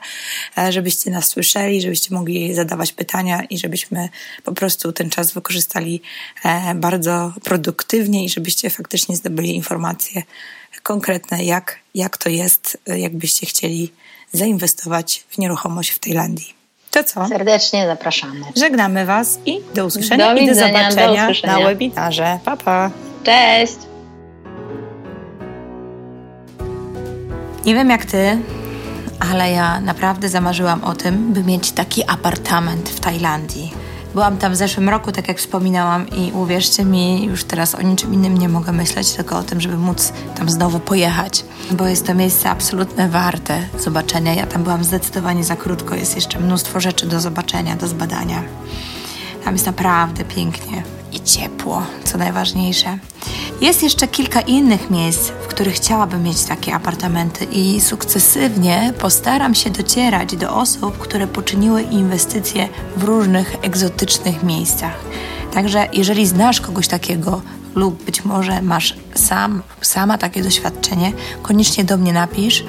e, 0.57 0.71
żebyście 0.71 1.11
nas 1.11 1.27
słyszeli, 1.27 1.81
żebyście 1.81 2.15
mogli 2.15 2.53
zadawać 2.53 2.93
pytania 2.93 3.43
i 3.49 3.57
żebyśmy 3.57 4.09
po 4.43 4.51
prostu 4.51 4.91
ten 4.91 5.09
czas 5.09 5.33
wykorzystali 5.33 6.01
e, 6.45 6.60
bardzo 6.75 7.33
produktywnie 7.43 8.25
i 8.25 8.29
żebyście 8.29 8.69
faktycznie 8.69 9.15
zdobyli 9.15 9.55
informacje 9.55 10.23
konkretne, 10.83 11.43
jak, 11.43 11.79
jak 11.95 12.17
to 12.17 12.29
jest, 12.29 12.77
jakbyście 12.87 13.45
chcieli 13.45 13.91
zainwestować 14.31 15.23
w 15.29 15.37
nieruchomość 15.37 15.89
w 15.89 15.99
Tajlandii. 15.99 16.53
To 16.91 17.03
co? 17.03 17.27
Serdecznie 17.27 17.87
zapraszamy. 17.87 18.45
Żegnamy 18.55 19.05
Was 19.05 19.39
i 19.45 19.59
do 19.75 19.85
usłyszenia 19.85 20.35
do 20.35 20.41
i 20.41 20.47
do 20.47 20.55
zobaczenia 20.55 21.31
do 21.41 21.47
na 21.47 21.59
webinarze. 21.59 22.39
Pa, 22.45 22.57
pa. 22.57 22.91
Cześć! 23.23 23.75
Nie 27.65 27.75
wiem 27.75 27.89
jak 27.89 28.05
Ty, 28.05 28.37
ale 29.19 29.51
ja 29.51 29.81
naprawdę 29.81 30.29
zamarzyłam 30.29 30.83
o 30.83 30.93
tym, 30.95 31.33
by 31.33 31.43
mieć 31.43 31.71
taki 31.71 32.03
apartament 32.07 32.89
w 32.89 32.99
Tajlandii 32.99 33.73
Byłam 34.13 34.37
tam 34.37 34.53
w 34.53 34.55
zeszłym 34.55 34.89
roku, 34.89 35.11
tak 35.11 35.27
jak 35.27 35.37
wspominałam, 35.37 36.09
i 36.09 36.31
uwierzcie 36.31 36.85
mi, 36.85 37.25
już 37.25 37.43
teraz 37.43 37.75
o 37.75 37.81
niczym 37.81 38.13
innym 38.13 38.37
nie 38.37 38.49
mogę 38.49 38.71
myśleć, 38.71 39.11
tylko 39.11 39.37
o 39.37 39.43
tym, 39.43 39.61
żeby 39.61 39.77
móc 39.77 40.13
tam 40.37 40.49
znowu 40.49 40.79
pojechać, 40.79 41.45
bo 41.71 41.87
jest 41.87 42.07
to 42.07 42.13
miejsce 42.13 42.49
absolutnie 42.49 43.07
warte 43.07 43.61
zobaczenia. 43.79 44.33
Ja 44.33 44.47
tam 44.47 44.63
byłam 44.63 44.83
zdecydowanie 44.83 45.43
za 45.43 45.55
krótko, 45.55 45.95
jest 45.95 46.15
jeszcze 46.15 46.39
mnóstwo 46.39 46.79
rzeczy 46.79 47.07
do 47.07 47.19
zobaczenia, 47.19 47.75
do 47.75 47.87
zbadania. 47.87 48.43
Tam 49.43 49.53
jest 49.53 49.65
naprawdę 49.65 50.23
pięknie 50.23 50.83
i 51.11 51.21
ciepło, 51.21 51.83
co 52.03 52.17
najważniejsze. 52.17 52.97
Jest 53.61 53.83
jeszcze 53.83 54.07
kilka 54.07 54.41
innych 54.41 54.89
miejsc, 54.89 55.29
w 55.29 55.47
których 55.47 55.73
chciałabym 55.73 56.23
mieć 56.23 56.43
takie 56.43 56.73
apartamenty 56.73 57.45
i 57.45 57.81
sukcesywnie 57.81 58.93
postaram 58.99 59.55
się 59.55 59.69
docierać 59.69 60.35
do 60.35 60.55
osób, 60.55 60.97
które 60.97 61.27
poczyniły 61.27 61.81
inwestycje 61.81 62.69
w 62.97 63.03
różnych 63.03 63.55
egzotycznych 63.61 64.43
miejscach. 64.43 64.99
Także 65.53 65.87
jeżeli 65.93 66.27
znasz 66.27 66.61
kogoś 66.61 66.87
takiego 66.87 67.41
lub 67.75 68.03
być 68.03 68.25
może 68.25 68.61
masz 68.61 68.95
sam, 69.13 69.61
sama 69.81 70.17
takie 70.17 70.43
doświadczenie, 70.43 71.13
koniecznie 71.41 71.83
do 71.83 71.97
mnie 71.97 72.13
napisz. 72.13 72.63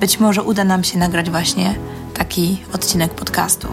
Być 0.00 0.20
może 0.20 0.42
uda 0.42 0.64
nam 0.64 0.84
się 0.84 0.98
nagrać 0.98 1.30
właśnie 1.30 1.74
taki 2.14 2.58
odcinek 2.72 3.14
podcastu. 3.14 3.68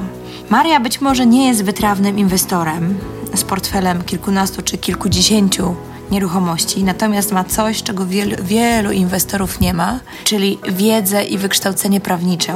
Maria 0.49 0.79
być 0.79 1.01
może 1.01 1.25
nie 1.25 1.47
jest 1.47 1.63
wytrawnym 1.63 2.19
inwestorem, 2.19 2.99
z 3.39 3.43
portfelem 3.43 4.03
kilkunastu 4.03 4.61
czy 4.61 4.77
kilkudziesięciu 4.77 5.75
nieruchomości, 6.11 6.83
natomiast 6.83 7.31
ma 7.31 7.43
coś, 7.43 7.83
czego 7.83 8.05
wielu, 8.05 8.35
wielu 8.43 8.91
inwestorów 8.91 9.59
nie 9.59 9.73
ma, 9.73 9.99
czyli 10.23 10.59
wiedzę 10.69 11.23
i 11.23 11.37
wykształcenie 11.37 12.01
prawnicze. 12.01 12.53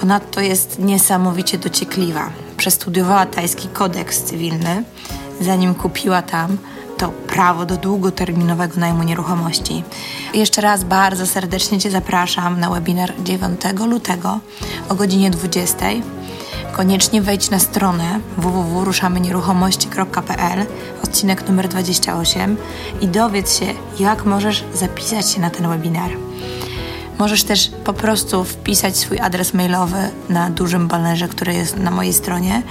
Ponadto 0.00 0.40
jest 0.40 0.78
niesamowicie 0.78 1.58
dociekliwa. 1.58 2.30
Przestudiowała 2.56 3.26
tajski 3.26 3.68
kodeks 3.68 4.22
cywilny, 4.22 4.84
zanim 5.40 5.74
kupiła 5.74 6.22
tam 6.22 6.58
to 6.98 7.08
prawo 7.08 7.66
do 7.66 7.76
długoterminowego 7.76 8.80
najmu 8.80 9.02
nieruchomości. 9.02 9.82
Jeszcze 10.34 10.60
raz 10.60 10.84
bardzo 10.84 11.26
serdecznie 11.26 11.78
Cię 11.78 11.90
zapraszam 11.90 12.60
na 12.60 12.70
webinar 12.70 13.12
9 13.24 13.60
lutego 13.86 14.40
o 14.88 14.94
godzinie 14.94 15.30
20. 15.30 15.76
Koniecznie 16.76 17.22
wejdź 17.22 17.50
na 17.50 17.58
stronę 17.58 18.20
www.ruszamynieruchomości.pl 18.36 20.66
odcinek 21.04 21.48
numer 21.48 21.68
28 21.68 22.56
i 23.00 23.08
dowiedz 23.08 23.58
się, 23.58 23.66
jak 23.98 24.24
możesz 24.24 24.64
zapisać 24.74 25.30
się 25.30 25.40
na 25.40 25.50
ten 25.50 25.68
webinar. 25.68 26.10
Możesz 27.18 27.44
też 27.44 27.70
po 27.84 27.92
prostu 27.92 28.44
wpisać 28.44 28.96
swój 28.96 29.18
adres 29.18 29.54
mailowy 29.54 30.08
na 30.28 30.50
dużym 30.50 30.88
banerze, 30.88 31.28
który 31.28 31.54
jest 31.54 31.76
na 31.76 31.90
mojej 31.90 32.12
stronie. 32.12 32.62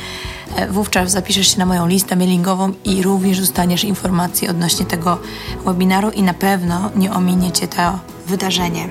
E, 0.56 0.68
wówczas 0.68 1.12
zapiszesz 1.12 1.48
się 1.48 1.60
na 1.60 1.66
moją 1.66 1.88
listę 1.88 2.16
mailingową 2.16 2.74
i 2.86 3.04
również 3.04 3.40
dostaniesz 3.40 3.84
informacje 3.84 4.50
odnośnie 4.50 4.86
tego 4.86 5.20
webinaru 5.66 6.10
i 6.10 6.24
na 6.24 6.34
pewno 6.34 6.92
nie 6.96 7.14
ominiecie 7.14 7.68
to 7.68 8.00
wydarzenie. 8.28 8.90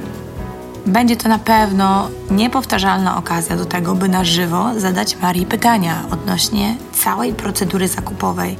Będzie 0.86 1.16
to 1.16 1.28
na 1.28 1.38
pewno 1.38 2.08
niepowtarzalna 2.30 3.16
okazja 3.16 3.56
do 3.56 3.64
tego, 3.64 3.94
by 3.94 4.08
na 4.08 4.24
żywo 4.24 4.80
zadać 4.80 5.16
Marii 5.16 5.46
pytania 5.46 6.04
odnośnie 6.10 6.76
całej 6.92 7.32
procedury 7.32 7.88
zakupowej. 7.88 8.56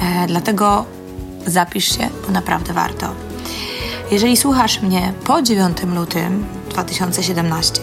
E, 0.00 0.26
dlatego 0.26 0.84
zapisz 1.46 1.96
się, 1.96 2.08
bo 2.26 2.32
naprawdę 2.32 2.72
warto. 2.72 3.08
Jeżeli 4.10 4.36
słuchasz 4.36 4.82
mnie 4.82 5.12
po 5.24 5.42
9 5.42 5.78
lutym 5.94 6.44
2017, 6.70 7.82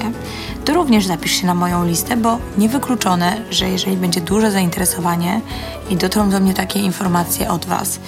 to 0.65 0.73
również 0.73 1.05
zapisz 1.05 1.31
się 1.31 1.47
na 1.47 1.53
moją 1.53 1.85
listę, 1.85 2.17
bo 2.17 2.37
niewykluczone, 2.57 3.41
że 3.51 3.69
jeżeli 3.69 3.97
będzie 3.97 4.21
duże 4.21 4.51
zainteresowanie 4.51 5.41
i 5.89 5.95
dotrą 5.95 6.29
do 6.29 6.39
mnie 6.39 6.53
takie 6.53 6.79
informacje 6.79 7.51
od 7.51 7.65
Was, 7.65 7.99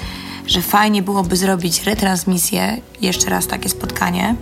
że 0.48 0.62
fajnie 0.62 1.04
byłoby 1.04 1.36
zrobić 1.38 1.84
retransmisję, 1.84 2.78
jeszcze 3.02 3.30
raz 3.30 3.48
takie 3.48 3.70
spotkanie, 3.70 4.36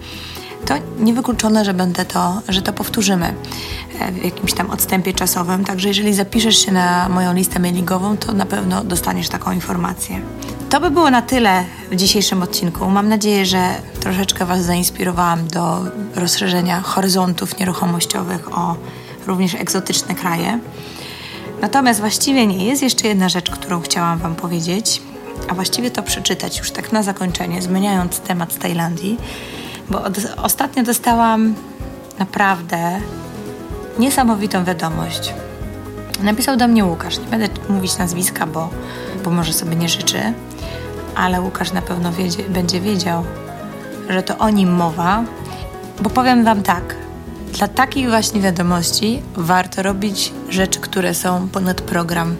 to 0.69 0.75
niewykluczone, 0.99 1.65
że 1.65 1.73
będę 1.73 2.05
to, 2.05 2.41
że 2.49 2.61
to 2.61 2.73
powtórzymy 2.73 3.33
e, 3.99 4.11
w 4.11 4.23
jakimś 4.23 4.53
tam 4.53 4.69
odstępie 4.71 5.13
czasowym. 5.13 5.65
Także 5.65 5.87
jeżeli 5.87 6.13
zapiszesz 6.13 6.65
się 6.65 6.71
na 6.71 7.09
moją 7.09 7.33
listę 7.33 7.59
mailingową, 7.59 8.17
to 8.17 8.33
na 8.33 8.45
pewno 8.45 8.83
dostaniesz 8.83 9.29
taką 9.29 9.51
informację. 9.51 10.21
To 10.69 10.79
by 10.79 10.91
było 10.91 11.09
na 11.11 11.21
tyle 11.21 11.63
w 11.91 11.95
dzisiejszym 11.95 12.43
odcinku. 12.43 12.89
Mam 12.89 13.09
nadzieję, 13.09 13.45
że 13.45 13.69
troszeczkę 13.99 14.45
Was 14.45 14.63
zainspirowałam 14.63 15.47
do 15.47 15.81
rozszerzenia 16.15 16.81
horyzontów 16.81 17.59
nieruchomościowych 17.59 18.57
o 18.57 18.75
również 19.27 19.55
egzotyczne 19.55 20.15
kraje. 20.15 20.59
Natomiast 21.61 21.99
właściwie 21.99 22.47
nie 22.47 22.65
jest 22.65 22.81
jeszcze 22.81 23.07
jedna 23.07 23.29
rzecz, 23.29 23.49
którą 23.49 23.81
chciałam 23.81 24.19
Wam 24.19 24.35
powiedzieć, 24.35 25.01
a 25.47 25.53
właściwie 25.53 25.91
to 25.91 26.03
przeczytać 26.03 26.57
już 26.57 26.71
tak 26.71 26.91
na 26.91 27.03
zakończenie, 27.03 27.61
zmieniając 27.61 28.19
temat 28.19 28.53
z 28.53 28.57
Tajlandii, 28.57 29.17
bo 29.89 30.03
od, 30.03 30.17
ostatnio 30.37 30.83
dostałam 30.83 31.55
naprawdę 32.19 32.99
niesamowitą 33.99 34.63
wiadomość. 34.63 35.33
Napisał 36.23 36.57
do 36.57 36.67
mnie 36.67 36.85
Łukasz. 36.85 37.17
Nie 37.17 37.25
będę 37.25 37.47
mówić 37.69 37.97
nazwiska, 37.97 38.47
bo, 38.47 38.69
bo 39.23 39.31
może 39.31 39.53
sobie 39.53 39.75
nie 39.75 39.89
życzy 39.89 40.33
ale 41.19 41.41
Łukasz 41.41 41.71
na 41.71 41.81
pewno 41.81 42.11
wiedzie, 42.11 42.43
będzie 42.49 42.81
wiedział, 42.81 43.23
że 44.09 44.23
to 44.23 44.37
o 44.37 44.49
nim 44.49 44.71
mowa, 44.71 45.23
bo 46.01 46.09
powiem 46.09 46.43
Wam 46.43 46.63
tak. 46.63 46.95
Dla 47.59 47.67
takich 47.67 48.09
właśnie 48.09 48.41
wiadomości 48.41 49.21
warto 49.35 49.83
robić 49.83 50.33
rzeczy, 50.49 50.79
które 50.79 51.13
są 51.13 51.49
ponad 51.49 51.81
program. 51.81 52.35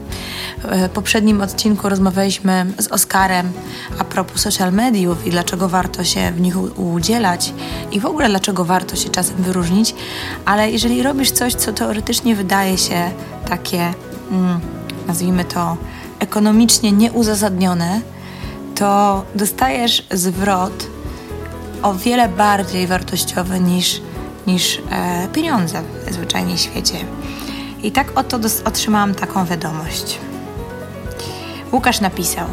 W 0.64 0.90
poprzednim 0.90 1.42
odcinku 1.42 1.90
rozmawialiśmy 1.90 2.66
z 2.78 2.88
Oskarem 2.88 3.52
a 4.00 4.04
propos 4.04 4.42
social 4.42 4.74
mediów 4.74 5.28
i 5.28 5.30
dlaczego 5.30 5.70
warto 5.70 6.04
się 6.04 6.32
w 6.32 6.42
nich 6.42 6.80
udzielać 6.80 7.54
i 7.92 8.00
w 8.00 8.06
ogóle 8.06 8.30
dlaczego 8.30 8.66
warto 8.66 8.96
się 8.96 9.10
czasem 9.10 9.36
wyróżnić, 9.36 9.96
ale 10.46 10.72
jeżeli 10.72 11.04
robisz 11.04 11.32
coś, 11.32 11.54
co 11.56 11.74
teoretycznie 11.74 12.36
wydaje 12.36 12.78
się 12.78 13.12
takie, 13.50 13.94
mm, 14.32 14.60
nazwijmy 15.08 15.46
to, 15.46 15.78
ekonomicznie 16.20 16.92
nieuzasadnione, 16.92 18.02
to 18.76 19.24
dostajesz 19.36 20.08
zwrot 20.12 20.88
o 21.84 21.94
wiele 21.94 22.30
bardziej 22.30 22.88
wartościowy 22.88 23.60
niż, 23.60 24.02
niż 24.54 24.82
e, 24.92 25.28
pieniądze 25.34 25.84
w 26.08 26.14
zwyczajnie 26.14 26.58
świecie. 26.58 26.98
I 27.84 27.92
tak 27.92 28.12
oto 28.16 28.40
otrzymałam 28.66 29.16
taką 29.16 29.46
wiadomość. 29.46 30.20
Łukasz 31.72 32.02
napisał: 32.02 32.48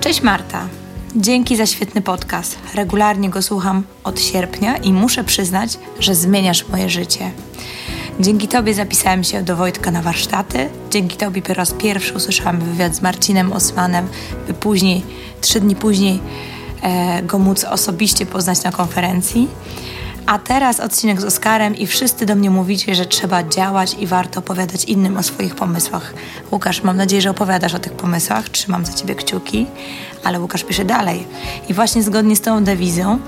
Cześć 0.00 0.22
Marta. 0.22 0.68
Dzięki 1.16 1.56
za 1.56 1.66
świetny 1.66 2.02
podcast. 2.02 2.58
Regularnie 2.74 3.30
go 3.30 3.42
słucham 3.42 3.82
od 4.04 4.20
sierpnia 4.20 4.76
i 4.76 4.92
muszę 4.92 5.24
przyznać, 5.24 5.78
że 5.98 6.14
zmieniasz 6.14 6.68
moje 6.68 6.90
życie. 6.90 7.30
Dzięki 8.20 8.48
Tobie 8.48 8.74
zapisałem 8.74 9.24
się 9.24 9.42
do 9.42 9.56
Wojtka 9.56 9.90
na 9.90 10.02
warsztaty. 10.02 10.68
Dzięki 10.90 11.16
Tobie 11.16 11.42
po 11.42 11.54
raz 11.54 11.72
pierwszy 11.72 12.14
usłyszałam 12.14 12.60
wywiad 12.60 12.94
z 12.94 13.02
Marcinem 13.02 13.52
Osmanem, 13.52 14.08
by 14.46 14.54
później, 14.54 15.02
trzy 15.40 15.60
dni 15.60 15.76
później, 15.76 16.20
e, 16.82 17.22
go 17.22 17.38
móc 17.38 17.64
osobiście 17.64 18.26
poznać 18.26 18.62
na 18.62 18.72
konferencji. 18.72 19.48
A 20.28 20.38
teraz 20.38 20.80
odcinek 20.80 21.20
z 21.20 21.24
Oskarem 21.24 21.76
i 21.76 21.86
wszyscy 21.86 22.26
do 22.26 22.34
mnie 22.34 22.50
mówicie, 22.50 22.94
że 22.94 23.06
trzeba 23.06 23.42
działać 23.42 23.96
i 24.00 24.06
warto 24.06 24.40
opowiadać 24.40 24.84
innym 24.84 25.16
o 25.16 25.22
swoich 25.22 25.54
pomysłach. 25.54 26.14
Łukasz, 26.52 26.82
mam 26.82 26.96
nadzieję, 26.96 27.22
że 27.22 27.30
opowiadasz 27.30 27.74
o 27.74 27.78
tych 27.78 27.92
pomysłach, 27.92 28.48
trzymam 28.48 28.86
za 28.86 28.92
Ciebie 28.92 29.14
kciuki, 29.14 29.66
ale 30.24 30.40
Łukasz 30.40 30.64
pisze 30.64 30.84
dalej. 30.84 31.26
I 31.68 31.74
właśnie 31.74 32.02
zgodnie 32.02 32.36
z 32.36 32.40
tą 32.40 32.64
dewizją 32.64 33.18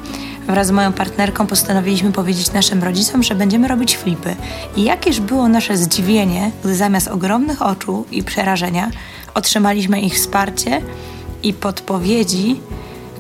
wraz 0.47 0.67
z 0.67 0.71
moją 0.71 0.93
partnerką 0.93 1.47
postanowiliśmy 1.47 2.13
powiedzieć 2.13 2.53
naszym 2.53 2.83
rodzicom, 2.83 3.23
że 3.23 3.35
będziemy 3.35 3.69
robić 3.69 3.97
flipy. 3.97 4.37
I 4.77 4.85
jakież 4.85 5.21
było 5.21 5.49
nasze 5.49 5.77
zdziwienie, 5.77 6.51
gdy 6.65 6.75
zamiast 6.75 7.09
ogromnych 7.09 7.63
oczu 7.63 8.07
i 8.11 8.23
przerażenia 8.23 8.91
otrzymaliśmy 9.35 10.01
ich 10.01 10.15
wsparcie 10.15 10.83
i 11.43 11.55
podpowiedzi 11.55 12.61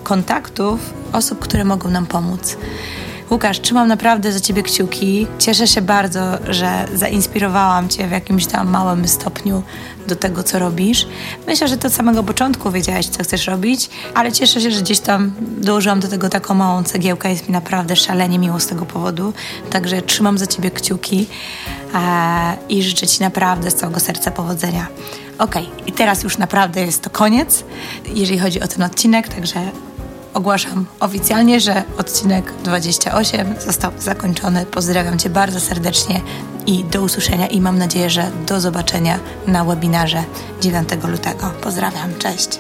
kontaktów 0.03 0.81
osób, 1.13 1.39
które 1.39 1.65
mogą 1.65 1.91
nam 1.91 2.07
pomóc. 2.07 2.57
Łukasz, 3.31 3.61
trzymam 3.61 3.89
naprawdę 3.89 4.33
za 4.33 4.41
Ciebie 4.41 4.63
kciuki. 4.63 5.27
Cieszę 5.39 5.67
się 5.67 5.83
bardzo, 5.83 6.21
że 6.49 6.87
zainspirowałam 6.95 7.89
Cię 7.89 8.09
w 8.09 8.11
jakimś 8.11 8.47
tam 8.47 8.71
małym 8.71 9.09
stopniu 9.09 9.63
do 10.07 10.17
tego, 10.17 10.43
co 10.43 10.59
robisz. 10.59 11.07
Myślę, 11.47 11.69
że 11.69 11.77
to 11.77 11.89
od 11.89 11.95
samego 11.95 12.23
początku 12.23 12.71
wiedziałaś, 12.71 13.07
co 13.07 13.23
chcesz 13.23 13.47
robić, 13.47 13.91
ale 14.15 14.33
cieszę 14.33 14.61
się, 14.61 14.71
że 14.71 14.81
gdzieś 14.81 15.01
tam 15.01 15.33
dołożyłam 15.41 16.01
do 16.01 16.09
tego 16.09 16.29
taką 16.29 16.55
małą 16.55 16.83
cegiełkę. 16.83 17.31
Jest 17.31 17.49
mi 17.49 17.53
naprawdę 17.53 17.97
szalenie 17.97 18.39
miło 18.39 18.61
z 18.61 18.67
tego 18.67 18.87
powodu. 18.87 19.33
Także 19.71 20.03
trzymam 20.03 20.39
za 20.39 20.47
Ciebie 20.47 20.71
kciuki 20.71 21.27
e, 21.95 22.57
i 22.69 22.83
życzę 22.83 23.07
Ci 23.07 23.23
naprawdę 23.23 23.71
z 23.71 23.75
całego 23.75 24.01
serca 24.01 24.31
powodzenia. 24.31 24.87
Ok, 25.39 25.55
i 25.87 25.93
teraz 25.93 26.23
już 26.23 26.39
naprawdę 26.39 26.81
jest 26.81 27.03
to 27.03 27.11
koniec, 27.11 27.65
jeżeli 28.15 28.39
chodzi 28.39 28.61
o 28.61 28.69
ten 28.69 28.83
odcinek, 28.83 29.29
także 29.29 29.61
ogłaszam 30.35 30.87
oficjalnie, 31.01 31.61
że 31.61 31.83
odcinek 31.99 32.53
28 32.65 33.55
został 33.61 33.93
zakończony. 33.99 34.67
Pozdrawiam 34.67 35.19
Cię 35.19 35.31
bardzo 35.31 35.61
serdecznie 35.61 36.21
i 36.67 36.85
do 36.85 37.03
usłyszenia 37.03 37.47
i 37.47 37.61
mam 37.61 37.79
nadzieję, 37.79 38.11
że 38.11 38.31
do 38.47 38.61
zobaczenia 38.61 39.19
na 39.47 39.65
webinarze 39.65 40.25
9 40.61 40.89
lutego. 41.09 41.51
Pozdrawiam, 41.63 42.15
cześć. 42.19 42.59